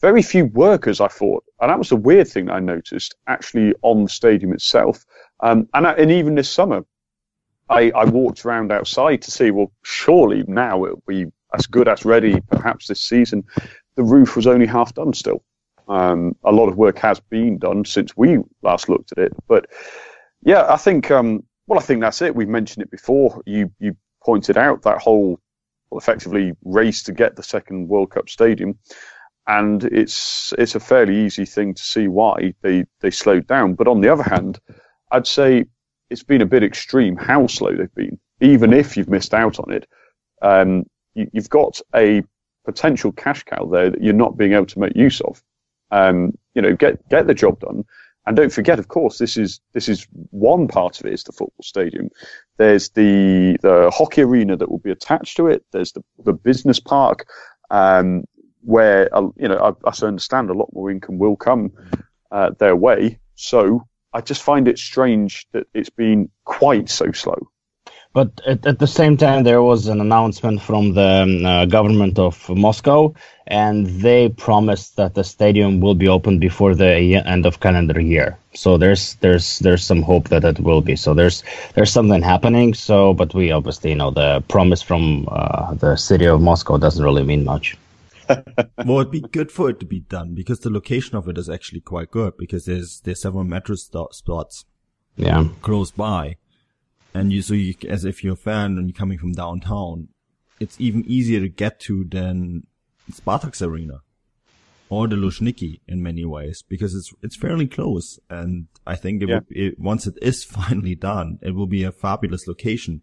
very 0.00 0.22
few 0.22 0.46
workers, 0.46 1.00
I 1.00 1.08
thought, 1.08 1.44
and 1.60 1.70
that 1.70 1.78
was 1.78 1.88
the 1.88 1.96
weird 1.96 2.28
thing 2.28 2.50
I 2.50 2.60
noticed 2.60 3.16
actually 3.26 3.74
on 3.82 4.04
the 4.04 4.08
stadium 4.08 4.52
itself. 4.52 5.04
Um, 5.40 5.68
and, 5.74 5.86
and 5.86 6.10
even 6.10 6.36
this 6.36 6.48
summer, 6.48 6.84
I, 7.70 7.90
I 7.94 8.04
walked 8.04 8.44
around 8.44 8.72
outside 8.72 9.22
to 9.22 9.30
see, 9.30 9.50
well, 9.50 9.72
surely 9.82 10.44
now 10.46 10.84
it'll 10.84 11.02
be 11.06 11.26
as 11.54 11.66
good 11.66 11.88
as 11.88 12.04
ready, 12.04 12.40
perhaps 12.50 12.86
this 12.88 13.00
season. 13.00 13.44
The 13.96 14.02
roof 14.02 14.36
was 14.36 14.46
only 14.46 14.66
half 14.66 14.94
done 14.94 15.12
still. 15.12 15.42
Um, 15.88 16.36
a 16.44 16.52
lot 16.52 16.68
of 16.68 16.76
work 16.76 16.98
has 16.98 17.20
been 17.20 17.58
done 17.58 17.84
since 17.84 18.16
we 18.16 18.38
last 18.62 18.88
looked 18.88 19.12
at 19.12 19.18
it, 19.18 19.32
but 19.48 19.66
yeah, 20.42 20.66
I 20.68 20.76
think 20.76 21.10
um, 21.10 21.42
well, 21.66 21.78
I 21.78 21.82
think 21.82 22.02
that's 22.02 22.20
it. 22.20 22.34
We've 22.34 22.46
mentioned 22.46 22.82
it 22.82 22.90
before. 22.90 23.42
You 23.46 23.72
you 23.78 23.96
pointed 24.22 24.58
out 24.58 24.82
that 24.82 24.98
whole 24.98 25.40
well, 25.90 25.98
effectively 25.98 26.52
race 26.62 27.02
to 27.04 27.12
get 27.12 27.36
the 27.36 27.42
second 27.42 27.88
World 27.88 28.10
Cup 28.10 28.28
stadium 28.28 28.78
and 29.48 29.84
it's 29.84 30.52
it's 30.58 30.74
a 30.74 30.80
fairly 30.80 31.24
easy 31.24 31.46
thing 31.46 31.74
to 31.74 31.82
see 31.82 32.06
why 32.06 32.54
they 32.62 32.84
they 33.00 33.10
slowed 33.10 33.46
down. 33.46 33.74
But 33.74 33.88
on 33.88 34.00
the 34.00 34.08
other 34.10 34.22
hand, 34.22 34.60
I'd 35.10 35.26
say 35.26 35.64
it's 36.10 36.22
been 36.22 36.42
a 36.42 36.46
bit 36.46 36.62
extreme 36.62 37.16
how 37.16 37.46
slow 37.46 37.74
they've 37.74 37.94
been. 37.94 38.18
Even 38.40 38.72
if 38.72 38.96
you've 38.96 39.08
missed 39.08 39.34
out 39.34 39.58
on 39.58 39.72
it, 39.72 39.88
um, 40.42 40.84
you, 41.14 41.28
have 41.34 41.50
got 41.50 41.80
a 41.94 42.22
potential 42.64 43.12
cash 43.12 43.42
cow 43.44 43.66
there 43.66 43.90
that 43.90 44.02
you're 44.02 44.14
not 44.14 44.36
being 44.36 44.52
able 44.52 44.66
to 44.66 44.78
make 44.78 44.96
use 44.96 45.20
of. 45.22 45.42
Um, 45.90 46.36
you 46.54 46.62
know, 46.62 46.74
get 46.76 47.08
get 47.08 47.26
the 47.26 47.34
job 47.34 47.60
done. 47.60 47.84
And 48.26 48.36
don't 48.36 48.52
forget, 48.52 48.78
of 48.78 48.88
course, 48.88 49.16
this 49.16 49.38
is 49.38 49.60
this 49.72 49.88
is 49.88 50.06
one 50.30 50.68
part 50.68 51.00
of 51.00 51.06
it 51.06 51.14
is 51.14 51.24
the 51.24 51.32
football 51.32 51.62
stadium. 51.62 52.10
There's 52.58 52.90
the 52.90 53.56
the 53.62 53.90
hockey 53.90 54.22
arena 54.22 54.56
that 54.56 54.70
will 54.70 54.78
be 54.78 54.90
attached 54.90 55.36
to 55.38 55.46
it. 55.46 55.64
There's 55.72 55.92
the 55.92 56.04
the 56.24 56.34
business 56.34 56.78
park. 56.78 57.26
Um, 57.70 58.24
where 58.62 59.14
uh, 59.16 59.28
you 59.36 59.48
know 59.48 59.56
I, 59.84 59.88
I 59.88 60.06
understand 60.06 60.50
a 60.50 60.54
lot 60.54 60.72
more 60.72 60.90
income 60.90 61.18
will 61.18 61.36
come 61.36 61.72
uh, 62.30 62.50
their 62.58 62.76
way. 62.76 63.18
So 63.34 63.87
I 64.12 64.20
just 64.20 64.42
find 64.42 64.68
it 64.68 64.78
strange 64.78 65.46
that 65.52 65.66
it's 65.74 65.90
been 65.90 66.30
quite 66.44 66.88
so 66.88 67.12
slow. 67.12 67.48
But 68.14 68.40
at, 68.46 68.66
at 68.66 68.78
the 68.78 68.86
same 68.86 69.16
time, 69.16 69.44
there 69.44 69.62
was 69.62 69.86
an 69.86 70.00
announcement 70.00 70.62
from 70.62 70.94
the 70.94 71.22
um, 71.22 71.44
uh, 71.44 71.66
government 71.66 72.18
of 72.18 72.48
Moscow, 72.48 73.14
and 73.46 73.86
they 73.86 74.30
promised 74.30 74.96
that 74.96 75.14
the 75.14 75.22
stadium 75.22 75.80
will 75.80 75.94
be 75.94 76.08
open 76.08 76.38
before 76.38 76.74
the 76.74 77.16
end 77.16 77.44
of 77.46 77.60
calendar 77.60 78.00
year. 78.00 78.38
So 78.54 78.78
there's 78.78 79.14
there's 79.16 79.58
there's 79.58 79.84
some 79.84 80.02
hope 80.02 80.30
that 80.30 80.44
it 80.44 80.58
will 80.58 80.80
be. 80.80 80.96
So 80.96 81.14
there's 81.14 81.44
there's 81.74 81.92
something 81.92 82.22
happening. 82.22 82.74
So, 82.74 83.12
but 83.12 83.34
we 83.34 83.52
obviously 83.52 83.94
know 83.94 84.10
the 84.10 84.42
promise 84.48 84.82
from 84.82 85.28
uh, 85.30 85.74
the 85.74 85.96
city 85.96 86.26
of 86.26 86.40
Moscow 86.40 86.78
doesn't 86.78 87.04
really 87.04 87.24
mean 87.24 87.44
much. 87.44 87.76
Well, 88.84 89.00
it'd 89.00 89.10
be 89.10 89.20
good 89.20 89.50
for 89.50 89.70
it 89.70 89.80
to 89.80 89.86
be 89.86 90.00
done 90.00 90.34
because 90.34 90.60
the 90.60 90.70
location 90.70 91.16
of 91.16 91.28
it 91.28 91.38
is 91.38 91.48
actually 91.48 91.80
quite 91.80 92.10
good 92.10 92.36
because 92.36 92.64
there's 92.64 93.00
there's 93.00 93.22
several 93.22 93.44
metro 93.44 93.76
st- 93.76 94.14
spots, 94.14 94.64
yeah, 95.16 95.48
close 95.62 95.90
by, 95.90 96.36
and 97.14 97.32
you 97.32 97.42
so 97.42 97.54
you 97.54 97.74
as 97.88 98.04
if 98.04 98.22
you're 98.22 98.34
a 98.34 98.36
fan 98.36 98.78
and 98.78 98.88
you're 98.88 98.96
coming 98.96 99.18
from 99.18 99.32
downtown, 99.32 100.08
it's 100.60 100.80
even 100.80 101.04
easier 101.06 101.40
to 101.40 101.48
get 101.48 101.80
to 101.80 102.04
than 102.04 102.66
Spartak's 103.10 103.62
arena 103.62 104.00
or 104.90 105.06
the 105.06 105.16
Luzhniki 105.16 105.80
in 105.86 106.02
many 106.02 106.24
ways 106.24 106.62
because 106.62 106.94
it's 106.94 107.12
it's 107.22 107.36
fairly 107.36 107.66
close. 107.66 108.18
And 108.30 108.68
I 108.86 108.96
think 108.96 109.22
it, 109.22 109.28
yeah. 109.28 109.40
will, 109.40 109.44
it 109.50 109.78
once 109.78 110.06
it 110.06 110.18
is 110.22 110.44
finally 110.58 110.94
done, 110.94 111.38
it 111.42 111.54
will 111.54 111.66
be 111.66 111.84
a 111.84 111.92
fabulous 111.92 112.46
location 112.46 113.02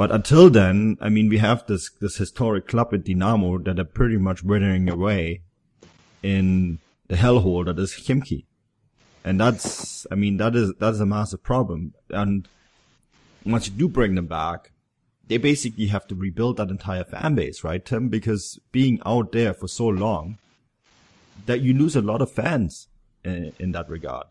but 0.00 0.10
until 0.10 0.48
then, 0.48 0.96
I 0.98 1.10
mean, 1.10 1.28
we 1.28 1.36
have 1.36 1.66
this, 1.66 1.90
this 1.90 2.16
historic 2.16 2.66
club 2.66 2.94
at 2.94 3.04
Dinamo 3.04 3.62
that 3.64 3.78
are 3.78 3.84
pretty 3.84 4.16
much 4.16 4.42
withering 4.42 4.88
away 4.88 5.42
in 6.22 6.78
the 7.08 7.16
hellhole 7.16 7.66
that 7.66 7.78
is 7.78 7.92
Khimki. 7.92 8.46
And 9.24 9.38
that's, 9.38 10.06
I 10.10 10.14
mean, 10.14 10.38
that 10.38 10.56
is, 10.56 10.72
that 10.78 10.94
is 10.94 11.00
a 11.00 11.04
massive 11.04 11.42
problem. 11.42 11.92
And 12.08 12.48
once 13.44 13.66
you 13.66 13.74
do 13.74 13.88
bring 13.88 14.14
them 14.14 14.26
back, 14.26 14.72
they 15.28 15.36
basically 15.36 15.88
have 15.88 16.06
to 16.06 16.14
rebuild 16.14 16.56
that 16.56 16.70
entire 16.70 17.04
fan 17.04 17.34
base, 17.34 17.62
right, 17.62 17.84
Tim? 17.84 18.08
Because 18.08 18.58
being 18.72 19.02
out 19.04 19.32
there 19.32 19.52
for 19.52 19.68
so 19.68 19.86
long, 19.86 20.38
that 21.44 21.60
you 21.60 21.74
lose 21.74 21.94
a 21.94 22.00
lot 22.00 22.22
of 22.22 22.32
fans 22.32 22.88
in, 23.22 23.52
in 23.58 23.72
that 23.72 23.90
regard. 23.90 24.28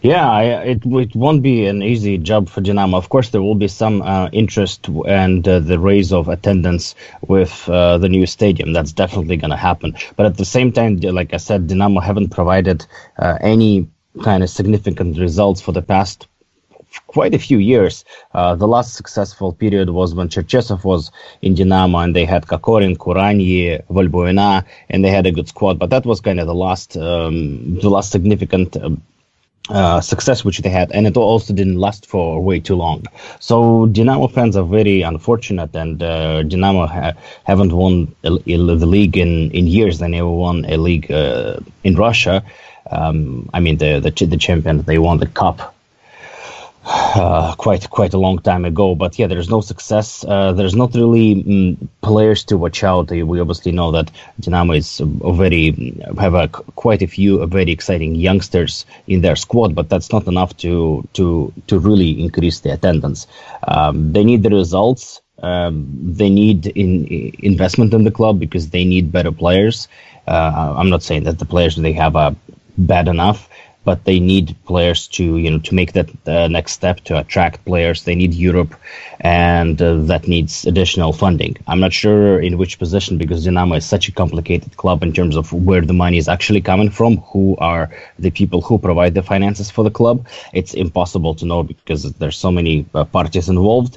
Yeah, 0.00 0.30
I, 0.30 0.44
it 0.62 0.86
it 0.86 1.16
won't 1.16 1.42
be 1.42 1.66
an 1.66 1.82
easy 1.82 2.18
job 2.18 2.48
for 2.48 2.60
Dinamo. 2.60 2.96
Of 2.96 3.08
course, 3.08 3.30
there 3.30 3.42
will 3.42 3.56
be 3.56 3.66
some 3.66 4.00
uh, 4.02 4.28
interest 4.32 4.88
and 5.08 5.46
uh, 5.46 5.58
the 5.58 5.78
raise 5.78 6.12
of 6.12 6.28
attendance 6.28 6.94
with 7.26 7.68
uh, 7.68 7.98
the 7.98 8.08
new 8.08 8.24
stadium. 8.26 8.72
That's 8.72 8.92
definitely 8.92 9.36
going 9.36 9.50
to 9.50 9.56
happen. 9.56 9.96
But 10.16 10.26
at 10.26 10.36
the 10.36 10.44
same 10.44 10.70
time, 10.70 10.98
like 10.98 11.34
I 11.34 11.38
said, 11.38 11.66
Dinamo 11.66 12.00
haven't 12.00 12.28
provided 12.28 12.86
uh, 13.18 13.38
any 13.40 13.88
kind 14.22 14.44
of 14.44 14.50
significant 14.50 15.18
results 15.18 15.60
for 15.60 15.72
the 15.72 15.82
past 15.82 16.28
quite 17.06 17.34
a 17.34 17.38
few 17.38 17.58
years. 17.58 18.04
Uh, 18.32 18.54
the 18.54 18.68
last 18.68 18.94
successful 18.94 19.52
period 19.52 19.90
was 19.90 20.14
when 20.14 20.28
Cherchesov 20.28 20.84
was 20.84 21.10
in 21.42 21.54
Dinamo 21.54 22.04
and 22.04 22.14
they 22.14 22.24
had 22.24 22.46
Kokorin, 22.46 22.96
Kuranyi, 22.96 23.84
Valbuena, 23.88 24.64
and 24.90 25.04
they 25.04 25.10
had 25.10 25.26
a 25.26 25.32
good 25.32 25.48
squad. 25.48 25.78
But 25.78 25.90
that 25.90 26.06
was 26.06 26.20
kind 26.20 26.40
of 26.40 26.46
the 26.46 26.54
last, 26.54 26.96
um, 26.96 27.80
the 27.80 27.90
last 27.90 28.10
significant 28.10 28.76
um, 28.76 29.02
uh, 29.68 30.00
success 30.00 30.44
which 30.44 30.58
they 30.58 30.70
had, 30.70 30.90
and 30.92 31.06
it 31.06 31.16
also 31.16 31.52
didn't 31.52 31.78
last 31.78 32.06
for 32.06 32.40
way 32.42 32.60
too 32.60 32.74
long. 32.74 33.04
So 33.38 33.86
Dynamo 33.86 34.28
fans 34.28 34.56
are 34.56 34.64
very 34.64 35.02
unfortunate, 35.02 35.74
and 35.74 36.02
uh, 36.02 36.42
Dynamo 36.42 36.86
ha- 36.86 37.14
haven't 37.44 37.72
won 37.72 38.14
a, 38.24 38.32
a, 38.46 38.56
the 38.56 38.86
league 38.86 39.16
in, 39.16 39.50
in 39.50 39.66
years. 39.66 39.98
They 39.98 40.08
never 40.08 40.30
won 40.30 40.64
a 40.66 40.76
league 40.76 41.10
uh, 41.10 41.60
in 41.84 41.96
Russia. 41.96 42.42
Um, 42.90 43.50
I 43.52 43.60
mean, 43.60 43.76
the, 43.76 44.00
the 44.00 44.26
the 44.26 44.36
champion 44.38 44.82
they 44.82 44.98
won 44.98 45.18
the 45.18 45.26
cup. 45.26 45.74
Uh, 46.88 47.54
quite 47.58 47.88
quite 47.90 48.14
a 48.14 48.18
long 48.18 48.38
time 48.38 48.64
ago. 48.64 48.94
But 48.94 49.18
yeah, 49.18 49.26
there's 49.26 49.50
no 49.50 49.60
success. 49.60 50.24
Uh, 50.24 50.52
there's 50.52 50.74
not 50.74 50.94
really 50.94 51.32
um, 51.32 51.88
players 52.00 52.44
to 52.44 52.56
watch 52.56 52.82
out. 52.82 53.10
We 53.10 53.40
obviously 53.40 53.72
know 53.72 53.90
that 53.92 54.10
Dynamo 54.40 54.74
is 54.74 55.00
very 55.04 55.94
have 56.18 56.34
a, 56.34 56.48
quite 56.48 57.02
a 57.02 57.06
few 57.06 57.44
very 57.46 57.70
exciting 57.70 58.14
youngsters 58.14 58.86
in 59.06 59.20
their 59.20 59.36
squad, 59.36 59.74
but 59.74 59.88
that's 59.88 60.12
not 60.12 60.26
enough 60.26 60.56
to 60.58 61.06
to 61.14 61.52
to 61.66 61.78
really 61.78 62.20
increase 62.20 62.60
the 62.60 62.72
attendance. 62.72 63.26
Um, 63.66 64.12
they 64.12 64.24
need 64.24 64.42
the 64.42 64.50
results. 64.50 65.20
Um, 65.40 65.86
they 66.02 66.30
need 66.30 66.66
in, 66.66 67.06
investment 67.38 67.94
in 67.94 68.02
the 68.02 68.10
club 68.10 68.40
because 68.40 68.70
they 68.70 68.84
need 68.84 69.12
better 69.12 69.30
players. 69.30 69.86
Uh, 70.26 70.74
I'm 70.76 70.90
not 70.90 71.04
saying 71.04 71.24
that 71.24 71.38
the 71.38 71.44
players 71.44 71.76
they 71.76 71.92
have 71.92 72.16
are 72.16 72.34
bad 72.76 73.08
enough, 73.08 73.48
but 73.88 74.04
they 74.04 74.20
need 74.20 74.46
players 74.70 75.00
to 75.16 75.24
you 75.42 75.50
know 75.50 75.60
to 75.68 75.72
make 75.80 75.90
that 75.98 76.08
uh, 76.26 76.46
next 76.56 76.72
step 76.80 76.96
to 77.08 77.12
attract 77.22 77.64
players. 77.70 77.98
They 78.04 78.16
need 78.22 78.34
Europe, 78.48 78.72
and 79.20 79.76
uh, 79.80 79.94
that 80.10 80.28
needs 80.34 80.52
additional 80.70 81.12
funding. 81.22 81.52
I'm 81.70 81.80
not 81.86 81.94
sure 82.02 82.38
in 82.48 82.58
which 82.60 82.78
position 82.84 83.12
because 83.22 83.46
Dynamo 83.46 83.76
is 83.76 83.86
such 83.94 84.04
a 84.10 84.12
complicated 84.22 84.72
club 84.82 84.98
in 85.06 85.12
terms 85.18 85.36
of 85.40 85.44
where 85.68 85.84
the 85.90 85.98
money 86.04 86.18
is 86.18 86.28
actually 86.34 86.62
coming 86.70 86.90
from, 86.98 87.12
who 87.30 87.56
are 87.70 87.84
the 88.24 88.32
people 88.40 88.60
who 88.66 88.76
provide 88.88 89.14
the 89.14 89.24
finances 89.32 89.70
for 89.74 89.82
the 89.88 89.94
club. 90.00 90.16
It's 90.52 90.74
impossible 90.74 91.34
to 91.36 91.44
know 91.50 91.62
because 91.62 92.02
there's 92.20 92.40
so 92.46 92.52
many 92.58 92.74
uh, 92.94 93.04
parties 93.16 93.48
involved. 93.48 93.94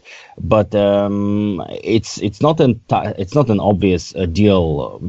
But 0.54 0.74
um, 0.74 1.62
it's 1.96 2.12
it's 2.28 2.42
not 2.48 2.62
an 2.66 2.80
it's 3.24 3.36
not 3.39 3.50
an 3.50 3.60
obvious 3.72 4.04
uh, 4.16 4.26
deal. 4.42 4.62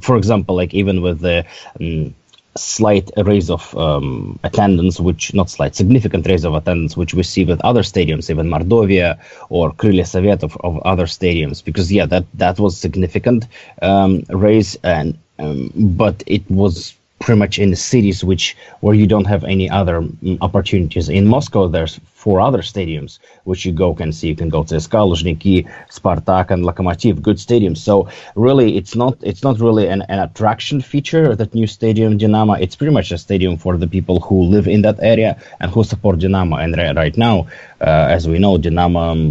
For 0.07 0.17
example, 0.21 0.57
like 0.61 0.73
even 0.75 0.97
with 1.07 1.21
the 1.21 1.39
um, 1.81 2.15
slight 2.57 3.11
raise 3.17 3.51
of 3.51 3.77
um, 3.77 4.39
attendance, 4.43 5.01
which 5.01 5.35
not 5.35 5.51
slight, 5.51 5.75
significant 5.75 6.27
raise 6.27 6.45
of 6.45 6.55
attendance, 6.55 6.97
which 6.97 7.15
we 7.15 7.23
see 7.23 7.45
with 7.45 7.61
other 7.63 7.83
stadiums, 7.83 8.31
even 8.31 8.49
Mordovia 8.49 9.19
or 9.49 9.73
Krylia 9.73 10.05
Sovetov, 10.05 10.57
of 10.63 10.79
other 10.83 11.07
stadiums, 11.07 11.65
because 11.65 11.91
yeah, 11.91 12.07
that 12.07 12.25
that 12.35 12.59
was 12.59 12.77
significant 12.77 13.47
um, 13.81 14.25
raise, 14.29 14.77
and 14.83 15.19
um, 15.39 15.73
but 15.75 16.23
it 16.27 16.49
was 16.51 16.95
pretty 17.21 17.39
much 17.39 17.59
in 17.59 17.71
the 17.71 17.77
cities 17.77 18.25
which 18.25 18.57
where 18.81 18.95
you 18.95 19.07
don't 19.07 19.27
have 19.27 19.45
any 19.45 19.71
other 19.71 20.03
mm, 20.03 20.39
opportunities. 20.41 21.09
In 21.09 21.27
Moscow, 21.27 21.69
there's 21.69 22.01
four 22.23 22.41
other 22.41 22.63
stadiums 22.63 23.19
which 23.45 23.65
you 23.67 23.73
go 23.73 23.93
can 24.01 24.13
see. 24.13 24.29
You 24.29 24.37
can 24.37 24.49
go 24.49 24.63
to 24.63 24.75
CSKA, 24.77 25.03
Luzhniki, 25.11 25.57
Spartak, 25.97 26.51
and 26.53 26.65
Lokomotiv. 26.65 27.21
Good 27.21 27.39
stadiums. 27.47 27.79
So 27.79 28.09
really, 28.37 28.77
it's 28.77 28.95
not 28.95 29.15
it's 29.31 29.43
not 29.43 29.59
really 29.67 29.87
an, 29.89 30.03
an 30.13 30.19
attraction 30.27 30.81
feature 30.81 31.35
that 31.35 31.55
new 31.55 31.67
stadium 31.67 32.19
Dynamo. 32.19 32.55
It's 32.65 32.77
pretty 32.77 32.95
much 32.99 33.11
a 33.13 33.19
stadium 33.19 33.57
for 33.57 33.77
the 33.77 33.89
people 33.97 34.21
who 34.21 34.37
live 34.55 34.67
in 34.69 34.83
that 34.83 34.99
area 35.15 35.31
and 35.61 35.71
who 35.73 35.83
support 35.85 36.21
Dynamo. 36.21 36.57
And 36.57 36.77
right, 36.77 37.17
now, 37.17 37.37
uh, 37.81 38.17
as 38.17 38.29
we 38.29 38.39
know, 38.39 38.57
Dynamo, 38.57 39.01
um, 39.01 39.25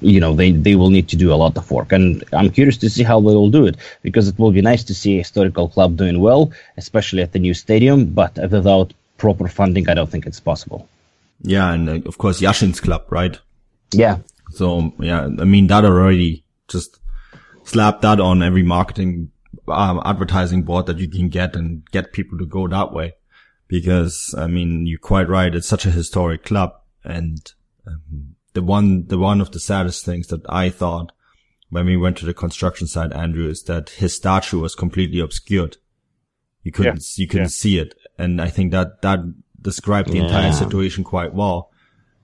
you 0.00 0.20
know, 0.20 0.32
they 0.40 0.52
they 0.52 0.76
will 0.76 0.90
need 0.90 1.08
to 1.08 1.16
do 1.16 1.32
a 1.32 1.38
lot 1.44 1.56
of 1.56 1.70
work. 1.70 1.90
And 1.92 2.22
I'm 2.32 2.50
curious 2.50 2.78
to 2.78 2.88
see 2.88 3.02
how 3.02 3.18
they 3.20 3.34
will 3.40 3.50
do 3.50 3.66
it 3.66 3.76
because 4.02 4.28
it 4.28 4.38
will 4.38 4.52
be 4.52 4.62
nice 4.62 4.84
to 4.84 4.94
see 4.94 5.14
a 5.14 5.22
historical 5.24 5.66
club 5.68 5.96
doing 5.96 6.20
well, 6.20 6.52
especially 6.76 7.22
at 7.22 7.32
the 7.32 7.40
new 7.46 7.54
stadium. 7.54 7.98
But 8.20 8.32
without 8.56 8.92
proper 9.18 9.48
funding, 9.48 9.88
I 9.88 9.94
don't 9.94 10.10
think 10.10 10.26
it's 10.26 10.40
possible. 10.40 10.88
Yeah, 11.40 11.72
and 11.72 11.88
uh, 11.88 12.00
of 12.06 12.18
course 12.18 12.40
Yashin's 12.40 12.80
club, 12.80 13.06
right? 13.10 13.38
Yeah. 13.92 14.18
So 14.50 14.92
yeah, 15.00 15.24
I 15.24 15.44
mean 15.44 15.66
that 15.68 15.84
already 15.84 16.44
just 16.68 16.98
slap 17.64 18.00
that 18.02 18.20
on 18.20 18.42
every 18.42 18.62
marketing 18.62 19.30
um, 19.68 20.02
advertising 20.04 20.62
board 20.62 20.86
that 20.86 20.98
you 20.98 21.08
can 21.08 21.28
get 21.28 21.56
and 21.56 21.88
get 21.90 22.12
people 22.12 22.38
to 22.38 22.46
go 22.46 22.68
that 22.68 22.92
way. 22.92 23.14
Because 23.68 24.34
I 24.36 24.46
mean, 24.46 24.86
you're 24.86 24.98
quite 24.98 25.28
right. 25.28 25.54
It's 25.54 25.68
such 25.68 25.86
a 25.86 25.90
historic 25.90 26.44
club, 26.44 26.74
and 27.02 27.40
um, 27.86 28.36
the 28.52 28.62
one, 28.62 29.06
the 29.06 29.18
one 29.18 29.40
of 29.40 29.52
the 29.52 29.60
saddest 29.60 30.04
things 30.04 30.28
that 30.28 30.42
I 30.48 30.68
thought 30.68 31.12
when 31.70 31.86
we 31.86 31.96
went 31.96 32.18
to 32.18 32.26
the 32.26 32.34
construction 32.34 32.86
site, 32.86 33.12
Andrew, 33.12 33.48
is 33.48 33.62
that 33.64 33.90
his 33.90 34.14
statue 34.14 34.60
was 34.60 34.74
completely 34.74 35.18
obscured. 35.18 35.78
You 36.62 36.72
couldn't, 36.72 36.96
yeah. 36.96 37.22
you 37.22 37.26
couldn't 37.26 37.46
yeah. 37.46 37.48
see 37.48 37.78
it, 37.78 37.94
and 38.18 38.40
I 38.40 38.48
think 38.48 38.70
that 38.72 39.00
that 39.02 39.20
describe 39.64 40.06
the 40.06 40.18
yeah. 40.18 40.24
entire 40.24 40.52
situation 40.52 41.02
quite 41.02 41.34
well. 41.34 41.70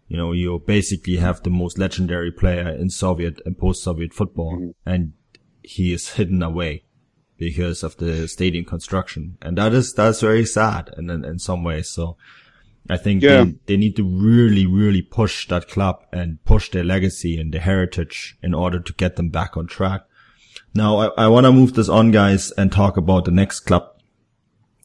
You 0.07 0.17
know, 0.17 0.31
you 0.31 0.63
basically 0.65 1.17
have 1.17 1.43
the 1.43 1.51
most 1.51 1.79
legendary 1.79 2.31
player 2.31 2.69
in 2.69 2.91
Soviet 2.91 3.41
and 3.45 3.59
post-Soviet 3.59 4.15
football, 4.15 4.57
mm-hmm. 4.57 4.89
and 4.89 5.15
he 5.63 5.93
is 5.93 6.11
hidden 6.11 6.43
away 6.43 6.85
because 7.37 7.83
of 7.83 7.97
the 7.97 8.29
stadium 8.29 8.65
construction, 8.65 9.39
and 9.43 9.59
that 9.59 9.75
is 9.75 9.93
that's 9.93 10.21
very 10.21 10.45
sad 10.45 10.95
in 10.97 11.11
in, 11.11 11.25
in 11.25 11.41
some 11.41 11.65
ways. 11.65 11.89
So. 11.89 12.17
I 12.89 12.97
think 12.97 13.23
yeah. 13.23 13.45
they, 13.45 13.55
they 13.67 13.77
need 13.77 13.95
to 13.97 14.03
really, 14.03 14.67
really 14.67 15.03
push 15.03 15.47
that 15.49 15.69
club 15.69 16.03
and 16.13 16.43
push 16.45 16.71
their 16.71 16.83
legacy 16.83 17.39
and 17.39 17.53
their 17.53 17.61
heritage 17.61 18.39
in 18.43 18.55
order 18.55 18.81
to 18.81 18.93
get 18.95 19.17
them 19.17 19.29
back 19.29 19.57
on 19.57 19.67
track. 19.67 20.01
Now, 20.75 20.97
I, 20.97 21.25
I 21.25 21.29
want 21.29 21.45
to 21.45 21.53
move 21.53 21.75
this 21.75 21.91
on, 21.91 22.11
guys, 22.11 22.53
and 22.53 22.73
talk 22.73 22.97
about 22.97 23.27
the 23.27 23.31
next 23.33 23.61
club 23.61 24.00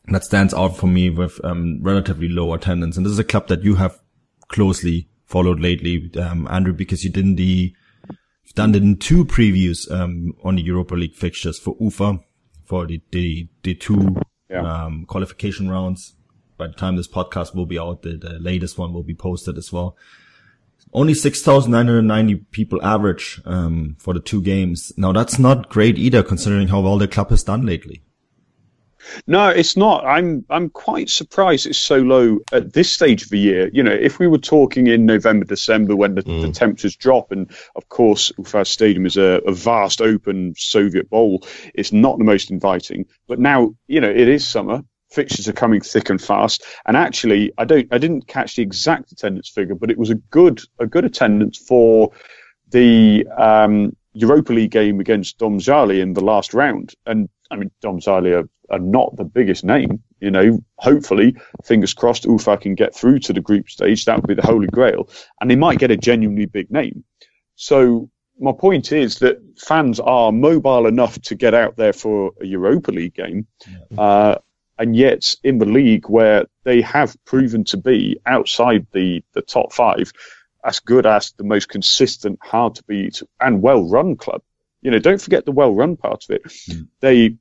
that 0.10 0.24
stands 0.24 0.54
out 0.54 0.78
for 0.78 0.88
me 0.88 1.10
with 1.10 1.44
um, 1.44 1.80
relatively 1.82 2.30
low 2.30 2.54
attendance. 2.54 2.98
And 2.98 3.06
this 3.06 3.14
is 3.14 3.20
a 3.20 3.24
club 3.24 3.48
that 3.48 3.64
you 3.64 3.76
have 3.76 4.00
closely 4.48 5.10
followed 5.26 5.60
lately, 5.60 6.12
um, 6.20 6.48
Andrew, 6.50 6.74
because 6.74 7.04
you 7.04 7.10
did 7.10 7.38
the 7.38 7.74
you've 8.44 8.54
done 8.54 8.76
it 8.76 8.84
in 8.84 8.98
two 8.98 9.26
previews 9.26 9.90
um, 9.92 10.34
on 10.44 10.56
the 10.56 10.62
Europa 10.62 10.96
League 10.96 11.16
fixtures 11.16 11.58
for 11.58 11.76
UFA 11.80 12.20
for 12.64 12.86
the 12.86 13.02
the, 13.12 13.48
the 13.64 13.74
two 13.74 14.18
yeah. 14.50 14.86
um, 14.86 15.06
qualification 15.06 15.70
rounds. 15.70 16.16
By 16.58 16.68
the 16.68 16.74
time 16.74 16.96
this 16.96 17.08
podcast 17.08 17.54
will 17.54 17.66
be 17.66 17.80
out, 17.80 18.04
the, 18.04 18.16
the 18.16 18.40
latest 18.40 18.78
one 18.78 18.94
will 18.94 19.04
be 19.04 19.16
posted 19.16 19.58
as 19.58 19.74
well. 19.74 19.98
Only 20.94 21.14
6,990 21.14 22.36
people 22.52 22.82
average 22.82 23.42
um, 23.44 23.98
for 24.00 24.14
the 24.14 24.22
two 24.22 24.42
games. 24.42 24.94
Now 24.96 25.12
that's 25.12 25.38
not 25.38 25.68
great 25.68 25.98
either, 25.98 26.24
considering 26.24 26.70
how 26.70 26.80
well 26.80 26.98
the 26.98 27.10
club 27.10 27.32
has 27.32 27.44
done 27.44 27.66
lately. 27.66 28.05
No, 29.28 29.50
it's 29.50 29.78
not. 29.78 30.06
I'm 30.06 30.46
I'm 30.50 30.70
quite 30.70 31.10
surprised 31.10 31.68
it's 31.68 31.78
so 31.78 31.98
low 31.98 32.40
at 32.52 32.74
this 32.74 32.92
stage 32.92 33.24
of 33.24 33.30
the 33.30 33.40
year. 33.40 33.70
You 33.74 33.84
know, 33.84 33.92
if 33.92 34.20
we 34.20 34.28
were 34.28 34.38
talking 34.38 34.88
in 34.88 35.06
November, 35.06 35.46
December 35.46 35.96
when 35.96 36.16
the, 36.16 36.24
mm. 36.24 36.42
the 36.42 36.52
temperatures 36.52 36.96
drop, 36.96 37.32
and 37.32 37.52
of 37.76 37.90
course 37.90 38.32
Ufa 38.38 38.66
Stadium 38.66 39.06
is 39.06 39.18
a, 39.18 39.42
a, 39.46 39.52
vast 39.52 40.02
open 40.02 40.54
Soviet 40.58 41.10
bowl, 41.10 41.46
it's 41.74 41.92
not 41.92 42.18
the 42.18 42.24
most 42.24 42.52
inviting. 42.52 43.06
But 43.28 43.40
now, 43.40 43.76
you 43.88 44.02
know, 44.02 44.10
it 44.10 44.28
is 44.28 44.48
summer. 44.48 44.84
Fixtures 45.12 45.48
are 45.48 45.54
coming 45.54 45.82
thick 45.82 46.10
and 46.10 46.22
fast, 46.22 46.66
and 46.86 46.98
actually, 46.98 47.54
I 47.58 47.64
don't, 47.66 47.88
I 47.92 48.00
didn't 48.00 48.28
catch 48.28 48.56
the 48.56 48.64
exact 48.64 49.12
attendance 49.12 49.50
figure, 49.50 49.76
but 49.76 49.92
it 49.92 49.98
was 49.98 50.10
a 50.10 50.16
good, 50.16 50.62
a 50.80 50.88
good 50.88 51.06
attendance 51.06 51.58
for 51.58 52.12
the 52.70 53.26
um, 53.38 53.96
Europa 54.14 54.52
League 54.52 54.72
game 54.72 55.00
against 55.00 55.38
Domžale 55.38 56.02
in 56.02 56.14
the 56.14 56.24
last 56.24 56.54
round. 56.54 56.94
And 57.06 57.30
I 57.52 57.58
mean, 57.58 57.72
Domžale 57.84 58.44
are 58.44 58.50
are 58.70 58.80
not 58.80 59.16
the 59.16 59.24
biggest 59.24 59.64
name. 59.64 60.04
You 60.20 60.32
know, 60.32 60.64
hopefully, 60.78 61.36
fingers 61.64 61.94
crossed, 61.94 62.26
Ufa 62.26 62.58
can 62.58 62.76
get 62.76 62.96
through 62.96 63.20
to 63.20 63.34
the 63.34 63.42
group 63.42 63.70
stage. 63.70 64.06
That 64.06 64.18
would 64.18 64.28
be 64.28 64.34
the 64.34 64.46
holy 64.46 64.68
grail, 64.68 65.10
and 65.40 65.50
they 65.50 65.56
might 65.56 65.80
get 65.80 65.92
a 65.92 65.98
genuinely 65.98 66.46
big 66.46 66.72
name. 66.72 67.04
So 67.56 68.10
my 68.40 68.52
point 68.52 68.92
is 68.92 69.20
that 69.20 69.38
fans 69.58 70.00
are 70.00 70.32
mobile 70.32 70.88
enough 70.88 71.20
to 71.22 71.36
get 71.36 71.54
out 71.54 71.78
there 71.78 71.94
for 71.94 72.32
a 72.42 72.46
Europa 72.46 72.92
League 72.92 73.16
game, 73.16 73.48
yeah. 73.68 74.02
uh, 74.02 74.38
and 74.78 74.96
yet 74.96 75.36
in 75.44 75.58
the 75.58 75.66
league 75.66 76.10
where 76.10 76.46
they 76.64 76.82
have 76.82 77.16
proven 77.26 77.64
to 77.66 77.78
be 77.78 78.20
outside 78.26 78.88
the 78.92 79.24
the 79.34 79.42
top 79.42 79.72
five, 79.74 80.12
as 80.64 80.80
good 80.80 81.06
as 81.06 81.32
the 81.38 81.44
most 81.44 81.70
consistent, 81.70 82.40
hard 82.42 82.76
to 82.76 82.84
beat, 82.84 83.22
and 83.40 83.62
well 83.62 83.88
run 83.88 84.16
club. 84.16 84.42
You 84.82 84.92
know, 84.92 85.00
don't 85.00 85.22
forget 85.22 85.46
the 85.46 85.52
well 85.52 85.74
run 85.74 85.96
part 85.96 86.26
of 86.26 86.36
it. 86.36 86.44
Mm. 86.44 86.88
They 87.00 87.38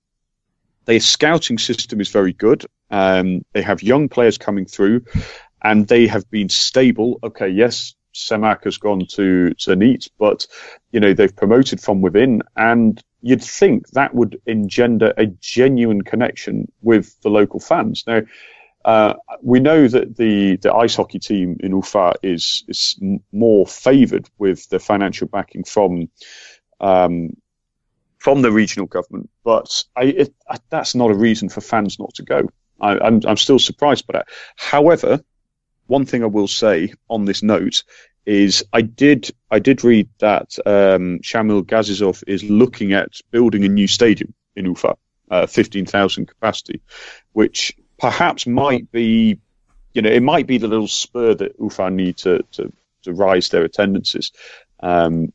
their 0.85 1.01
scouting 1.01 1.59
system 1.59 2.01
is 2.01 2.09
very 2.09 2.33
good. 2.33 2.67
Um, 2.91 3.45
they 3.53 3.63
have 3.63 3.83
young 3.83 4.09
players 4.09 4.39
coming 4.39 4.67
through, 4.67 5.03
and 5.63 5.87
they 5.87 6.07
have 6.07 6.31
been 6.31 6.49
stable. 6.49 7.19
Okay, 7.23 7.49
yes, 7.49 7.95
Semak 8.15 8.65
has 8.65 8.79
gone 8.79 9.07
to 9.13 9.55
Zenit, 9.59 10.09
but 10.19 10.47
you 10.93 11.01
know 11.01 11.13
they've 11.13 11.35
promoted 11.35 11.81
from 11.81 12.01
within, 12.01 12.43
and 12.57 13.03
you'd 13.23 13.43
think 13.43 13.89
that 13.91 14.15
would 14.15 14.41
engender 14.47 15.13
a 15.17 15.27
genuine 15.27 16.03
connection 16.03 16.71
with 16.83 17.21
the 17.23 17.31
local 17.31 17.59
fans. 17.59 18.05
Now, 18.07 18.21
uh, 18.85 19.15
we 19.43 19.61
know 19.61 19.89
that 19.89 20.17
the, 20.17 20.57
the 20.57 20.75
ice 20.75 20.95
hockey 20.95 21.19
team 21.19 21.57
in 21.61 21.73
Ufa 21.73 22.15
is 22.23 22.65
is 22.69 23.01
more 23.33 23.67
favoured 23.67 24.29
with 24.39 24.69
the 24.69 24.79
financial 24.79 25.27
backing 25.27 25.65
from 25.65 26.11
um, 26.81 27.31
from 28.25 28.41
the 28.41 28.51
regional 28.51 28.87
government, 28.87 29.29
but 29.45 29.85
I, 29.95 30.05
it, 30.05 30.35
I, 30.49 30.57
that's 30.71 30.95
not 30.95 31.11
a 31.11 31.15
reason 31.15 31.51
for 31.51 31.61
fans 31.61 31.99
not 31.99 32.15
to 32.15 32.23
go. 32.23 32.49
I, 32.81 32.99
I'm, 32.99 33.21
I'm 33.27 33.37
still 33.37 33.59
surprised 33.59 34.07
by 34.07 34.13
that. 34.15 34.29
However, 34.57 35.21
one 35.89 36.07
thing 36.07 36.23
I 36.23 36.29
will 36.29 36.49
say 36.49 36.95
on 37.11 37.27
this 37.27 37.43
note 37.43 37.85
is 38.25 38.65
I 38.73 38.81
did 38.81 39.31
I 39.51 39.59
did 39.59 39.85
read 39.85 40.09
that 40.21 40.57
um, 40.65 41.19
Shamil 41.19 41.65
Gazizov 41.65 42.25
is 42.27 42.43
looking 42.43 42.95
at 42.95 43.21
building 43.31 43.67
a 43.67 43.69
new 43.69 43.87
stadium 43.87 44.33
in 44.57 44.65
Ufa, 44.65 44.97
uh, 45.31 45.47
15,000 45.47 46.25
capacity, 46.25 46.81
which 47.35 47.77
perhaps 47.99 48.47
might 48.47 48.91
be 48.91 49.39
you 49.93 50.01
know, 50.01 50.11
it 50.11 50.23
might 50.23 50.47
be 50.47 50.57
the 50.57 50.69
little 50.69 50.89
spur 50.89 51.35
that 51.35 51.57
Ufa 51.61 51.91
need 51.91 52.17
to, 52.17 52.43
to, 52.53 52.73
to 53.03 53.13
rise 53.13 53.51
their 53.51 53.65
attendances. 53.65 54.33
Um, 54.81 55.35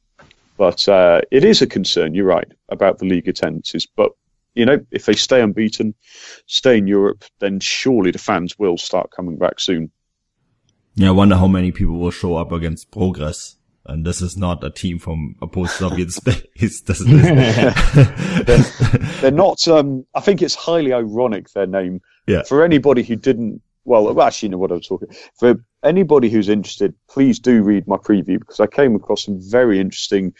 but 0.59 0.89
uh, 0.89 1.21
it 1.31 1.45
is 1.45 1.61
a 1.61 1.67
concern, 1.67 2.13
you're 2.13 2.25
right, 2.25 2.51
about 2.67 2.99
the 2.99 3.05
league 3.05 3.29
attendances. 3.29 3.87
But, 3.87 4.11
you 4.55 4.65
know, 4.65 4.85
if 4.91 5.05
they 5.05 5.13
stay 5.13 5.41
unbeaten, 5.41 5.95
stay 6.47 6.77
in 6.77 6.85
Europe, 6.85 7.23
then 7.39 7.61
surely 7.61 8.11
the 8.11 8.19
fans 8.19 8.59
will 8.59 8.77
start 8.77 9.09
coming 9.09 9.37
back 9.37 9.61
soon. 9.61 9.89
Yeah, 10.95 11.07
I 11.07 11.11
wonder 11.11 11.37
how 11.37 11.47
many 11.47 11.71
people 11.71 11.97
will 11.97 12.11
show 12.11 12.35
up 12.35 12.51
against 12.51 12.91
Progress. 12.91 13.55
And 13.85 14.05
this 14.05 14.21
is 14.21 14.35
not 14.35 14.61
a 14.61 14.69
team 14.69 14.99
from 14.99 15.37
a 15.41 15.47
post-Soviet 15.47 16.11
space. 16.19 16.81
they're, 16.85 18.57
they're, 19.21 19.31
not. 19.31 19.65
Um, 19.65 20.05
I 20.13 20.19
think 20.19 20.41
it's 20.41 20.55
highly 20.55 20.91
ironic 20.91 21.51
their 21.51 21.67
name. 21.67 22.01
Yeah. 22.27 22.43
For 22.43 22.65
anybody 22.65 23.03
who 23.03 23.15
didn't 23.15 23.61
well, 23.85 24.21
actually, 24.21 24.47
you 24.47 24.51
know 24.51 24.57
what 24.57 24.71
I 24.71 24.75
was 24.75 24.87
talking. 24.87 25.09
For 25.37 25.55
anybody 25.83 26.29
who's 26.29 26.49
interested, 26.49 26.93
please 27.09 27.39
do 27.39 27.63
read 27.63 27.87
my 27.87 27.97
preview 27.97 28.39
because 28.39 28.59
I 28.59 28.67
came 28.67 28.95
across 28.95 29.25
some 29.25 29.39
very 29.41 29.79
interesting 29.79 30.33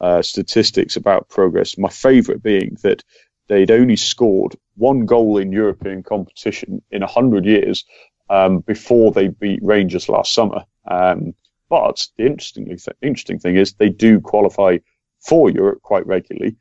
uh, 0.00 0.22
statistics 0.22 0.96
about 0.96 1.28
progress. 1.28 1.78
My 1.78 1.88
favourite 1.88 2.42
being 2.42 2.76
that 2.82 3.02
they'd 3.48 3.70
only 3.70 3.96
scored 3.96 4.56
one 4.76 5.06
goal 5.06 5.38
in 5.38 5.52
European 5.52 6.02
competition 6.02 6.82
in 6.90 7.02
hundred 7.02 7.44
years 7.44 7.84
um, 8.28 8.60
before 8.60 9.12
they 9.12 9.28
beat 9.28 9.60
Rangers 9.62 10.08
last 10.08 10.32
summer. 10.32 10.64
Um, 10.88 11.34
but 11.68 12.06
the 12.16 12.26
interesting 12.26 12.66
th- 12.66 12.88
interesting 13.02 13.38
thing 13.38 13.56
is 13.56 13.72
they 13.72 13.88
do 13.88 14.20
qualify 14.20 14.78
for 15.20 15.50
Europe 15.50 15.82
quite 15.82 16.06
regularly. 16.06 16.56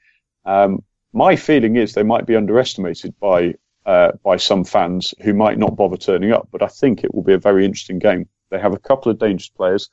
Um, 0.46 0.84
my 1.14 1.36
feeling 1.36 1.76
is 1.76 1.94
they 1.94 2.04
might 2.04 2.26
be 2.26 2.36
underestimated 2.36 3.14
by 3.20 3.56
uh, 3.86 4.12
by 4.24 4.38
some 4.38 4.64
fans 4.64 5.14
who 5.22 5.34
might 5.34 5.58
not 5.58 5.76
bother 5.76 5.98
turning 5.98 6.32
up. 6.32 6.48
But 6.52 6.64
I 6.64 6.68
think 6.68 7.04
it 7.04 7.14
will 7.14 7.24
be 7.24 7.34
a 7.34 7.40
very 7.40 7.66
interesting 7.66 8.00
game. 8.00 8.28
They 8.50 8.60
have 8.60 8.74
a 8.74 8.80
couple 8.80 9.12
of 9.12 9.20
dangerous 9.20 9.50
players, 9.50 9.90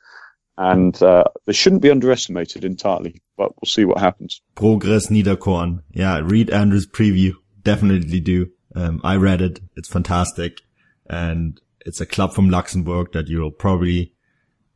and 0.57 0.99
uh, 1.01 1.25
they 1.45 1.53
shouldn't 1.53 1.81
be 1.81 1.91
underestimated 1.91 2.65
entirely. 2.65 3.21
But 3.37 3.51
we'll 3.55 3.67
see 3.67 3.85
what 3.85 3.99
happens. 3.99 4.41
Progress 4.55 5.07
Niederkorn. 5.07 5.83
Yeah, 5.91 6.19
read 6.19 6.49
Andrew's 6.49 6.87
preview. 6.87 7.33
Definitely 7.63 8.19
do. 8.19 8.51
Um, 8.75 9.01
I 9.03 9.15
read 9.17 9.41
it. 9.41 9.59
It's 9.75 9.89
fantastic, 9.89 10.61
and 11.07 11.59
it's 11.85 12.01
a 12.01 12.05
club 12.05 12.33
from 12.33 12.49
Luxembourg 12.49 13.11
that 13.13 13.27
you'll 13.27 13.51
probably 13.51 14.13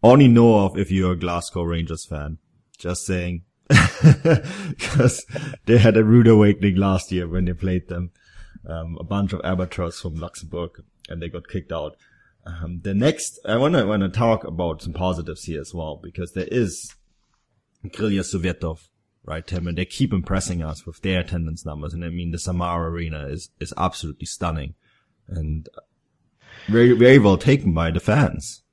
only 0.03 0.27
know 0.27 0.65
of 0.65 0.77
if 0.77 0.91
you're 0.91 1.13
a 1.13 1.19
Glasgow 1.19 1.63
Rangers 1.63 2.05
fan. 2.05 2.37
Just 2.77 3.05
saying. 3.05 3.43
Because 4.69 5.25
they 5.65 5.79
had 5.79 5.97
a 5.97 6.03
rude 6.03 6.27
awakening 6.27 6.75
last 6.75 7.11
year 7.11 7.27
when 7.27 7.45
they 7.45 7.53
played 7.53 7.87
them 7.89 8.11
um, 8.67 8.97
a 8.99 9.03
bunch 9.03 9.33
of 9.33 9.41
amateurs 9.43 9.99
from 9.99 10.15
Luxembourg 10.15 10.83
and 11.09 11.21
they 11.21 11.29
got 11.29 11.47
kicked 11.47 11.71
out. 11.71 11.95
Um, 12.45 12.81
the 12.83 12.93
next, 12.93 13.39
I 13.45 13.57
want 13.57 13.75
to 13.75 13.85
want 13.85 14.03
to 14.03 14.09
talk 14.09 14.43
about 14.43 14.81
some 14.81 14.93
positives 14.93 15.43
here 15.43 15.59
as 15.59 15.73
well 15.73 15.99
because 16.01 16.33
there 16.33 16.47
is 16.49 16.95
Krylia 17.85 18.21
Sovetov, 18.21 18.87
right, 19.25 19.45
Tim, 19.45 19.67
and 19.67 19.77
they 19.77 19.85
keep 19.85 20.13
impressing 20.13 20.61
us 20.61 20.85
with 20.85 21.01
their 21.01 21.21
attendance 21.21 21.65
numbers. 21.65 21.93
And 21.93 22.05
I 22.05 22.09
mean, 22.09 22.31
the 22.31 22.39
Samara 22.39 22.89
Arena 22.89 23.27
is 23.27 23.49
is 23.59 23.73
absolutely 23.77 24.27
stunning 24.27 24.75
and 25.27 25.67
very 26.67 26.93
very 26.93 27.19
well 27.19 27.37
taken 27.37 27.73
by 27.73 27.91
the 27.91 27.99
fans. 27.99 28.63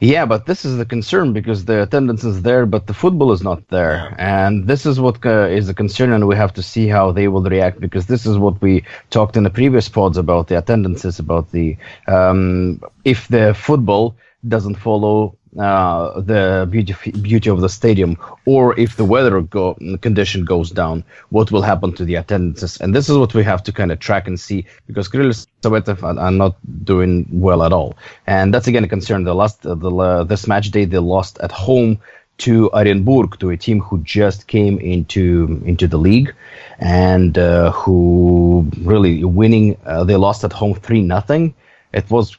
Yeah, 0.00 0.26
but 0.26 0.46
this 0.46 0.64
is 0.64 0.76
the 0.76 0.84
concern 0.84 1.32
because 1.32 1.64
the 1.64 1.82
attendance 1.82 2.24
is 2.24 2.42
there, 2.42 2.66
but 2.66 2.86
the 2.86 2.94
football 2.94 3.32
is 3.32 3.42
not 3.42 3.66
there, 3.68 4.14
and 4.18 4.66
this 4.66 4.86
is 4.86 5.00
what 5.00 5.24
uh, 5.26 5.46
is 5.48 5.68
a 5.68 5.74
concern, 5.74 6.12
and 6.12 6.26
we 6.28 6.36
have 6.36 6.52
to 6.54 6.62
see 6.62 6.86
how 6.88 7.12
they 7.12 7.28
will 7.28 7.42
react 7.42 7.80
because 7.80 8.06
this 8.06 8.24
is 8.26 8.38
what 8.38 8.60
we 8.62 8.84
talked 9.10 9.36
in 9.36 9.42
the 9.42 9.50
previous 9.50 9.88
pods 9.88 10.16
about 10.16 10.48
the 10.48 10.58
attendances, 10.58 11.18
about 11.18 11.50
the 11.50 11.76
um, 12.06 12.80
if 13.04 13.28
the 13.28 13.54
football 13.54 14.16
doesn't 14.46 14.76
follow 14.76 15.36
uh, 15.58 16.20
the 16.20 16.68
beauty 16.70 16.94
beauty 17.10 17.50
of 17.50 17.60
the 17.60 17.68
stadium, 17.68 18.16
or 18.46 18.78
if 18.78 18.96
the 18.96 19.04
weather 19.04 19.40
go, 19.40 19.74
condition 20.00 20.44
goes 20.44 20.70
down, 20.70 21.04
what 21.30 21.50
will 21.50 21.62
happen 21.62 21.92
to 21.94 22.04
the 22.04 22.14
attendances? 22.14 22.80
And 22.80 22.94
this 22.94 23.08
is 23.08 23.18
what 23.18 23.34
we 23.34 23.42
have 23.42 23.62
to 23.64 23.72
kind 23.72 23.90
of 23.90 23.98
track 23.98 24.28
and 24.28 24.38
see 24.38 24.66
because 24.86 25.08
Krylia 25.08 25.46
Sovetov 25.62 26.02
are, 26.02 26.18
are, 26.18 26.30
not 26.30 26.56
doing 26.84 27.26
well 27.32 27.62
at 27.64 27.72
all, 27.72 27.96
and 28.26 28.54
that's 28.54 28.68
again 28.68 28.84
a 28.84 28.88
concern. 28.88 29.24
The 29.24 29.34
last 29.34 29.66
uh, 29.66 29.74
the 29.74 29.90
uh, 29.90 30.24
this 30.24 30.46
match 30.46 30.70
day 30.70 30.84
they 30.84 30.98
lost 30.98 31.38
at 31.40 31.50
home 31.50 31.98
to 32.38 32.70
Orenburg, 32.72 33.38
to 33.40 33.50
a 33.50 33.56
team 33.56 33.80
who 33.80 33.98
just 33.98 34.46
came 34.46 34.78
into 34.78 35.60
into 35.64 35.88
the 35.88 35.98
league 35.98 36.34
and 36.78 37.36
uh, 37.36 37.72
who 37.72 38.70
really 38.82 39.24
winning. 39.24 39.76
Uh, 39.84 40.04
they 40.04 40.16
lost 40.16 40.44
at 40.44 40.52
home 40.52 40.74
three 40.74 41.02
nothing. 41.02 41.54
It 41.92 42.08
was 42.10 42.36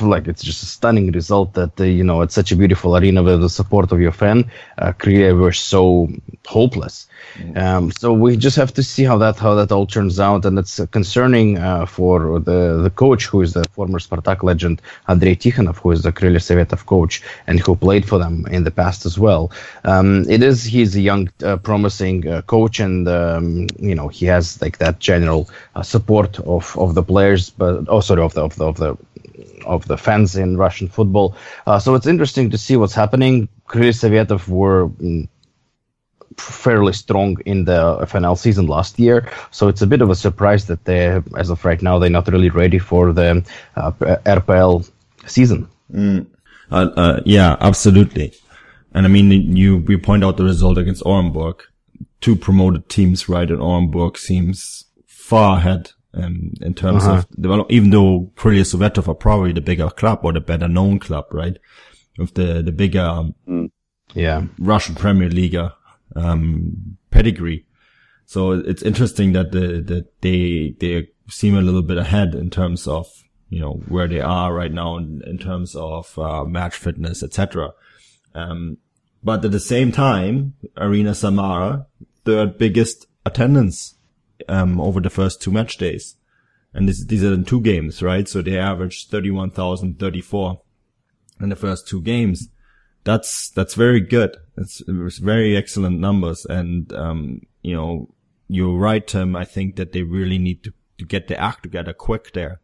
like 0.00 0.28
it's 0.28 0.42
just 0.42 0.62
a 0.62 0.66
stunning 0.66 1.10
result 1.12 1.54
that 1.54 1.80
uh, 1.80 1.84
you 1.84 2.04
know 2.04 2.20
it's 2.20 2.34
such 2.34 2.52
a 2.52 2.56
beautiful 2.56 2.96
arena 2.96 3.22
with 3.22 3.40
the 3.40 3.48
support 3.48 3.90
of 3.92 4.00
your 4.00 4.12
fan 4.12 4.50
uh, 4.78 4.92
Korea 4.92 5.34
were 5.34 5.52
so 5.52 6.08
hopeless. 6.46 7.06
Mm. 7.38 7.56
um, 7.56 7.90
so 7.90 8.12
we 8.12 8.36
just 8.36 8.56
have 8.56 8.74
to 8.74 8.82
see 8.82 9.04
how 9.04 9.16
that 9.18 9.38
how 9.38 9.54
that 9.54 9.72
all 9.72 9.86
turns 9.86 10.20
out. 10.20 10.44
And 10.44 10.58
it's 10.58 10.80
concerning 10.92 11.58
uh, 11.58 11.86
for 11.86 12.38
the 12.40 12.80
the 12.82 12.90
coach 12.90 13.26
who 13.26 13.40
is 13.40 13.54
the 13.54 13.64
former 13.72 13.98
Spartak 13.98 14.42
legend 14.42 14.82
Andrei 15.08 15.34
Tikhonov 15.34 15.76
who 15.76 15.92
is 15.92 16.02
the 16.02 16.12
Krylia 16.12 16.40
Sovetov 16.40 16.84
coach 16.84 17.22
and 17.46 17.58
who 17.58 17.74
played 17.74 18.06
for 18.06 18.18
them 18.18 18.46
in 18.50 18.64
the 18.64 18.70
past 18.70 19.06
as 19.06 19.18
well. 19.18 19.50
Um, 19.84 20.28
it 20.28 20.42
is 20.42 20.64
he's 20.64 20.94
a 20.94 21.00
young 21.00 21.30
uh, 21.42 21.56
promising 21.56 22.28
uh, 22.28 22.42
coach 22.42 22.80
and 22.80 23.08
um, 23.08 23.66
you 23.78 23.94
know 23.94 24.08
he 24.08 24.26
has 24.26 24.60
like 24.60 24.78
that 24.78 24.98
general 24.98 25.48
uh, 25.74 25.82
support 25.82 26.38
of 26.40 26.76
of 26.76 26.94
the 26.94 27.02
players 27.02 27.50
but 27.50 27.86
oh 27.88 28.00
sorry 28.00 28.22
of 28.22 28.34
the 28.34 28.42
of 28.42 28.56
the, 28.56 28.64
of 28.66 28.76
the 28.76 28.96
of 29.64 29.86
the 29.86 29.96
fans 29.96 30.36
in 30.36 30.56
Russian 30.56 30.88
football. 30.88 31.36
Uh, 31.66 31.78
so 31.78 31.94
it's 31.94 32.06
interesting 32.06 32.50
to 32.50 32.58
see 32.58 32.76
what's 32.76 32.94
happening. 32.94 33.48
Krylia 33.68 33.92
Sovetov 33.92 34.48
were 34.48 34.88
mm, 34.88 35.28
fairly 36.36 36.92
strong 36.92 37.38
in 37.46 37.64
the 37.64 37.98
FNL 38.02 38.36
season 38.36 38.66
last 38.66 38.98
year, 38.98 39.28
so 39.50 39.68
it's 39.68 39.82
a 39.82 39.86
bit 39.86 40.02
of 40.02 40.10
a 40.10 40.14
surprise 40.14 40.66
that 40.66 40.84
they, 40.84 41.20
as 41.36 41.50
of 41.50 41.64
right 41.64 41.82
now, 41.82 41.98
they're 41.98 42.10
not 42.10 42.28
really 42.28 42.50
ready 42.50 42.78
for 42.78 43.12
the 43.12 43.44
uh, 43.76 43.90
RPL 43.92 44.90
season. 45.26 45.68
Mm. 45.92 46.26
Uh, 46.70 46.90
uh, 46.96 47.20
yeah, 47.24 47.56
absolutely. 47.60 48.32
And 48.92 49.06
I 49.06 49.08
mean, 49.08 49.56
you 49.56 49.78
we 49.78 49.96
point 49.96 50.24
out 50.24 50.36
the 50.36 50.44
result 50.44 50.78
against 50.78 51.02
Orenburg. 51.02 51.60
Two 52.20 52.36
promoted 52.36 52.88
teams, 52.88 53.28
right? 53.28 53.50
And 53.50 53.60
Orenburg 53.60 54.16
seems 54.16 54.84
far 55.06 55.58
ahead 55.58 55.90
um, 56.16 56.52
in 56.60 56.74
terms 56.74 57.04
uh-huh. 57.04 57.18
of 57.18 57.30
develop, 57.30 57.70
even 57.70 57.90
though 57.90 58.30
Krylia 58.36 58.62
Sovetov 58.62 59.08
are 59.08 59.14
probably 59.14 59.52
the 59.52 59.60
bigger 59.60 59.90
club 59.90 60.20
or 60.22 60.32
the 60.32 60.40
better 60.40 60.68
known 60.68 60.98
club, 60.98 61.26
right? 61.32 61.56
With 62.18 62.34
the, 62.34 62.62
the 62.62 62.72
bigger, 62.72 63.00
um, 63.00 63.34
mm. 63.48 63.70
yeah, 64.14 64.44
Russian 64.58 64.94
Premier 64.94 65.28
League, 65.28 65.56
um, 66.14 66.96
pedigree. 67.10 67.66
So 68.26 68.52
it's 68.52 68.82
interesting 68.82 69.32
that 69.32 69.52
the, 69.52 69.82
that 69.82 70.20
they, 70.20 70.74
they 70.78 71.08
seem 71.28 71.56
a 71.56 71.60
little 71.60 71.82
bit 71.82 71.98
ahead 71.98 72.34
in 72.34 72.50
terms 72.50 72.86
of, 72.86 73.06
you 73.48 73.60
know, 73.60 73.82
where 73.88 74.08
they 74.08 74.20
are 74.20 74.54
right 74.54 74.72
now 74.72 74.96
in, 74.96 75.22
in 75.26 75.38
terms 75.38 75.74
of, 75.74 76.18
uh, 76.18 76.44
match 76.44 76.76
fitness, 76.76 77.22
etc. 77.22 77.72
Um, 78.34 78.78
but 79.22 79.44
at 79.44 79.52
the 79.52 79.60
same 79.60 79.90
time, 79.90 80.54
Arena 80.76 81.14
Samara, 81.14 81.86
third 82.24 82.58
biggest 82.58 83.06
attendance 83.26 83.94
um, 84.48 84.80
over 84.80 85.00
the 85.00 85.10
first 85.10 85.42
two 85.42 85.50
match 85.50 85.76
days. 85.76 86.16
And 86.72 86.88
this, 86.88 87.04
these 87.04 87.22
are 87.22 87.32
in 87.32 87.44
two 87.44 87.60
games, 87.60 88.02
right? 88.02 88.28
So 88.28 88.42
they 88.42 88.58
averaged 88.58 89.10
31,034 89.10 90.60
in 91.40 91.48
the 91.48 91.56
first 91.56 91.86
two 91.86 92.00
games. 92.02 92.48
That's, 93.04 93.50
that's 93.50 93.74
very 93.74 94.00
good. 94.00 94.36
It's, 94.56 94.82
it's 94.86 95.18
very 95.18 95.56
excellent 95.56 96.00
numbers. 96.00 96.44
And, 96.46 96.92
um, 96.92 97.42
you 97.62 97.76
know, 97.76 98.14
you're 98.48 98.76
right, 98.76 99.06
Tim. 99.06 99.36
I 99.36 99.44
think 99.44 99.76
that 99.76 99.92
they 99.92 100.02
really 100.02 100.38
need 100.38 100.64
to, 100.64 100.72
to 100.98 101.04
get 101.04 101.28
the 101.28 101.40
act 101.40 101.62
together 101.62 101.92
quick 101.92 102.32
there. 102.32 102.60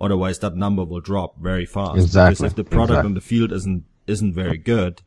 Otherwise 0.00 0.38
that 0.38 0.56
number 0.56 0.84
will 0.84 1.00
drop 1.00 1.38
very 1.38 1.66
fast. 1.66 1.98
Exactly. 1.98 2.34
Because 2.34 2.52
if 2.52 2.56
the 2.56 2.64
product 2.64 2.90
exactly. 2.90 3.08
on 3.08 3.14
the 3.14 3.20
field 3.20 3.52
isn't, 3.52 3.84
isn't 4.06 4.32
very 4.32 4.56
good, 4.56 5.02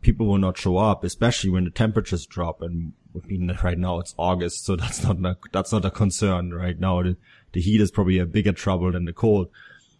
people 0.00 0.26
will 0.26 0.38
not 0.38 0.56
show 0.56 0.76
up, 0.76 1.04
especially 1.04 1.50
when 1.50 1.64
the 1.64 1.70
temperatures 1.70 2.26
drop. 2.26 2.62
And 2.62 2.92
I 3.14 3.26
mean, 3.26 3.56
right 3.62 3.78
now 3.78 3.98
it's 3.98 4.14
August, 4.18 4.64
so 4.64 4.76
that's 4.82 5.02
not 5.02 5.18
a, 5.24 5.36
that's 5.52 5.72
not 5.72 5.84
a 5.84 5.90
concern 5.90 6.52
right 6.52 6.78
now. 6.78 7.02
The, 7.02 7.16
the 7.52 7.60
heat 7.60 7.80
is 7.80 7.90
probably 7.90 8.18
a 8.18 8.26
bigger 8.26 8.52
trouble 8.52 8.92
than 8.92 9.04
the 9.04 9.12
cold. 9.12 9.48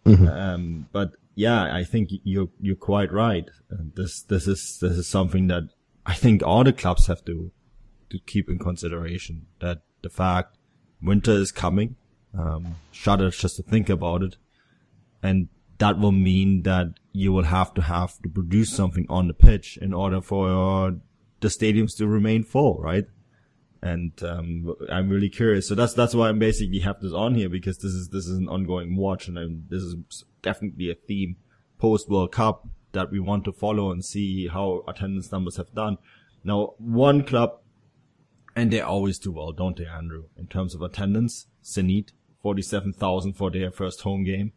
Mm-hmm. 0.05 0.27
Um, 0.27 0.87
but 0.91 1.11
yeah, 1.35 1.73
I 1.73 1.83
think 1.83 2.09
you're 2.23 2.49
you're 2.59 2.75
quite 2.75 3.11
right. 3.11 3.49
this 3.69 4.21
this 4.23 4.47
is 4.47 4.79
this 4.81 4.97
is 4.97 5.07
something 5.07 5.47
that 5.47 5.63
I 6.05 6.13
think 6.13 6.43
all 6.43 6.63
the 6.63 6.73
clubs 6.73 7.07
have 7.07 7.23
to 7.25 7.51
to 8.09 8.19
keep 8.19 8.49
in 8.49 8.59
consideration. 8.59 9.47
That 9.59 9.81
the 10.01 10.09
fact 10.09 10.57
winter 11.01 11.31
is 11.31 11.51
coming. 11.51 11.95
Um, 12.37 12.75
shudder 12.91 13.31
just 13.31 13.55
to 13.55 13.63
think 13.63 13.89
about 13.89 14.21
it, 14.21 14.37
and 15.23 15.49
that 15.79 15.99
will 15.99 16.11
mean 16.11 16.63
that 16.63 16.93
you 17.11 17.33
will 17.33 17.43
have 17.43 17.73
to 17.73 17.81
have 17.81 18.21
to 18.21 18.29
produce 18.29 18.71
something 18.71 19.05
on 19.09 19.27
the 19.27 19.33
pitch 19.33 19.77
in 19.81 19.93
order 19.93 20.21
for 20.21 20.95
the 21.41 21.47
stadiums 21.47 21.97
to 21.97 22.07
remain 22.07 22.43
full, 22.43 22.77
right? 22.79 23.05
and 23.81 24.21
um, 24.23 24.75
I'm 24.91 25.09
really 25.09 25.29
curious. 25.29 25.67
So 25.67 25.75
that's 25.75 25.93
that's 25.93 26.13
why 26.13 26.29
I'm 26.29 26.39
basically 26.39 26.79
have 26.79 26.99
this 26.99 27.13
on 27.13 27.35
here 27.35 27.49
because 27.49 27.77
this 27.77 27.93
is 27.93 28.09
this 28.09 28.25
is 28.25 28.37
an 28.37 28.49
ongoing 28.49 28.95
watch, 28.95 29.27
and 29.27 29.37
I'm, 29.37 29.65
this 29.69 29.81
is 29.81 30.25
definitely 30.41 30.91
a 30.91 30.95
theme 30.95 31.37
post 31.77 32.09
World 32.09 32.31
Cup 32.31 32.67
that 32.91 33.11
we 33.11 33.19
want 33.19 33.45
to 33.45 33.51
follow 33.51 33.91
and 33.91 34.03
see 34.03 34.47
how 34.47 34.83
attendance 34.87 35.31
numbers 35.31 35.57
have 35.57 35.73
done. 35.73 35.97
Now, 36.43 36.73
one 36.77 37.23
club, 37.23 37.59
and 38.55 38.71
they 38.71 38.81
always 38.81 39.19
do 39.19 39.31
well, 39.31 39.51
don't 39.51 39.77
they, 39.77 39.85
Andrew? 39.85 40.25
In 40.37 40.47
terms 40.47 40.75
of 40.75 40.81
attendance, 40.81 41.47
Zenit, 41.63 42.11
forty-seven 42.41 42.93
thousand 42.93 43.33
for 43.33 43.49
their 43.49 43.71
first 43.71 44.01
home 44.01 44.23
game. 44.23 44.51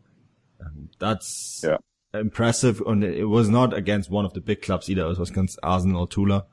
Um, 0.64 0.88
that's 0.98 1.64
yeah. 1.64 1.78
impressive, 2.14 2.80
and 2.86 3.02
it 3.04 3.24
was 3.24 3.48
not 3.48 3.74
against 3.74 4.10
one 4.10 4.24
of 4.24 4.34
the 4.34 4.40
big 4.40 4.62
clubs 4.62 4.88
either. 4.88 5.02
It 5.02 5.18
was 5.18 5.30
against 5.30 5.58
Arsenal 5.62 6.06
Tula. 6.06 6.44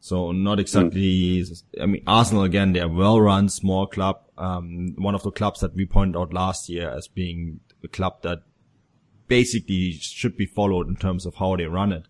So 0.00 0.32
not 0.32 0.58
exactly, 0.58 1.42
mm. 1.42 1.62
I 1.80 1.86
mean, 1.86 2.02
Arsenal 2.08 2.42
again, 2.42 2.72
they're 2.72 2.88
well 2.88 3.20
run, 3.20 3.48
small 3.48 3.86
club. 3.86 4.20
Um, 4.36 4.94
one 4.96 5.14
of 5.14 5.22
the 5.22 5.30
clubs 5.30 5.60
that 5.60 5.74
we 5.74 5.86
pointed 5.86 6.18
out 6.18 6.32
last 6.32 6.68
year 6.68 6.90
as 6.90 7.06
being 7.06 7.60
a 7.84 7.88
club 7.88 8.22
that 8.22 8.40
basically 9.28 9.92
should 9.92 10.36
be 10.36 10.46
followed 10.46 10.88
in 10.88 10.96
terms 10.96 11.24
of 11.24 11.36
how 11.36 11.54
they 11.54 11.66
run 11.66 11.92
it, 11.92 12.06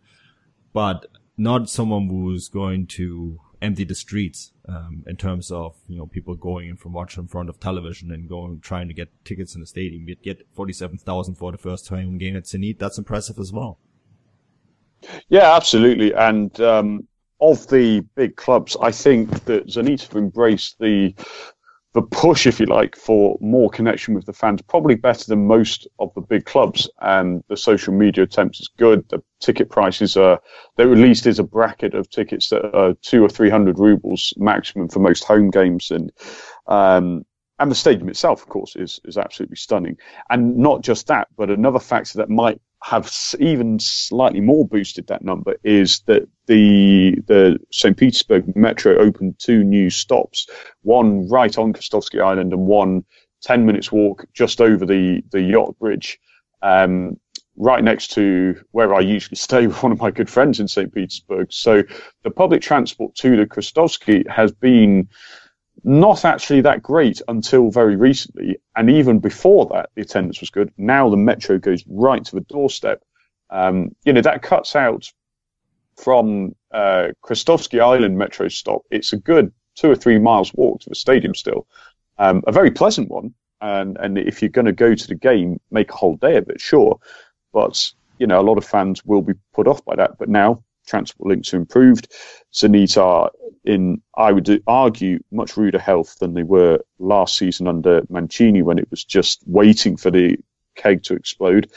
but 0.72 1.06
not 1.36 1.68
someone 1.68 2.08
who's 2.08 2.48
going 2.48 2.86
to 2.86 3.38
empty 3.62 3.84
the 3.84 3.94
streets, 3.94 4.52
um, 4.68 5.04
in 5.06 5.16
terms 5.16 5.50
of, 5.50 5.76
you 5.86 5.96
know, 5.96 6.06
people 6.06 6.34
going 6.34 6.68
in 6.68 6.76
from 6.76 6.92
watching 6.92 7.22
in 7.22 7.28
front 7.28 7.48
of 7.48 7.60
television 7.60 8.10
and 8.10 8.28
going, 8.28 8.60
trying 8.60 8.88
to 8.88 8.94
get 8.94 9.08
tickets 9.24 9.54
in 9.54 9.60
the 9.60 9.66
stadium. 9.66 10.08
Yet 10.08 10.22
get 10.22 10.46
47,000 10.54 11.36
for 11.36 11.52
the 11.52 11.58
first 11.58 11.86
time 11.86 12.18
game 12.18 12.36
at 12.36 12.44
Zenit. 12.44 12.78
That's 12.78 12.98
impressive 12.98 13.38
as 13.38 13.52
well. 13.52 13.78
Yeah, 15.28 15.54
absolutely. 15.54 16.12
And, 16.12 16.60
um, 16.60 17.08
of 17.40 17.66
the 17.68 18.00
big 18.14 18.36
clubs, 18.36 18.76
I 18.80 18.92
think 18.92 19.44
that 19.46 19.66
Zenit 19.66 20.02
have 20.02 20.16
embraced 20.16 20.78
the 20.78 21.14
the 21.94 22.02
push, 22.02 22.46
if 22.46 22.58
you 22.58 22.66
like, 22.66 22.96
for 22.96 23.36
more 23.40 23.68
connection 23.68 24.14
with 24.14 24.24
the 24.24 24.32
fans, 24.32 24.62
probably 24.62 24.94
better 24.94 25.26
than 25.26 25.46
most 25.46 25.86
of 25.98 26.10
the 26.14 26.22
big 26.22 26.46
clubs. 26.46 26.88
And 27.00 27.44
the 27.48 27.56
social 27.56 27.92
media 27.92 28.24
attempts 28.24 28.60
is 28.60 28.70
good. 28.78 29.06
The 29.10 29.22
ticket 29.40 29.68
prices 29.68 30.16
are, 30.16 30.40
there 30.76 30.90
at 30.90 30.98
least 30.98 31.26
is 31.26 31.38
a 31.38 31.44
bracket 31.44 31.94
of 31.94 32.08
tickets 32.08 32.48
that 32.48 32.74
are 32.74 32.94
two 33.02 33.22
or 33.22 33.28
three 33.28 33.50
hundred 33.50 33.78
rubles 33.78 34.32
maximum 34.38 34.88
for 34.88 35.00
most 35.00 35.24
home 35.24 35.50
games. 35.50 35.90
And, 35.90 36.10
um, 36.66 37.24
and 37.58 37.70
the 37.70 37.74
stadium 37.74 38.08
itself, 38.08 38.42
of 38.42 38.48
course, 38.48 38.74
is, 38.74 38.98
is 39.04 39.18
absolutely 39.18 39.56
stunning. 39.56 39.98
And 40.30 40.56
not 40.56 40.80
just 40.80 41.08
that, 41.08 41.28
but 41.36 41.50
another 41.50 41.78
factor 41.78 42.18
that 42.18 42.30
might 42.30 42.60
have 42.82 43.12
even 43.38 43.78
slightly 43.78 44.40
more 44.40 44.66
boosted 44.66 45.06
that 45.06 45.22
number 45.22 45.54
is 45.62 46.00
that 46.06 46.28
the 46.46 47.16
the 47.26 47.58
St. 47.70 47.96
Petersburg 47.96 48.56
Metro 48.56 48.98
opened 48.98 49.38
two 49.38 49.62
new 49.62 49.88
stops, 49.88 50.48
one 50.82 51.28
right 51.28 51.56
on 51.56 51.72
Krestovsky 51.72 52.20
Island 52.20 52.52
and 52.52 52.66
one 52.66 53.04
10 53.42 53.66
minutes 53.66 53.92
walk 53.92 54.24
just 54.32 54.60
over 54.60 54.86
the, 54.86 55.22
the 55.30 55.42
yacht 55.42 55.78
bridge, 55.78 56.18
um, 56.62 57.18
right 57.56 57.84
next 57.84 58.12
to 58.12 58.54
where 58.70 58.94
I 58.94 59.00
usually 59.00 59.36
stay 59.48 59.66
with 59.66 59.82
one 59.82 59.92
of 59.92 60.00
my 60.00 60.10
good 60.10 60.30
friends 60.30 60.60
in 60.60 60.68
St. 60.68 60.92
Petersburg. 60.92 61.52
So 61.52 61.82
the 62.22 62.30
public 62.30 62.62
transport 62.62 63.14
to 63.16 63.36
the 63.36 63.46
Krestovsky 63.46 64.28
has 64.28 64.52
been 64.52 65.08
not 65.84 66.24
actually 66.24 66.60
that 66.62 66.82
great 66.82 67.20
until 67.28 67.70
very 67.70 67.96
recently. 67.96 68.56
And 68.76 68.90
even 68.90 69.18
before 69.18 69.66
that, 69.66 69.90
the 69.94 70.02
attendance 70.02 70.40
was 70.40 70.50
good. 70.50 70.72
Now 70.76 71.10
the 71.10 71.16
metro 71.16 71.58
goes 71.58 71.84
right 71.88 72.24
to 72.24 72.36
the 72.36 72.42
doorstep. 72.42 73.02
Um, 73.50 73.94
you 74.04 74.12
know, 74.12 74.22
that 74.22 74.42
cuts 74.42 74.76
out 74.76 75.12
from 75.96 76.54
uh, 76.72 77.08
Krestovsky 77.22 77.80
Island 77.80 78.16
metro 78.16 78.48
stop. 78.48 78.82
It's 78.90 79.12
a 79.12 79.18
good 79.18 79.52
two 79.74 79.90
or 79.90 79.96
three 79.96 80.18
miles 80.18 80.52
walk 80.54 80.80
to 80.80 80.88
the 80.88 80.94
stadium 80.94 81.34
still. 81.34 81.66
Um, 82.18 82.42
a 82.46 82.52
very 82.52 82.70
pleasant 82.70 83.10
one. 83.10 83.34
And, 83.60 83.96
and 83.98 84.18
if 84.18 84.42
you're 84.42 84.48
going 84.48 84.66
to 84.66 84.72
go 84.72 84.94
to 84.94 85.06
the 85.06 85.14
game, 85.14 85.60
make 85.70 85.90
a 85.92 85.96
whole 85.96 86.16
day 86.16 86.36
of 86.36 86.48
it, 86.48 86.60
sure. 86.60 86.98
But, 87.52 87.92
you 88.18 88.26
know, 88.26 88.40
a 88.40 88.42
lot 88.42 88.58
of 88.58 88.64
fans 88.64 89.04
will 89.04 89.22
be 89.22 89.34
put 89.52 89.68
off 89.68 89.84
by 89.84 89.94
that. 89.96 90.18
But 90.18 90.28
now 90.28 90.64
transport 90.86 91.28
links 91.28 91.52
are 91.54 91.58
improved. 91.58 92.12
Zenit 92.52 93.00
are 93.00 93.30
in, 93.64 94.02
I 94.16 94.32
would 94.32 94.62
argue, 94.66 95.20
much 95.30 95.56
ruder 95.56 95.78
health 95.78 96.16
than 96.20 96.34
they 96.34 96.42
were 96.42 96.80
last 96.98 97.36
season 97.36 97.68
under 97.68 98.02
Mancini 98.08 98.62
when 98.62 98.78
it 98.78 98.90
was 98.90 99.04
just 99.04 99.42
waiting 99.46 99.96
for 99.96 100.10
the 100.10 100.38
keg 100.74 101.02
to 101.04 101.14
explode. 101.14 101.70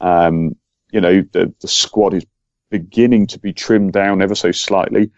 Um, 0.00 0.56
you 0.90 1.00
know, 1.00 1.22
the, 1.32 1.52
the 1.60 1.68
squad 1.68 2.14
is 2.14 2.26
beginning 2.70 3.26
to 3.28 3.38
be 3.38 3.52
trimmed 3.52 3.92
down 3.92 4.22
ever 4.22 4.34
so 4.34 4.52
slightly. 4.52 5.10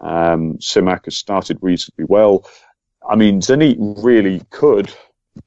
Um, 0.00 0.58
Semak 0.58 1.04
has 1.06 1.16
started 1.16 1.58
reasonably 1.60 2.06
well. 2.08 2.48
I 3.08 3.16
mean, 3.16 3.40
Zenit 3.40 3.76
really 4.02 4.42
could, 4.50 4.92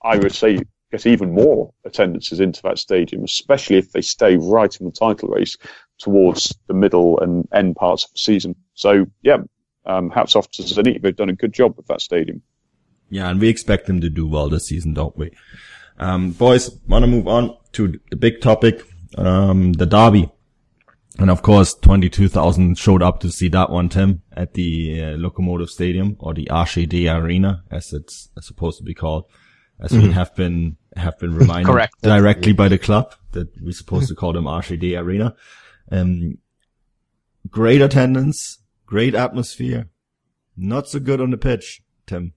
I 0.03 0.18
would 0.18 0.34
say, 0.34 0.60
get 0.91 1.06
even 1.06 1.34
more 1.34 1.74
attendances 1.86 2.39
into 2.39 2.62
that 2.64 2.80
stadium, 2.80 3.24
especially 3.24 3.78
if 3.78 3.91
they 3.91 4.01
stay 4.01 4.38
right 4.38 4.76
in 4.80 4.86
the 4.86 4.91
title 4.91 5.30
race 5.30 5.58
towards 5.99 6.53
the 6.67 6.73
middle 6.73 7.19
and 7.19 7.47
end 7.53 7.75
parts 7.75 8.05
of 8.05 8.11
the 8.11 8.19
season. 8.19 8.55
So, 8.73 9.05
yeah, 9.21 9.37
um, 9.85 10.09
hats 10.09 10.35
off 10.35 10.49
to 10.51 10.63
Zenit. 10.63 11.01
They've 11.01 11.15
done 11.15 11.29
a 11.29 11.33
good 11.33 11.53
job 11.53 11.77
with 11.77 11.87
that 11.87 12.01
stadium. 12.01 12.41
Yeah, 13.09 13.29
and 13.29 13.39
we 13.39 13.49
expect 13.49 13.87
them 13.87 14.01
to 14.01 14.09
do 14.09 14.27
well 14.27 14.49
this 14.49 14.67
season, 14.67 14.93
don't 14.93 15.15
we? 15.17 15.31
Um, 15.97 16.31
boys, 16.31 16.71
want 16.87 17.03
to 17.03 17.07
move 17.07 17.27
on 17.27 17.55
to 17.73 17.99
the 18.09 18.15
big 18.15 18.41
topic, 18.41 18.81
um, 19.17 19.73
the 19.73 19.85
derby. 19.85 20.29
And 21.17 21.29
of 21.29 21.41
course, 21.41 21.73
22,000 21.75 22.77
showed 22.77 23.01
up 23.01 23.21
to 23.21 23.31
see 23.31 23.47
that 23.49 23.69
one, 23.69 23.87
Tim, 23.87 24.21
at 24.33 24.53
the 24.53 25.01
uh, 25.01 25.05
Lokomotiv 25.17 25.69
Stadium 25.69 26.17
or 26.19 26.33
the 26.33 26.47
RZD 26.51 27.13
Arena, 27.13 27.63
as 27.71 27.93
it's 27.93 28.29
supposed 28.41 28.79
to 28.79 28.83
be 28.83 28.93
called, 28.93 29.25
as 29.79 29.91
mm-hmm. 29.91 30.07
we 30.07 30.13
have 30.13 30.35
been 30.35 30.77
have 30.97 31.17
been 31.19 31.33
reminded 31.33 31.67
Correct. 31.71 31.93
directly 32.01 32.53
by 32.53 32.67
the 32.67 32.77
club 32.77 33.13
that 33.31 33.49
we're 33.61 33.71
supposed 33.71 34.09
to 34.09 34.15
call 34.15 34.33
them 34.33 34.45
RZD 34.45 34.99
Arena. 34.99 35.35
Um, 35.91 36.38
great 37.49 37.81
attendance, 37.81 38.59
great 38.86 39.15
atmosphere. 39.15 39.89
Not 40.57 40.88
so 40.88 40.99
good 40.99 41.21
on 41.21 41.31
the 41.31 41.38
pitch, 41.38 41.81
Tim. 42.07 42.33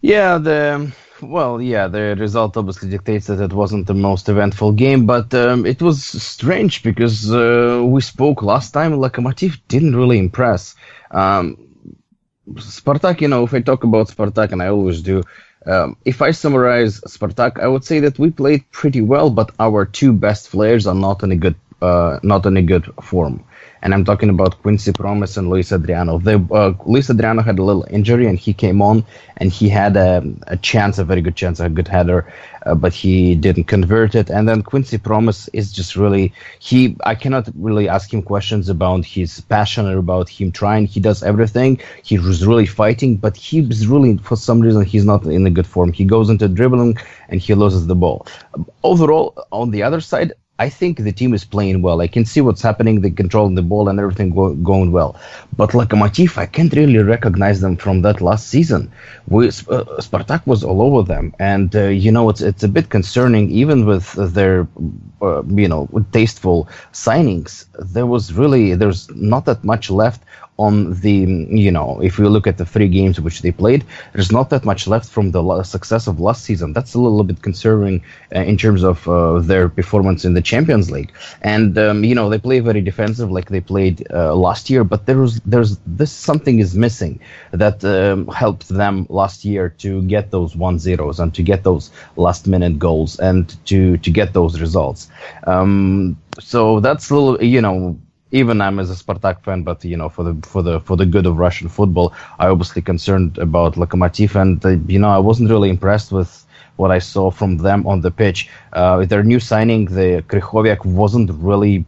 Yeah, 0.00 0.36
the 0.36 0.92
well, 1.22 1.62
yeah, 1.62 1.88
the 1.88 2.14
result 2.18 2.56
obviously 2.56 2.90
dictates 2.90 3.26
that 3.26 3.40
it 3.40 3.52
wasn't 3.52 3.86
the 3.86 3.94
most 3.94 4.28
eventful 4.28 4.72
game, 4.72 5.06
but 5.06 5.32
um, 5.32 5.64
it 5.64 5.80
was 5.80 6.04
strange 6.04 6.82
because 6.82 7.32
uh, 7.32 7.82
we 7.84 8.00
spoke 8.00 8.42
last 8.42 8.72
time. 8.72 8.92
Lokomotiv 8.92 9.58
didn't 9.68 9.96
really 9.96 10.18
impress. 10.18 10.74
Um, 11.10 11.56
Spartak, 12.52 13.20
you 13.20 13.28
know, 13.28 13.44
if 13.44 13.54
I 13.54 13.60
talk 13.60 13.84
about 13.84 14.08
Spartak, 14.08 14.52
and 14.52 14.62
I 14.62 14.68
always 14.68 15.00
do, 15.00 15.22
um, 15.66 15.96
if 16.04 16.22
I 16.22 16.30
summarize 16.30 17.00
Spartak, 17.02 17.60
I 17.60 17.66
would 17.66 17.84
say 17.84 18.00
that 18.00 18.18
we 18.18 18.30
played 18.30 18.70
pretty 18.70 19.00
well, 19.00 19.30
but 19.30 19.50
our 19.58 19.84
two 19.84 20.12
best 20.12 20.50
players 20.50 20.86
are 20.86 20.94
not 20.94 21.22
in 21.22 21.32
a 21.32 21.36
good, 21.36 21.56
uh, 21.80 22.18
not 22.22 22.46
in 22.46 22.56
a 22.56 22.62
good 22.62 22.86
form 23.02 23.44
and 23.84 23.92
I'm 23.92 24.04
talking 24.04 24.30
about 24.30 24.60
Quincy 24.62 24.92
Promes 24.92 25.36
and 25.36 25.50
Luis 25.50 25.70
Adriano. 25.70 26.18
Uh, 26.18 26.72
Luis 26.86 27.10
Adriano 27.10 27.42
had 27.42 27.58
a 27.58 27.62
little 27.62 27.86
injury, 27.90 28.26
and 28.26 28.38
he 28.38 28.54
came 28.54 28.80
on, 28.80 29.04
and 29.36 29.52
he 29.52 29.68
had 29.68 29.94
a, 29.98 30.24
a 30.46 30.56
chance, 30.56 30.98
a 30.98 31.04
very 31.04 31.20
good 31.20 31.36
chance, 31.36 31.60
a 31.60 31.68
good 31.68 31.86
header, 31.86 32.26
uh, 32.64 32.74
but 32.74 32.94
he 32.94 33.34
didn't 33.34 33.64
convert 33.64 34.14
it. 34.14 34.30
And 34.30 34.48
then 34.48 34.62
Quincy 34.62 34.96
Promes 34.96 35.50
is 35.52 35.70
just 35.70 35.96
really 35.96 36.32
he. 36.60 36.96
I 37.04 37.14
cannot 37.14 37.46
really 37.54 37.86
ask 37.86 38.12
him 38.12 38.22
questions 38.22 38.70
about 38.70 39.04
his 39.04 39.42
passion 39.42 39.86
or 39.86 39.98
about 39.98 40.30
him 40.30 40.50
trying. 40.50 40.86
He 40.86 40.98
does 40.98 41.22
everything. 41.22 41.78
He 42.02 42.18
was 42.18 42.46
really 42.46 42.66
fighting, 42.66 43.16
but 43.18 43.36
he's 43.36 43.86
really 43.86 44.16
for 44.16 44.36
some 44.36 44.60
reason 44.60 44.82
he's 44.86 45.04
not 45.04 45.26
in 45.26 45.46
a 45.46 45.50
good 45.50 45.66
form. 45.66 45.92
He 45.92 46.06
goes 46.06 46.30
into 46.30 46.48
dribbling 46.48 46.96
and 47.28 47.38
he 47.38 47.52
loses 47.52 47.86
the 47.86 47.94
ball. 47.94 48.26
Overall, 48.82 49.34
on 49.52 49.72
the 49.72 49.82
other 49.82 50.00
side, 50.00 50.32
I 50.60 50.68
think 50.68 50.98
the 50.98 51.10
team 51.10 51.34
is 51.34 51.44
playing 51.44 51.82
well. 51.82 52.00
I 52.00 52.06
can 52.06 52.24
see 52.24 52.40
what's 52.40 52.62
happening. 52.62 53.00
They're 53.00 53.10
controlling 53.10 53.56
the 53.56 53.62
ball 53.62 53.88
and 53.88 53.98
everything 53.98 54.30
go, 54.30 54.54
going 54.54 54.92
well. 54.92 55.16
But 55.56 55.70
Lokomotiv, 55.70 56.38
I 56.38 56.46
can't 56.46 56.72
really 56.72 56.98
recognize 56.98 57.60
them 57.60 57.76
from 57.76 58.02
that 58.02 58.20
last 58.20 58.48
season. 58.48 58.92
We, 59.26 59.48
uh, 59.48 59.50
Spartak 59.98 60.46
was 60.46 60.62
all 60.62 60.80
over 60.80 61.02
them, 61.02 61.34
and 61.40 61.74
uh, 61.74 61.86
you 61.86 62.12
know 62.12 62.28
it's 62.28 62.40
it's 62.40 62.62
a 62.62 62.68
bit 62.68 62.88
concerning. 62.88 63.50
Even 63.50 63.84
with 63.84 64.12
their 64.12 64.68
uh, 65.20 65.42
you 65.44 65.66
know 65.66 65.88
tasteful 66.12 66.68
signings, 66.92 67.66
there 67.80 68.06
was 68.06 68.32
really 68.32 68.76
there's 68.76 69.10
not 69.10 69.46
that 69.46 69.64
much 69.64 69.90
left 69.90 70.22
on 70.58 70.92
the 71.00 71.46
you 71.50 71.70
know 71.70 72.00
if 72.00 72.18
we 72.18 72.26
look 72.28 72.46
at 72.46 72.58
the 72.58 72.64
three 72.64 72.88
games 72.88 73.20
which 73.20 73.42
they 73.42 73.50
played 73.50 73.84
there's 74.12 74.30
not 74.30 74.50
that 74.50 74.64
much 74.64 74.86
left 74.86 75.08
from 75.08 75.32
the 75.32 75.62
success 75.64 76.06
of 76.06 76.20
last 76.20 76.44
season. 76.44 76.72
That's 76.72 76.94
a 76.94 77.00
little 77.00 77.24
bit 77.24 77.42
concerning 77.42 78.02
uh, 78.34 78.40
in 78.40 78.56
terms 78.56 78.84
of 78.84 79.08
uh, 79.08 79.40
their 79.40 79.68
performance 79.68 80.24
in 80.24 80.34
the 80.34 80.42
champions 80.42 80.90
league. 80.90 81.12
And 81.42 81.76
um, 81.78 82.04
you 82.04 82.14
know 82.14 82.28
they 82.28 82.38
play 82.38 82.60
very 82.60 82.80
defensive 82.80 83.30
like 83.30 83.48
they 83.50 83.60
played 83.60 84.06
uh, 84.12 84.34
last 84.34 84.70
year 84.70 84.84
but 84.84 85.06
there's 85.06 85.40
there's 85.40 85.78
this 85.86 86.12
something 86.12 86.60
is 86.60 86.76
missing 86.76 87.18
that 87.52 87.84
um, 87.84 88.28
helped 88.28 88.68
them 88.68 89.06
last 89.08 89.44
year 89.44 89.70
to 89.78 90.02
get 90.02 90.30
those 90.30 90.54
one 90.54 90.78
zeros 90.78 91.18
and 91.18 91.34
to 91.34 91.42
get 91.42 91.64
those 91.64 91.90
last 92.16 92.46
minute 92.46 92.78
goals 92.78 93.18
and 93.18 93.56
to 93.66 93.96
to 93.98 94.10
get 94.10 94.32
those 94.32 94.60
results. 94.60 95.10
Um, 95.46 96.16
so 96.40 96.80
that's 96.80 97.10
a 97.10 97.14
little 97.14 97.42
you 97.42 97.60
know 97.60 97.98
even 98.34 98.60
I'm 98.60 98.80
as 98.80 98.90
a 98.90 98.94
Spartak 98.94 99.42
fan, 99.44 99.62
but 99.62 99.84
you 99.84 99.96
know, 99.96 100.08
for 100.08 100.24
the 100.24 100.34
for 100.46 100.62
the 100.62 100.80
for 100.80 100.96
the 100.96 101.06
good 101.06 101.24
of 101.24 101.38
Russian 101.38 101.68
football, 101.68 102.12
I 102.40 102.48
obviously 102.48 102.82
concerned 102.82 103.38
about 103.38 103.76
Lokomotiv, 103.76 104.34
and 104.34 104.64
uh, 104.64 104.70
you 104.92 104.98
know, 104.98 105.10
I 105.10 105.18
wasn't 105.18 105.50
really 105.50 105.70
impressed 105.70 106.10
with 106.10 106.44
what 106.76 106.90
I 106.90 106.98
saw 106.98 107.30
from 107.30 107.58
them 107.58 107.86
on 107.86 108.00
the 108.00 108.10
pitch. 108.10 108.50
Uh, 108.72 109.06
their 109.06 109.22
new 109.22 109.38
signing, 109.38 109.84
the 109.84 110.24
Krychowiak, 110.28 110.84
wasn't 110.84 111.30
really 111.30 111.84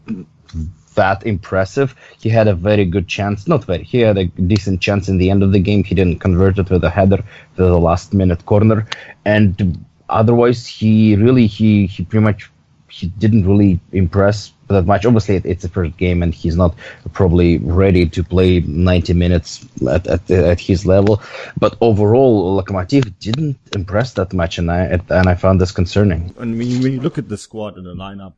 that 0.95 1.27
impressive. 1.27 1.97
He 2.21 2.29
had 2.29 2.47
a 2.47 2.55
very 2.55 2.85
good 2.85 3.09
chance, 3.09 3.49
not 3.49 3.65
very, 3.65 3.83
he 3.83 3.99
had 3.99 4.17
a 4.17 4.27
decent 4.55 4.81
chance 4.81 5.09
in 5.09 5.19
the 5.19 5.31
end 5.31 5.43
of 5.43 5.51
the 5.51 5.59
game. 5.59 5.83
He 5.83 5.97
didn't 5.97 6.21
convert 6.21 6.59
it 6.59 6.71
with 6.71 6.85
a 6.85 6.91
header 6.91 7.23
to 7.57 7.63
the 7.75 7.79
last 7.79 8.15
minute 8.15 8.47
corner, 8.47 8.87
and 9.25 9.85
otherwise, 10.09 10.65
he 10.65 11.17
really 11.17 11.49
he 11.49 11.87
he 11.89 12.05
pretty 12.05 12.23
much 12.23 12.51
he 12.97 13.09
didn't 13.09 13.47
really 13.47 13.79
impress 13.93 14.53
that 14.69 14.87
much. 14.87 15.05
Obviously, 15.05 15.37
it's 15.37 15.63
the 15.63 15.69
first 15.69 15.99
game, 15.99 16.23
and 16.23 16.35
he's 16.35 16.57
not 16.57 16.75
probably 17.13 17.59
ready 17.59 18.09
to 18.09 18.25
play 18.25 18.61
90 18.61 19.13
minutes 19.13 19.67
at, 19.87 20.07
at, 20.07 20.31
at 20.31 20.59
his 20.59 20.87
level. 20.87 21.23
But 21.59 21.77
overall, 21.83 22.59
Lokomotiv 22.59 23.13
didn't 23.19 23.59
impress 23.75 24.15
that 24.15 24.33
much, 24.33 24.57
and 24.57 24.71
I 24.71 24.99
and 25.11 25.29
I 25.29 25.35
found 25.35 25.61
this 25.61 25.73
concerning. 25.73 26.35
And 26.39 26.57
when 26.57 26.67
you, 26.67 26.83
when 26.83 26.93
you 26.93 27.01
look 27.01 27.19
at 27.19 27.29
the 27.29 27.37
squad 27.37 27.77
and 27.77 27.85
the 27.85 27.95
lineup, 27.95 28.33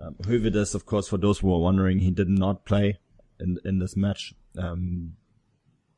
um, 0.00 0.16
Höwedes, 0.22 0.74
of 0.74 0.84
course, 0.84 1.06
for 1.06 1.16
those 1.18 1.38
who 1.38 1.54
are 1.54 1.60
wondering, 1.60 2.00
he 2.00 2.10
did 2.10 2.28
not 2.28 2.64
play 2.64 2.98
in 3.38 3.58
in 3.64 3.78
this 3.78 3.96
match. 3.96 4.34
Um, 4.58 5.12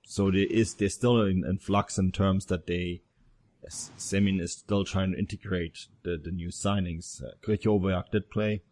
so 0.05 0.31
there 0.31 0.47
is 0.51 0.75
they're 0.75 0.91
still 0.91 1.23
in, 1.23 1.43
in 1.47 1.57
flux 1.57 1.97
in 1.97 2.13
terms 2.13 2.45
that 2.47 2.67
they 2.67 3.01
Semin 3.69 4.41
is 4.41 4.53
still 4.53 4.85
trying 4.85 5.13
to 5.13 5.19
integrate 5.19 5.87
the, 6.03 6.19
the 6.23 6.31
new 6.31 6.49
signings. 6.49 7.23
Uh, 7.23 8.03
did 8.13 8.31
play. 8.31 8.63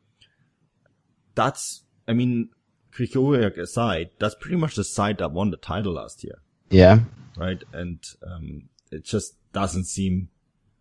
That's, 1.35 1.83
I 2.09 2.13
mean, 2.13 2.51
Krychowiak 2.93 3.59
aside, 3.59 4.11
that's 4.19 4.35
pretty 4.35 4.57
much 4.57 4.77
the 4.77 4.85
side 4.85 5.19
that 5.19 5.33
won 5.33 5.51
the 5.51 5.57
title 5.57 5.95
last 5.95 6.25
year. 6.25 6.39
Yeah. 6.71 7.01
Right. 7.37 7.63
And, 7.73 8.03
um, 8.27 8.69
it 8.91 9.05
just 9.05 9.37
doesn't 9.53 9.85
seem 9.85 10.29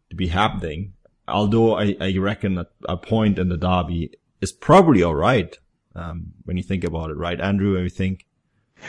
to 0.09 0.15
be 0.15 0.27
happening. 0.27 0.93
Although 1.27 1.77
I, 1.77 1.95
I 1.99 2.17
reckon 2.17 2.55
that 2.55 2.67
a 2.87 2.97
point 2.97 3.39
in 3.39 3.49
the 3.49 3.57
derby 3.57 4.11
is 4.41 4.51
probably 4.51 5.03
all 5.03 5.15
right. 5.15 5.57
Um, 5.95 6.33
when 6.43 6.57
you 6.57 6.63
think 6.63 6.83
about 6.83 7.09
it, 7.09 7.17
right? 7.17 7.39
Andrew, 7.39 7.81
I 7.81 7.87
think 7.87 8.25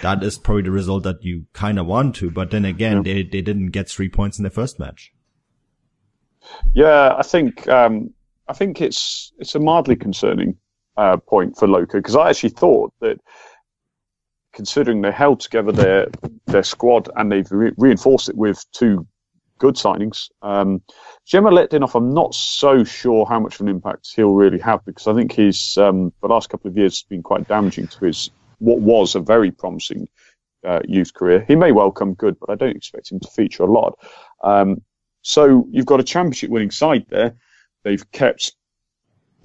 that 0.03 0.23
is 0.23 0.39
probably 0.39 0.63
the 0.63 0.73
result 0.73 1.05
that 1.05 1.23
you 1.23 1.47
kind 1.53 1.79
of 1.79 1.87
want 1.87 2.17
to. 2.17 2.31
But 2.31 2.51
then 2.51 2.65
again, 2.65 2.99
yeah. 2.99 3.15
they, 3.15 3.23
they 3.23 3.41
didn't 3.41 3.69
get 3.69 3.89
three 3.89 4.09
points 4.09 4.39
in 4.39 4.45
the 4.45 4.51
first 4.51 4.79
match. 4.79 5.13
Yeah, 6.75 7.15
I 7.17 7.23
think 7.23 7.69
um, 7.69 8.11
I 8.49 8.53
think 8.53 8.81
it's 8.81 9.33
it's 9.39 9.55
a 9.55 9.61
mildly 9.61 9.97
concerning 9.97 10.57
uh, 10.97 11.17
point 11.17 11.57
for 11.57 11.69
Loka 11.69 11.95
because 11.95 12.17
I 12.17 12.31
actually 12.31 12.51
thought 12.51 12.93
that 13.01 13.19
considering 14.53 15.03
they 15.03 15.13
held 15.13 15.41
together 15.41 15.73
their 15.73 16.09
their 16.47 16.63
squad 16.63 17.09
and 17.17 17.31
they've 17.31 17.51
re- 17.51 17.73
reinforced 17.77 18.29
it 18.29 18.37
with 18.37 18.65
two 18.73 19.07
good 19.59 19.75
signings. 19.75 20.29
Um, 20.43 20.83
Zhemaletdinov, 21.27 21.95
I'm 21.95 22.13
not 22.13 22.35
so 22.35 22.85
sure 22.85 23.27
how 23.27 23.41
much 23.41 23.55
of 23.55 23.63
an 23.63 23.69
impact 23.69 24.13
he'll 24.15 24.35
really 24.35 24.59
have 24.59 24.85
because 24.85 25.07
I 25.07 25.15
think 25.15 25.33
he's 25.33 25.77
um, 25.79 26.13
the 26.21 26.29
last 26.29 26.51
couple 26.51 26.71
of 26.71 26.77
years 26.77 27.01
has 27.01 27.03
been 27.09 27.23
quite 27.23 27.49
damaging 27.49 27.89
to 27.89 28.05
his 28.05 28.31
what 28.59 28.81
was 28.81 29.15
a 29.15 29.21
very 29.21 29.51
promising 29.51 30.09
uh, 30.65 30.81
youth 30.87 31.13
career. 31.15 31.45
He 31.47 31.57
may 31.57 31.73
well 31.73 31.91
come 31.91 32.15
good, 32.15 32.39
but 32.41 32.51
I 32.51 32.55
don't 32.55 32.77
expect 32.77 33.13
him 33.13 33.21
to 33.21 33.29
feature 33.29 33.63
a 33.63 33.73
lot. 33.73 33.99
Um, 34.43 34.83
so 35.27 35.67
you've 35.73 35.87
got 35.87 35.99
a 35.99 36.05
championship 36.05 36.51
winning 36.51 36.71
side 36.71 37.07
there. 37.09 37.35
They've 37.83 38.13
kept 38.13 38.53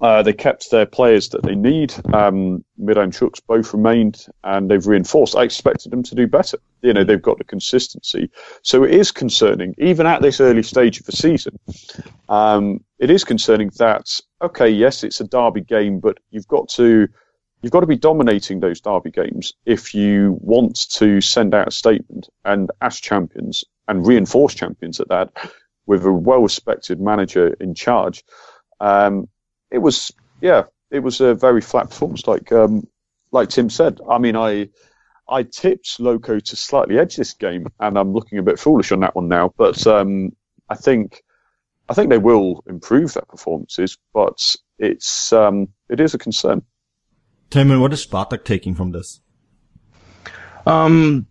uh, 0.00 0.22
they 0.22 0.32
kept 0.32 0.70
their 0.70 0.86
players 0.86 1.30
that 1.30 1.42
they 1.42 1.56
need. 1.56 1.92
Um, 2.14 2.64
and 2.78 3.12
Chuks 3.12 3.40
both 3.44 3.72
remained, 3.74 4.26
and 4.44 4.70
they've 4.70 4.86
reinforced. 4.86 5.34
I 5.34 5.42
expected 5.42 5.90
them 5.90 6.04
to 6.04 6.14
do 6.14 6.28
better. 6.28 6.58
You 6.82 6.92
know, 6.92 7.02
they've 7.02 7.20
got 7.20 7.38
the 7.38 7.44
consistency. 7.44 8.30
So 8.62 8.84
it 8.84 8.92
is 8.92 9.10
concerning, 9.10 9.74
even 9.78 10.06
at 10.06 10.22
this 10.22 10.40
early 10.40 10.62
stage 10.62 11.00
of 11.00 11.06
the 11.06 11.12
season. 11.12 11.58
Um, 12.28 12.84
it 13.00 13.10
is 13.10 13.24
concerning 13.24 13.72
that 13.78 14.08
okay, 14.40 14.68
yes, 14.68 15.02
it's 15.02 15.20
a 15.20 15.26
derby 15.26 15.62
game, 15.62 15.98
but 15.98 16.18
you've 16.30 16.48
got 16.48 16.68
to 16.70 17.08
you've 17.60 17.72
got 17.72 17.80
to 17.80 17.86
be 17.86 17.96
dominating 17.96 18.60
those 18.60 18.80
derby 18.80 19.10
games 19.10 19.54
if 19.66 19.94
you 19.94 20.38
want 20.40 20.88
to 20.90 21.20
send 21.20 21.54
out 21.54 21.68
a 21.68 21.72
statement 21.72 22.28
and 22.44 22.70
as 22.80 23.00
champions 23.00 23.64
and 23.88 24.06
reinforce 24.06 24.54
champions 24.54 25.00
at 25.00 25.08
that 25.08 25.32
with 25.86 26.04
a 26.04 26.12
well-respected 26.12 27.00
manager 27.00 27.54
in 27.60 27.74
charge. 27.74 28.24
Um, 28.80 29.28
it 29.70 29.78
was, 29.78 30.12
yeah, 30.40 30.64
it 30.90 31.00
was 31.00 31.20
a 31.20 31.34
very 31.34 31.60
flat 31.60 31.90
performance, 31.90 32.26
like 32.26 32.52
um, 32.52 32.86
like 33.32 33.48
Tim 33.48 33.70
said. 33.70 33.98
I 34.08 34.18
mean, 34.18 34.36
I 34.36 34.68
I 35.28 35.44
tipped 35.44 35.98
Loco 35.98 36.38
to 36.38 36.56
slightly 36.56 36.98
edge 36.98 37.16
this 37.16 37.32
game, 37.32 37.66
and 37.80 37.98
I'm 37.98 38.12
looking 38.12 38.38
a 38.38 38.42
bit 38.42 38.58
foolish 38.58 38.92
on 38.92 39.00
that 39.00 39.16
one 39.16 39.28
now. 39.28 39.52
But 39.56 39.86
um, 39.86 40.32
I 40.68 40.74
think 40.74 41.22
I 41.88 41.94
think 41.94 42.10
they 42.10 42.18
will 42.18 42.62
improve 42.66 43.14
their 43.14 43.24
performances, 43.28 43.96
but 44.12 44.56
it's 44.78 45.32
um, 45.32 45.68
it 45.88 46.00
is 46.00 46.14
a 46.14 46.18
concern. 46.18 46.62
Tim, 47.50 47.80
what 47.80 47.92
is 47.92 48.06
Spartak 48.06 48.44
taking 48.44 48.74
from 48.74 48.92
this? 48.92 49.20
Um, 50.66 51.26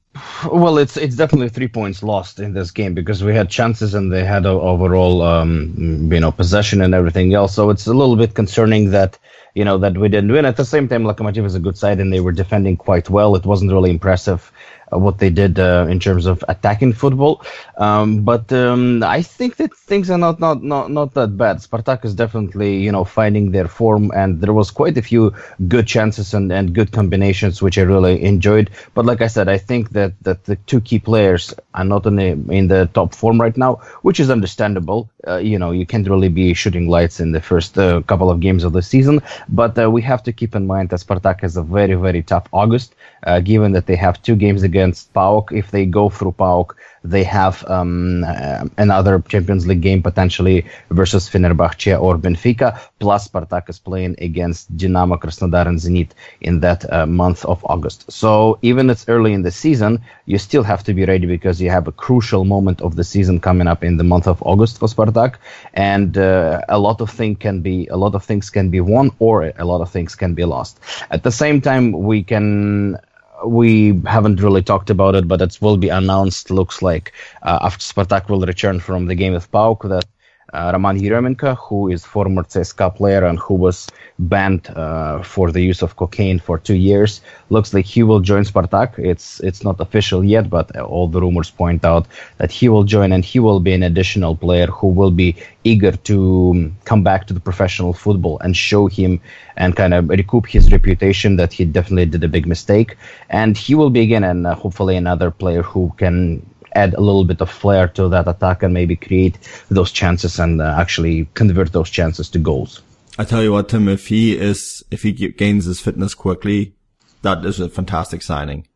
well, 0.52 0.78
it's 0.78 0.98
it's 0.98 1.16
definitely 1.16 1.50
three 1.50 1.70
points 1.70 2.04
lost 2.04 2.40
in 2.40 2.54
this 2.54 2.72
game 2.72 2.94
because 2.94 3.24
we 3.24 3.34
had 3.34 3.50
chances 3.50 3.94
and 3.94 4.12
they 4.12 4.26
had 4.26 4.46
a, 4.46 4.50
overall 4.50 5.22
um, 5.22 6.10
you 6.12 6.20
know 6.20 6.32
possession 6.32 6.82
and 6.82 6.94
everything 6.94 7.34
else. 7.34 7.56
So 7.56 7.70
it's 7.70 7.88
a 7.88 7.94
little 7.94 8.18
bit 8.18 8.34
concerning 8.34 8.92
that 8.92 9.18
you 9.56 9.64
know 9.64 9.78
that 9.78 9.98
we 9.98 10.10
didn't 10.10 10.32
win. 10.32 10.46
At 10.46 10.58
the 10.58 10.66
same 10.66 10.90
time, 10.90 11.04
Lokomotiv 11.04 11.46
is 11.46 11.56
a 11.56 11.60
good 11.60 11.78
side 11.78 12.00
and 12.00 12.12
they 12.12 12.20
were 12.20 12.34
defending 12.34 12.76
quite 12.76 13.10
well. 13.10 13.36
It 13.36 13.46
wasn't 13.46 13.72
really 13.72 13.90
impressive 13.90 14.52
what 14.92 15.20
they 15.20 15.30
did 15.30 15.60
uh, 15.60 15.88
in 15.90 16.00
terms 16.00 16.26
of 16.26 16.44
attacking 16.48 16.94
football. 16.94 17.44
Um, 17.78 18.24
but 18.24 18.52
um, 18.52 19.04
I 19.04 19.22
think 19.22 19.56
that 19.58 19.74
things 19.74 20.10
are 20.10 20.18
not, 20.18 20.40
not 20.40 20.64
not 20.64 20.92
not 20.92 21.14
that 21.14 21.38
bad. 21.38 21.58
Spartak 21.58 22.06
is 22.06 22.14
definitely 22.14 22.78
you 22.78 22.92
know 22.92 23.04
finding 23.04 23.52
their 23.52 23.68
form, 23.68 24.12
and 24.16 24.42
there 24.42 24.54
was 24.54 24.72
quite 24.72 24.98
a 24.98 25.02
few 25.02 25.34
good 25.68 25.88
chances 25.88 26.34
and, 26.34 26.52
and 26.52 26.74
good 26.74 26.92
combinations 26.92 27.62
which 27.62 27.78
I 27.78 27.82
really 27.84 28.22
enjoyed. 28.24 28.70
But 28.94 29.06
like 29.06 29.22
I 29.22 29.28
said, 29.28 29.48
I 29.48 29.58
think 29.58 29.92
that 29.92 30.14
that 30.24 30.44
the 30.46 30.56
two 30.56 30.82
key 30.82 31.00
players 31.00 31.54
are 31.74 31.86
not 31.86 32.06
in 32.06 32.16
the, 32.16 32.28
in 32.60 32.68
the 32.68 32.90
top 32.94 33.16
form 33.16 33.40
right 33.40 33.56
now, 33.58 33.76
which 34.02 34.20
is 34.20 34.30
understandable. 34.30 35.10
Uh, 35.28 35.38
you 35.38 35.58
know, 35.58 35.72
you 35.72 35.86
can't 35.86 36.08
really 36.08 36.30
be 36.30 36.54
shooting 36.54 36.90
lights 36.90 37.20
in 37.20 37.32
the 37.32 37.42
first 37.42 37.78
uh, 37.78 38.02
couple 38.02 38.30
of 38.30 38.40
games 38.40 38.64
of 38.64 38.74
the 38.74 38.82
season. 38.82 39.22
But 39.50 39.78
uh, 39.78 39.90
we 39.90 40.02
have 40.02 40.24
to 40.24 40.34
keep 40.34 40.56
in 40.56 40.68
mind 40.68 40.90
that 40.90 41.00
Spartak 41.00 41.42
has 41.42 41.58
a 41.58 41.62
very 41.64 41.96
very 41.96 42.24
tough 42.24 42.48
August, 42.52 42.96
uh, 43.24 43.40
given 43.40 43.72
that 43.74 43.86
they 43.86 43.96
have 43.96 44.22
two 44.22 44.36
games 44.36 44.64
against 44.64 44.81
against 44.82 45.14
PAOK. 45.14 45.52
If 45.62 45.70
they 45.72 45.86
go 45.86 46.10
through 46.10 46.34
PAOK, 46.44 46.76
they 47.04 47.24
have 47.24 47.56
um, 47.68 48.24
uh, 48.28 48.66
another 48.78 49.20
Champions 49.28 49.66
League 49.68 49.82
game 49.82 50.02
potentially 50.02 50.66
versus 50.90 51.30
Fenerbahce 51.30 52.00
or 52.06 52.18
Benfica. 52.18 52.80
Plus, 53.00 53.28
Spartak 53.28 53.70
is 53.70 53.80
playing 53.80 54.16
against 54.20 54.76
Dynamo 54.78 55.16
Krasnodar 55.18 55.66
and 55.68 55.80
Zenit 55.80 56.12
in 56.42 56.60
that 56.60 56.82
uh, 56.92 57.06
month 57.06 57.46
of 57.46 57.66
August. 57.66 58.12
So 58.12 58.60
even 58.62 58.90
it's 58.90 59.06
early 59.08 59.34
in 59.34 59.42
the 59.42 59.52
season, 59.52 60.02
you 60.26 60.38
still 60.38 60.64
have 60.64 60.84
to 60.84 60.94
be 60.94 61.06
ready 61.06 61.28
because 61.28 61.62
you 61.62 61.70
have 61.70 61.88
a 61.88 61.92
crucial 61.92 62.44
moment 62.46 62.82
of 62.82 62.96
the 62.96 63.04
season 63.04 63.40
coming 63.40 63.68
up 63.68 63.84
in 63.84 63.98
the 63.98 64.08
month 64.14 64.28
of 64.28 64.42
August 64.44 64.80
for 64.80 64.88
Spartak, 64.88 65.36
and 65.74 66.18
uh, 66.18 66.62
a 66.70 66.78
lot 66.78 67.02
of 67.02 67.10
things 67.10 67.38
can 67.40 67.62
be 67.62 67.88
a 67.88 67.98
lot 67.98 68.14
of 68.16 68.24
things 68.24 68.50
can 68.50 68.70
be 68.70 68.82
won 68.82 69.12
or 69.20 69.36
a 69.58 69.66
lot 69.66 69.82
of 69.82 69.90
things 69.90 70.16
can 70.16 70.34
be 70.34 70.46
lost. 70.46 70.80
At 71.10 71.24
the 71.24 71.32
same 71.32 71.62
time, 71.62 71.86
we 71.92 72.24
can 72.24 72.98
we 73.46 74.02
haven't 74.06 74.42
really 74.42 74.62
talked 74.64 74.90
about 74.90 75.16
it, 75.16 75.28
but 75.28 75.42
it 75.42 75.58
will 75.62 75.78
be 75.78 75.90
announced. 75.90 76.52
Looks 76.52 76.82
like 76.82 77.14
uh, 77.42 77.60
after 77.62 77.82
Spartak 77.82 78.30
will 78.30 78.42
return 78.42 78.80
from 78.80 79.08
the 79.08 79.16
game 79.16 79.34
with 79.34 79.52
PAOK 79.52 79.90
that 79.90 80.06
uh, 80.54 80.72
Roman 80.74 81.00
Yeremenko, 81.00 81.58
who 81.58 81.90
is 81.90 82.04
former 82.04 82.44
CSKA 82.44 82.96
player 82.96 83.26
and 83.26 83.40
who 83.40 83.54
was 83.54 83.88
banned 84.20 84.70
uh, 84.70 85.24
for 85.24 85.52
the 85.52 85.62
use 85.62 85.82
of 85.82 85.96
cocaine 85.96 86.40
for 86.40 86.58
two 86.58 86.76
years, 86.76 87.22
looks 87.50 87.74
like 87.74 87.86
he 87.86 88.04
will 88.04 88.20
join 88.20 88.44
Spartak. 88.44 89.00
It's 89.00 89.40
it's 89.42 89.64
not 89.64 89.80
official 89.80 90.24
yet, 90.24 90.50
but 90.50 90.76
all 90.78 91.08
the 91.08 91.22
rumors 91.22 91.50
point 91.50 91.86
out 91.86 92.08
that 92.38 92.52
he 92.52 92.70
will 92.70 92.84
join 92.84 93.12
and 93.12 93.24
he 93.24 93.40
will 93.40 93.60
be 93.60 93.74
an 93.74 93.84
additional 93.84 94.36
player 94.36 94.68
who 94.68 94.88
will 94.88 95.12
be 95.12 95.36
eager 95.64 95.92
to 95.92 96.52
um, 96.52 96.78
come 96.86 97.04
back 97.04 97.28
to 97.28 97.34
the 97.34 97.40
professional 97.40 97.94
football 97.94 98.40
and 98.40 98.58
show 98.58 98.88
him 98.88 99.22
and 99.58 99.76
kind 99.76 99.94
of 99.94 100.10
recoup 100.10 100.48
his 100.48 100.72
reputation 100.72 101.36
that 101.36 101.54
he 101.54 101.66
definitely 101.66 102.06
did 102.06 102.24
a 102.24 102.28
big 102.28 102.46
mistake. 102.48 102.98
And 103.30 103.56
he 103.56 103.76
will 103.76 103.90
be 103.90 104.02
again 104.02 104.24
and 104.24 104.48
uh, 104.48 104.56
hopefully 104.56 104.96
another 104.96 105.32
player 105.32 105.62
who 105.62 105.94
can 105.98 106.46
add 106.74 106.94
a 106.94 107.02
little 107.02 107.24
bit 107.24 107.42
of 107.42 107.50
flair 107.50 107.88
to 107.90 108.10
that 108.10 108.28
attack 108.28 108.64
and 108.64 108.74
maybe 108.74 108.96
create 108.96 109.38
those 109.70 109.92
chances 109.92 110.40
and 110.40 110.62
uh, 110.62 110.76
actually 110.78 111.26
convert 111.34 111.72
those 111.72 111.90
chances 111.90 112.30
to 112.30 112.40
goals. 112.40 112.82
I 113.18 113.26
tell 113.26 113.44
you 113.44 113.52
what, 113.52 113.70
Tim, 113.70 113.88
if 113.88 114.08
he 114.08 114.38
is, 114.38 114.84
if 114.92 115.04
he 115.04 115.12
gains 115.12 115.66
his 115.66 115.80
fitness 115.80 116.14
quickly, 116.14 116.74
that 117.22 117.46
is 117.46 117.60
a 117.60 117.70
fantastic 117.70 118.22
signing. 118.22 118.68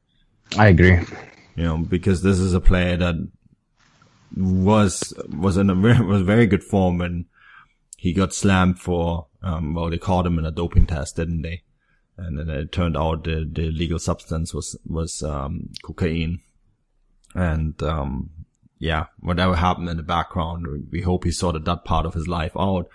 I 0.57 0.67
agree. 0.67 0.99
You 1.55 1.63
know, 1.63 1.77
because 1.77 2.21
this 2.21 2.39
is 2.39 2.53
a 2.53 2.61
player 2.61 2.97
that 2.97 3.15
was, 4.35 5.13
was 5.29 5.57
in 5.57 5.69
a 5.69 5.75
very, 5.75 6.05
was 6.05 6.21
very 6.21 6.47
good 6.47 6.63
form 6.63 7.01
and 7.01 7.25
he 7.97 8.13
got 8.13 8.33
slammed 8.33 8.79
for, 8.79 9.27
um, 9.41 9.73
well, 9.73 9.89
they 9.89 9.97
caught 9.97 10.25
him 10.25 10.37
in 10.37 10.45
a 10.45 10.51
doping 10.51 10.85
test, 10.85 11.15
didn't 11.15 11.41
they? 11.41 11.63
and 12.17 12.39
then 12.39 12.49
it 12.49 12.71
turned 12.71 12.95
out 12.97 13.23
the 13.23 13.47
the 13.51 13.71
legal 13.71 13.99
substance 13.99 14.53
was 14.53 14.77
was 14.85 15.21
um, 15.23 15.69
cocaine, 15.83 16.39
and 17.35 17.81
um, 17.83 18.29
yeah, 18.79 19.05
whatever 19.19 19.55
happened 19.55 19.89
in 19.89 19.97
the 19.97 20.03
background, 20.03 20.65
we 20.91 21.01
hope 21.01 21.25
he 21.25 21.31
sorted 21.31 21.65
that 21.65 21.85
part 21.85 22.05
of 22.05 22.13
his 22.13 22.27
life 22.27 22.53
out. 22.57 22.89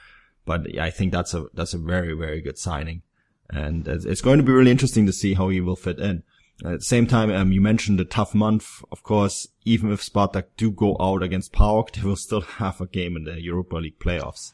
But 0.44 0.78
I 0.78 0.90
think 0.90 1.12
that's 1.12 1.34
a 1.34 1.46
that's 1.54 1.74
a 1.74 1.78
very 1.78 2.14
very 2.14 2.40
good 2.40 2.58
signing, 2.58 3.02
and 3.50 3.86
it's 3.86 4.22
going 4.22 4.38
to 4.38 4.44
be 4.44 4.52
really 4.52 4.70
interesting 4.70 5.06
to 5.06 5.12
see 5.12 5.34
how 5.34 5.50
he 5.50 5.60
will 5.60 5.76
fit 5.76 6.00
in. 6.00 6.22
At 6.64 6.80
the 6.80 6.84
same 6.84 7.06
time, 7.06 7.30
um, 7.30 7.52
you 7.52 7.60
mentioned 7.60 8.00
a 8.00 8.04
tough 8.04 8.34
month. 8.34 8.82
Of 8.90 9.02
course, 9.02 9.48
even 9.64 9.92
if 9.92 10.02
Spartak 10.02 10.44
do 10.56 10.70
go 10.70 10.96
out 11.00 11.22
against 11.22 11.52
PAOK, 11.52 11.92
they 11.92 12.02
will 12.02 12.16
still 12.16 12.40
have 12.58 12.80
a 12.80 12.86
game 12.86 13.16
in 13.16 13.24
the 13.24 13.40
Europa 13.40 13.76
League 13.76 13.98
playoffs. 13.98 14.52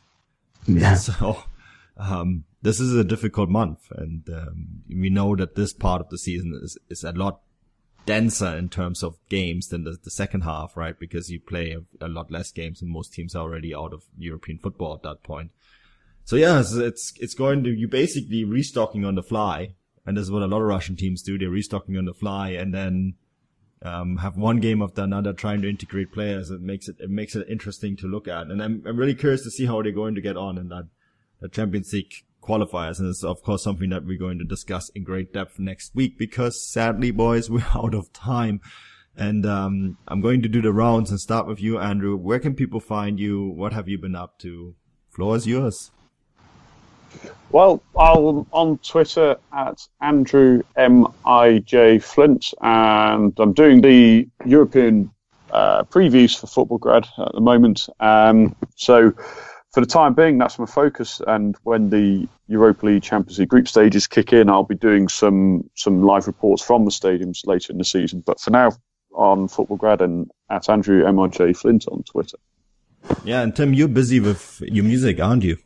Yeah. 0.66 0.97
So, 1.07 1.45
um, 1.97 2.45
this 2.62 2.80
is 2.80 2.95
a 2.95 3.05
difficult 3.05 3.49
month, 3.49 3.91
and 3.91 4.28
um, 4.28 4.82
we 4.89 5.09
know 5.09 5.34
that 5.37 5.55
this 5.55 5.72
part 5.72 6.01
of 6.01 6.11
the 6.11 6.18
season 6.18 6.59
is 6.62 6.76
is 6.91 7.05
a 7.05 7.12
lot 7.12 7.41
denser 8.07 8.57
in 8.57 8.68
terms 8.68 9.02
of 9.02 9.18
games 9.28 9.68
than 9.68 9.84
the, 9.84 9.98
the 10.02 10.11
second 10.11 10.42
half, 10.42 10.76
right? 10.76 10.98
Because 10.98 11.30
you 11.30 11.40
play 11.40 11.72
a, 11.72 12.07
a, 12.07 12.09
lot 12.09 12.30
less 12.30 12.50
games, 12.50 12.80
and 12.80 12.90
most 12.90 13.12
teams 13.12 13.34
are 13.34 13.42
already 13.42 13.74
out 13.74 13.92
of 13.92 14.04
European 14.16 14.59
football 14.59 14.94
at 14.94 15.02
that 15.02 15.22
point. 15.22 15.50
So 16.24 16.36
yeah, 16.36 16.61
it's 16.61 16.72
it's, 16.72 17.12
it's 17.20 17.34
going 17.34 17.64
to 17.64 17.70
you 17.70 17.88
basically 17.88 18.44
restocking 18.44 19.04
on 19.04 19.14
the 19.14 19.22
fly 19.22 19.74
and 20.07 20.16
this 20.16 20.22
is 20.22 20.30
what 20.30 20.42
a 20.42 20.46
lot 20.46 20.62
of 20.62 20.68
Russian 20.68 20.96
teams 20.96 21.20
do. 21.20 21.36
They're 21.36 21.50
restocking 21.50 21.98
on 21.98 22.04
the 22.04 22.14
fly 22.14 22.50
and 22.50 22.72
then 22.72 23.14
um, 23.82 24.18
have 24.18 24.36
one 24.36 24.61
game 24.61 24.80
after 24.80 25.02
another 25.02 25.32
trying 25.32 25.62
to 25.62 25.68
integrate 25.68 26.12
players. 26.12 26.50
It 26.50 26.62
makes 26.62 26.88
it 26.88 26.96
it 27.00 27.11
makes 27.11 27.34
it 27.34 27.48
interesting 27.48 27.96
to 27.96 28.07
look 28.07 28.28
at, 28.28 28.46
and 28.46 28.62
I'm 28.62 28.82
I'm 28.86 28.96
really 28.96 29.14
curious 29.14 29.42
to 29.42 29.50
see 29.50 29.66
how 29.66 29.82
they're 29.82 29.92
going 29.92 30.14
to 30.14 30.20
get 30.20 30.36
on 30.36 30.57
in 30.59 30.68
that 30.68 30.86
the 31.40 31.48
Champions 31.48 31.92
League 31.92 32.14
qualifiers, 32.47 32.99
and 32.99 33.09
it's 33.09 33.24
of 33.24 33.42
course 33.42 33.62
something 33.62 33.90
that 33.90 34.05
we're 34.05 34.18
going 34.18 34.38
to 34.38 34.44
discuss 34.44 34.88
in 34.90 35.05
great 35.05 35.32
depth 35.32 35.59
next 35.59 35.94
week 35.94 36.18
because 36.18 36.62
sadly, 36.62 37.11
boys, 37.11 37.51
we're 37.51 37.66
out 37.74 37.94
of 37.94 38.12
time. 38.12 38.61
And 39.18 39.47
um, 39.47 39.97
I'm 40.09 40.20
going 40.20 40.42
to 40.42 40.49
do 40.49 40.61
the 40.61 40.72
rounds 40.72 41.11
and 41.11 41.18
start 41.18 41.47
with 41.47 41.61
you, 41.61 41.78
Andrew. 41.78 42.16
Where 42.16 42.38
can 42.38 42.55
people 42.55 42.80
find 42.80 43.18
you? 43.18 43.49
What 43.49 43.72
have 43.72 43.88
you 43.88 43.97
been 43.99 44.14
up 44.14 44.38
to? 44.40 44.74
Floor 45.09 45.36
is 45.36 45.47
yours. 45.47 45.90
Well, 47.51 47.82
I'm 47.99 48.47
on 48.53 48.78
Twitter 48.78 49.36
at 49.53 49.86
Andrew 50.03 50.62
M 50.76 51.07
I 51.24 51.59
J 51.59 51.99
Flint, 51.99 52.53
and 52.61 53.32
I'm 53.38 53.53
doing 53.53 53.80
the 53.80 54.28
European 54.44 55.11
uh, 55.51 55.84
previews 55.84 56.38
for 56.38 56.47
Futbolgrad 56.47 57.07
at 57.18 57.32
the 57.32 57.40
moment. 57.40 57.88
Um, 58.01 58.55
so, 58.74 59.12
for 59.77 59.83
the 59.83 59.87
time 59.87 60.14
being, 60.14 60.39
that's 60.39 60.59
my 60.59 60.64
focus. 60.64 61.20
And 61.27 61.55
when 61.62 61.91
the 61.91 62.27
Europa 62.49 62.87
League 62.87 63.03
Champions 63.03 63.39
League 63.39 63.51
group 63.51 63.68
stages 63.68 64.07
kick 64.07 64.33
in, 64.33 64.49
I'll 64.49 64.62
be 64.62 64.74
doing 64.74 65.07
some 65.07 65.68
some 65.74 66.03
live 66.03 66.27
reports 66.27 66.62
from 66.62 66.87
the 66.87 66.91
stadiums 66.91 67.47
later 67.47 67.74
in 67.74 67.79
the 67.79 67.85
season. 67.85 68.22
But 68.24 68.41
for 68.41 68.49
now, 68.49 68.70
on 69.12 69.49
Futbolgrad 69.49 70.01
and 70.01 70.31
at 70.49 70.70
Andrew 70.70 71.07
M 71.07 71.20
I 71.20 71.29
J 71.29 71.53
Flint 71.53 71.89
on 71.89 72.05
Twitter. 72.05 72.39
Yeah, 73.22 73.43
and 73.43 73.55
Tim, 73.55 73.74
you're 73.74 73.89
busy 73.89 74.18
with 74.18 74.62
your 74.62 74.85
music, 74.85 75.20
aren't 75.20 75.45
you? 75.45 75.59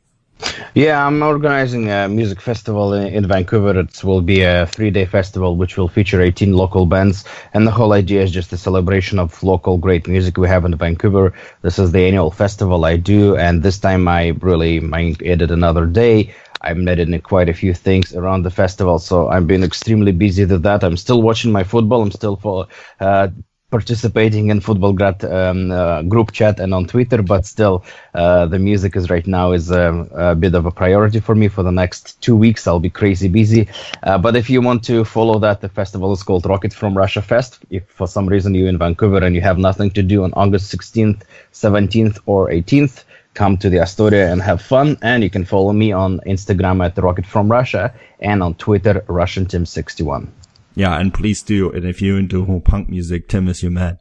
Yeah, 0.75 1.05
I'm 1.05 1.23
organizing 1.23 1.91
a 1.91 2.09
music 2.09 2.41
festival 2.41 2.95
in, 2.95 3.09
in, 3.13 3.27
Vancouver. 3.27 3.79
It 3.79 4.05
will 4.05 4.23
be 4.23 4.43
a 4.43 4.67
three 4.67 4.91
day 4.91 5.05
festival 5.05 5.57
which 5.57 5.77
will 5.77 5.89
feature 5.89 6.21
18 6.23 6.53
local 6.53 6.87
bands. 6.87 7.25
And 7.53 7.67
the 7.67 7.73
whole 7.73 7.93
idea 7.93 8.23
is 8.23 8.31
just 8.31 8.53
a 8.53 8.57
celebration 8.57 9.19
of 9.19 9.43
local 9.43 9.79
great 9.79 10.07
music 10.07 10.37
we 10.37 10.49
have 10.49 10.65
in 10.65 10.77
Vancouver. 10.77 11.35
This 11.63 11.79
is 11.79 11.91
the 11.93 12.07
annual 12.07 12.31
festival 12.31 12.85
I 12.85 12.97
do. 12.97 13.37
And 13.37 13.63
this 13.63 13.79
time 13.79 14.07
I 14.07 14.29
really 14.41 14.79
added 15.27 15.51
another 15.51 15.87
day. 15.87 16.35
I'm 16.63 16.87
editing 16.87 17.21
quite 17.23 17.49
a 17.49 17.55
few 17.55 17.73
things 17.73 18.15
around 18.15 18.43
the 18.43 18.51
festival, 18.51 18.99
so 18.99 19.29
I've 19.29 19.47
been 19.47 19.65
extremely 19.65 20.13
busy 20.13 20.45
with 20.45 20.63
that. 20.65 20.85
I'm 20.85 20.99
still 20.99 21.23
watching 21.23 21.53
my 21.53 21.65
football. 21.65 22.03
I'm 22.03 22.11
still 22.11 22.37
for, 22.37 22.67
uh, 23.01 23.29
participating 23.71 24.51
in 24.51 24.61
Futbolgrad 24.61 25.25
um, 25.25 25.71
uh, 25.71 26.03
group 26.03 26.33
chat 26.33 26.59
and 26.59 26.75
on 26.75 26.87
Twitter, 26.87 27.23
but 27.23 27.47
still, 27.47 27.85
uh, 28.15 28.47
the 28.47 28.59
music 28.59 28.97
is 28.97 29.09
right 29.09 29.27
now 29.27 29.53
is 29.53 29.71
um, 29.71 30.09
a 30.13 30.35
bit 30.35 30.55
of 30.55 30.67
a 30.67 30.71
priority 30.71 31.21
for 31.21 31.35
me. 31.35 31.49
For 31.49 31.63
the 31.63 31.73
next 31.73 32.21
two 32.21 32.37
weeks, 32.37 32.67
I'll 32.67 32.81
be 32.81 32.91
crazy 32.91 33.29
busy. 33.29 33.69
Uh, 34.03 34.19
but 34.19 34.37
if 34.37 34.51
you 34.51 34.61
want 34.61 34.83
to 34.85 35.05
follow 35.05 35.39
that, 35.39 35.61
the 35.61 35.69
festival 35.69 36.13
is 36.13 36.23
called 36.23 36.47
Rocket 36.47 36.73
from 36.73 36.97
Russia 36.97 37.23
Fest. 37.23 37.59
If 37.71 37.85
for 37.89 38.09
some 38.09 38.27
reason 38.27 38.55
you're 38.55 38.69
in 38.69 38.79
Vancouver 38.79 39.25
and 39.25 39.35
you 39.35 39.41
have 39.41 39.59
nothing 39.59 39.91
to 39.93 40.03
do 40.03 40.25
on 40.25 40.33
August 40.35 40.75
16th, 40.75 41.23
17th, 41.53 42.19
or 42.27 42.49
18th, 42.51 43.05
come 43.35 43.57
to 43.59 43.71
the 43.71 43.79
Astoria 43.79 44.33
and 44.33 44.43
have 44.43 44.61
fun. 44.61 44.99
And 45.03 45.23
you 45.23 45.31
can 45.31 45.45
follow 45.45 45.73
me 45.73 45.93
on 45.93 46.21
Instagram 46.27 46.85
at 46.85 46.99
Rocket 46.99 47.27
from 47.27 47.51
Russia 47.51 47.95
and 48.19 48.43
on 48.43 48.55
Twitter, 48.55 49.05
Russian 49.07 49.47
Tim 49.47 49.65
61 49.65 50.33
yeah, 50.81 50.99
and 50.99 51.13
please 51.13 51.43
do. 51.43 51.71
And 51.71 51.85
if 51.85 52.01
you're 52.01 52.19
into 52.19 52.61
punk 52.65 52.89
music, 52.89 53.29
Tim 53.29 53.49
is 53.49 53.63
your 53.63 53.71
man. 53.71 53.99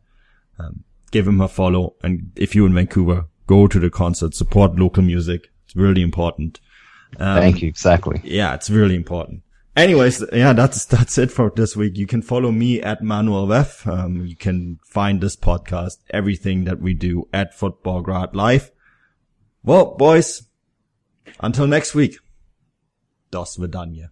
Um, 0.58 0.86
give 1.12 1.28
him 1.28 1.42
a 1.42 1.50
follow. 1.50 1.96
And 2.02 2.32
if 2.38 2.56
you're 2.56 2.68
in 2.68 2.74
Vancouver, 2.74 3.26
go 3.48 3.68
to 3.68 3.80
the 3.80 3.90
concert, 3.90 4.34
support 4.34 4.76
local 4.76 5.04
music. 5.04 5.50
It's 5.66 5.76
really 5.76 6.02
important. 6.02 6.62
Um, 7.18 7.42
Thank 7.42 7.62
you. 7.62 7.68
Exactly. 7.68 8.22
Yeah, 8.24 8.54
it's 8.54 8.70
really 8.70 8.96
important. 8.96 9.44
Anyways, 9.76 10.24
yeah, 10.32 10.54
that's, 10.54 10.86
that's 10.86 11.18
it 11.18 11.32
for 11.32 11.52
this 11.54 11.76
week. 11.76 11.98
You 11.98 12.08
can 12.08 12.22
follow 12.22 12.50
me 12.50 12.82
at 12.82 13.04
Manuel 13.04 13.48
Veth. 13.48 13.86
Um, 13.86 14.26
you 14.26 14.38
can 14.38 14.80
find 14.86 15.20
this 15.20 15.36
podcast, 15.36 15.98
everything 16.12 16.64
that 16.64 16.80
we 16.80 16.94
do 16.94 17.28
at 17.34 17.58
Futbolgrad 17.58 18.34
Live. 18.36 18.72
Well, 19.64 19.96
boys, 19.98 20.44
until 21.42 21.68
next 21.68 21.94
week. 21.94 22.18
Das 23.32 23.58
Vidania. 23.58 24.12